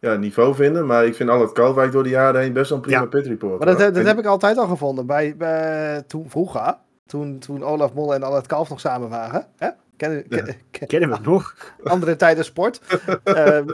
ja, 0.00 0.14
niveau 0.14 0.54
vinden. 0.54 0.86
Maar 0.86 1.06
ik 1.06 1.14
vind 1.14 1.30
Albert 1.30 1.52
Kalwijk 1.52 1.92
door 1.92 2.02
de 2.02 2.08
jaren 2.08 2.40
heen 2.40 2.52
best 2.52 2.68
wel 2.68 2.78
een 2.78 2.84
prima 2.84 3.00
Ja. 3.00 3.06
pit 3.06 3.26
reporter. 3.26 3.66
Maar 3.66 3.76
dat, 3.76 3.94
dat 3.94 4.06
heb 4.06 4.18
ik 4.18 4.26
altijd 4.26 4.58
al 4.58 4.66
gevonden. 4.66 5.06
Bij, 5.06 5.34
bij, 5.36 6.02
toen 6.06 6.30
vroeger, 6.30 6.74
toen, 7.12 7.38
toen 7.38 7.62
Olaf 7.64 7.92
Mol 7.94 8.14
en 8.14 8.22
Albert 8.22 8.46
Kalf 8.46 8.68
nog 8.68 8.80
samen 8.80 9.08
waren. 9.08 9.46
Hè? 9.56 9.68
Ken, 9.96 10.28
ken, 10.28 10.56
ken- 10.70 10.86
Kennen 10.88 11.08
we 11.08 11.14
het 11.14 11.24
nog? 11.24 11.54
andere 11.84 12.16
tijden 12.16 12.44
sport. 12.44 12.80
Ehm, 13.24 13.66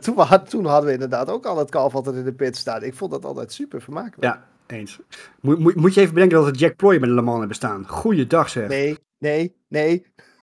toen, 0.00 0.14
we 0.14 0.22
had- 0.22 0.50
toen 0.50 0.64
hadden 0.64 0.86
we 0.86 0.92
inderdaad 0.92 1.30
ook 1.30 1.46
al 1.46 1.56
het 1.58 1.70
Kalf 1.70 1.94
altijd 1.94 2.16
in 2.16 2.24
de 2.24 2.32
pit 2.32 2.56
staan. 2.56 2.82
Ik 2.82 2.94
vond 2.94 3.10
dat 3.10 3.24
altijd 3.24 3.52
super 3.52 3.82
vermakelijk. 3.82 4.22
Ja. 4.22 4.44
Eens. 4.66 4.98
Moet, 5.40 5.58
moet, 5.58 5.74
moet 5.74 5.94
je 5.94 6.00
even 6.00 6.14
bedenken 6.14 6.36
dat 6.38 6.46
het 6.46 6.58
Jack 6.58 6.76
Ploy 6.76 6.92
met 6.98 7.08
de 7.08 7.14
Le 7.14 7.22
Mans 7.22 7.38
hebben 7.38 7.56
staan. 7.56 7.88
Goeiedag 7.88 8.48
zeg. 8.48 8.68
Nee, 8.68 8.96
nee, 9.18 9.56
nee. 9.68 10.06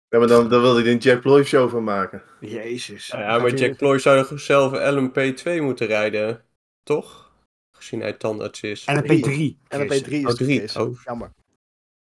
Ja, 0.09 0.17
maar 0.19 0.27
dan, 0.27 0.49
dan 0.49 0.61
wilde 0.61 0.79
ik 0.79 0.85
er 0.85 0.91
een 0.91 0.97
Jack 0.97 1.21
Ploy 1.21 1.43
show 1.43 1.69
van 1.69 1.83
maken. 1.83 2.21
Jezus. 2.39 3.07
Ja, 3.07 3.19
ja, 3.19 3.37
maar 3.39 3.53
Jack 3.53 3.77
Ploy 3.77 3.99
zou 3.99 4.25
toch 4.27 4.39
zelf 4.39 4.73
LMP2 4.73 5.61
moeten 5.61 5.87
rijden, 5.87 6.41
toch? 6.83 7.31
Gezien 7.77 8.01
hij 8.01 8.13
tandarts 8.13 8.61
is. 8.61 8.85
En 8.85 8.97
een 8.97 9.03
P3. 9.03 9.67
En 9.67 9.81
een 9.81 9.89
Chris. 9.89 10.41
P3 10.41 10.45
is 10.63 10.75
Oh. 10.75 10.87
Oh. 10.87 10.97
Jammer. 11.05 11.31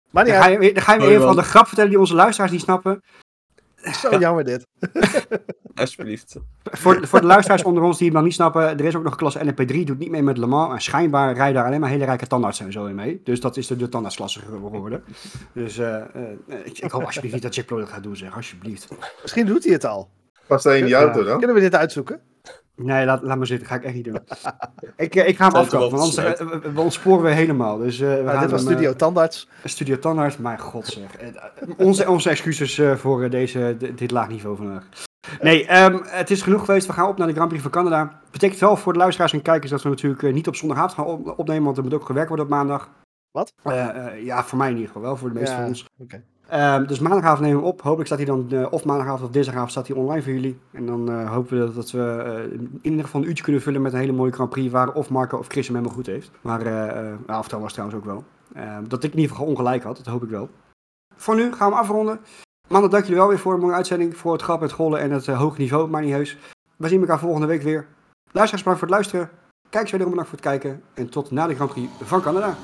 Maar 0.09 0.25
Dan 0.25 0.33
ga 0.35 0.47
je, 0.47 0.57
weer- 0.57 0.73
dan 0.73 0.83
ga 0.83 0.93
je 0.93 1.07
even 1.07 1.21
van 1.21 1.35
de 1.35 1.41
grap 1.41 1.67
vertellen 1.67 1.89
die 1.89 1.99
onze 1.99 2.15
luisteraars 2.15 2.51
niet 2.51 2.61
snappen. 2.61 3.01
zo 4.01 4.17
jammer 4.19 4.43
dit. 4.43 4.65
Alsjeblieft. 5.75 6.35
Voor, 6.63 7.07
voor 7.07 7.19
de 7.21 7.25
luisteraars 7.25 7.63
onder 7.63 7.83
ons 7.83 7.97
die 7.97 8.07
het 8.07 8.15
nog 8.15 8.23
niet 8.25 8.33
snappen, 8.33 8.61
er 8.63 8.85
is 8.85 8.95
ook 8.95 9.03
nog 9.03 9.11
een 9.11 9.17
klasse 9.17 9.45
NP3, 9.45 9.83
doet 9.83 9.97
niet 9.99 10.09
mee 10.09 10.23
met 10.23 10.37
Le 10.37 10.45
Mans. 10.45 10.73
En 10.73 10.81
schijnbaar 10.81 11.33
rijden 11.35 11.53
daar 11.55 11.65
alleen 11.65 11.79
maar 11.79 11.89
hele 11.89 12.05
rijke 12.05 12.27
tandartsen 12.27 12.65
en 12.65 12.71
zo 12.71 12.85
in 12.85 12.95
mee. 12.95 13.21
Dus 13.23 13.39
dat 13.39 13.57
is 13.57 13.67
de, 13.67 13.75
de 13.75 13.89
tandartsklasse 13.89 14.39
geworden. 14.39 15.03
Dus 15.53 15.77
eh, 15.77 15.95
eh, 15.95 16.03
ik, 16.63 16.77
ik 16.79 16.91
hoop 16.91 17.03
alsjeblieft 17.03 17.33
niet 17.33 17.43
dat 17.43 17.55
Jack 17.55 17.65
Ploy 17.65 17.79
dat 17.79 17.89
gaat 17.89 18.03
doen, 18.03 18.15
zeg. 18.15 18.35
Alsjeblieft. 18.35 18.87
Misschien 19.21 19.45
doet 19.45 19.63
hij 19.63 19.73
het 19.73 19.85
al. 19.85 20.09
Past 20.47 20.63
hij 20.63 20.79
in 20.79 20.85
die 20.85 20.95
auto 20.95 21.23
dan? 21.23 21.37
Kunnen 21.37 21.55
we 21.55 21.61
dit 21.61 21.75
uitzoeken? 21.75 22.19
Nee, 22.81 23.05
laat, 23.05 23.21
laat 23.23 23.37
maar 23.37 23.47
zitten. 23.47 23.67
Ga 23.67 23.75
ik 23.75 23.83
echt 23.83 23.93
niet 23.95 24.03
doen. 24.05 24.19
ik, 24.97 25.15
eh, 25.15 25.27
ik 25.27 25.37
ga 25.37 25.45
hem 25.51 25.55
hem 25.55 25.69
want 25.79 25.93
anders 25.93 26.15
eh, 26.15 26.31
we, 26.61 26.71
we 26.71 26.81
ontsporen 26.81 27.23
we 27.23 27.31
helemaal. 27.31 27.77
Dus, 27.77 27.99
eh, 27.99 28.07
we 28.09 28.13
Nou, 28.15 28.27
gaan 28.29 28.41
dit 28.41 28.51
was 28.51 28.63
hem, 28.63 28.71
Studio 28.71 28.93
Tandarts. 28.95 29.47
Studio 29.63 29.99
Tandarts, 29.99 30.37
mijn 30.37 30.59
god 30.59 30.85
zeg. 30.87 31.09
Onze, 31.77 32.09
onze 32.09 32.29
excuses 32.29 32.77
eh, 32.77 32.95
voor 32.95 33.29
deze, 33.29 33.77
dit 33.95 34.11
laag 34.11 34.27
niveau 34.29 34.55
vandaag. 34.55 34.87
Nee, 35.41 35.65
ehm, 35.67 35.97
het 36.03 36.29
is 36.31 36.41
genoeg 36.41 36.65
geweest. 36.65 36.87
We 36.87 36.93
gaan 36.93 37.07
op 37.09 37.17
naar 37.17 37.27
de 37.27 37.33
Grand 37.33 37.47
Prix 37.47 37.63
van 37.63 37.71
Canada. 37.71 38.19
Betekent 38.31 38.59
wel 38.59 38.75
voor 38.77 38.93
de 38.93 38.99
luisteraars 38.99 39.33
en 39.33 39.41
kijkers 39.41 39.71
dat 39.71 39.81
we 39.83 39.89
natuurlijk 39.89 40.33
niet 40.33 40.47
op 40.47 40.55
zondagavond 40.55 40.93
gaan 40.93 41.05
op- 41.05 41.39
opnemen, 41.39 41.63
want 41.63 41.77
er 41.77 41.83
moet 41.83 41.93
ook 41.93 42.05
gewerkt 42.05 42.27
worden 42.27 42.45
op 42.45 42.51
maandag. 42.51 42.89
Wat? 43.31 43.53
Eh, 43.63 43.87
eh, 44.07 44.25
ja, 44.25 44.43
voor 44.43 44.57
mij 44.57 44.67
in 44.67 44.73
ieder 44.73 44.87
geval 44.87 45.01
wel, 45.03 45.17
voor 45.17 45.27
de 45.29 45.33
meeste 45.39 45.51
Ja, 45.51 45.57
van 45.59 45.67
ons. 45.67 45.85
oké. 45.97 46.23
Ehm, 46.47 46.85
dus 46.85 46.99
maandagavond 46.99 47.41
nemen 47.41 47.61
we 47.61 47.67
op. 47.67 47.81
Hopelijk 47.81 48.05
staat 48.05 48.17
hij 48.17 48.27
dan, 48.27 48.51
eh, 48.51 48.73
of 48.73 48.85
maandagavond 48.85 49.23
of 49.23 49.29
dinsdagavond 49.29 49.71
staat 49.71 49.87
hij 49.87 49.95
online 49.95 50.21
voor 50.21 50.33
jullie. 50.33 50.59
En 50.71 50.85
dan 50.85 51.11
eh, 51.11 51.31
hopen 51.31 51.67
we 51.67 51.73
dat, 51.73 51.91
we 51.91 52.23
eh, 52.25 52.51
in 52.51 52.79
ieder 52.81 53.03
geval 53.03 53.21
een 53.21 53.27
uurtje 53.27 53.43
kunnen 53.43 53.61
vullen 53.61 53.81
met 53.81 53.93
een 53.93 53.99
hele 53.99 54.11
mooie 54.11 54.31
Grand 54.31 54.49
Prix, 54.49 54.71
waar 54.71 54.93
of 54.93 55.09
Marco 55.09 55.37
of 55.37 55.47
Chris 55.47 55.67
hem 55.67 55.75
helemaal 55.75 55.97
goed 55.97 56.05
heeft. 56.05 56.31
Maar, 56.41 56.67
ja, 57.27 57.39
of 57.39 57.47
Thomas 57.47 57.73
trouwens 57.73 57.99
ook 57.99 58.05
wel. 58.05 58.23
Ehm, 58.53 58.87
dat 58.87 59.03
ik 59.03 59.11
in 59.11 59.19
ieder 59.19 59.35
geval 59.35 59.51
ongelijk 59.51 59.83
had, 59.83 59.97
dat 59.97 60.05
hoop 60.05 60.23
ik 60.23 60.29
wel. 60.29 60.49
Voor 61.15 61.35
nu 61.35 61.53
gaan 61.53 61.69
we 61.69 61.75
afronden. 61.75 62.19
Mannen, 62.67 62.89
dank 62.89 63.03
jullie 63.03 63.19
wel 63.19 63.27
weer 63.27 63.39
voor 63.39 63.53
een 63.53 63.59
mooie 63.59 63.73
uitzending, 63.73 64.17
voor 64.17 64.33
het 64.33 64.41
grap, 64.41 64.61
het 64.61 64.71
gollen 64.71 64.99
en 64.99 65.11
het 65.11 65.25
hoge 65.27 65.59
niveau, 65.59 65.89
maar 65.89 66.01
niet 66.01 66.11
heus. 66.11 66.37
We 66.75 66.87
zien 66.87 66.99
elkaar 66.99 67.19
volgende 67.19 67.47
week 67.47 67.61
weer. 67.61 67.87
Luisteraars, 68.31 68.63
bedankt 68.63 68.79
voor 68.79 68.87
het 68.87 68.97
luisteren. 68.97 69.29
Kijkers, 69.69 69.91
wederom 69.91 70.13
bedankt 70.15 70.29
voor 70.29 70.39
het 70.39 70.49
kijken. 70.49 70.83
En 70.93 71.09
tot 71.09 71.31
na 71.31 71.47
de 71.47 71.55
Grand 71.55 71.71
Prix 71.71 71.91
van 72.03 72.21
Canada. 72.21 72.55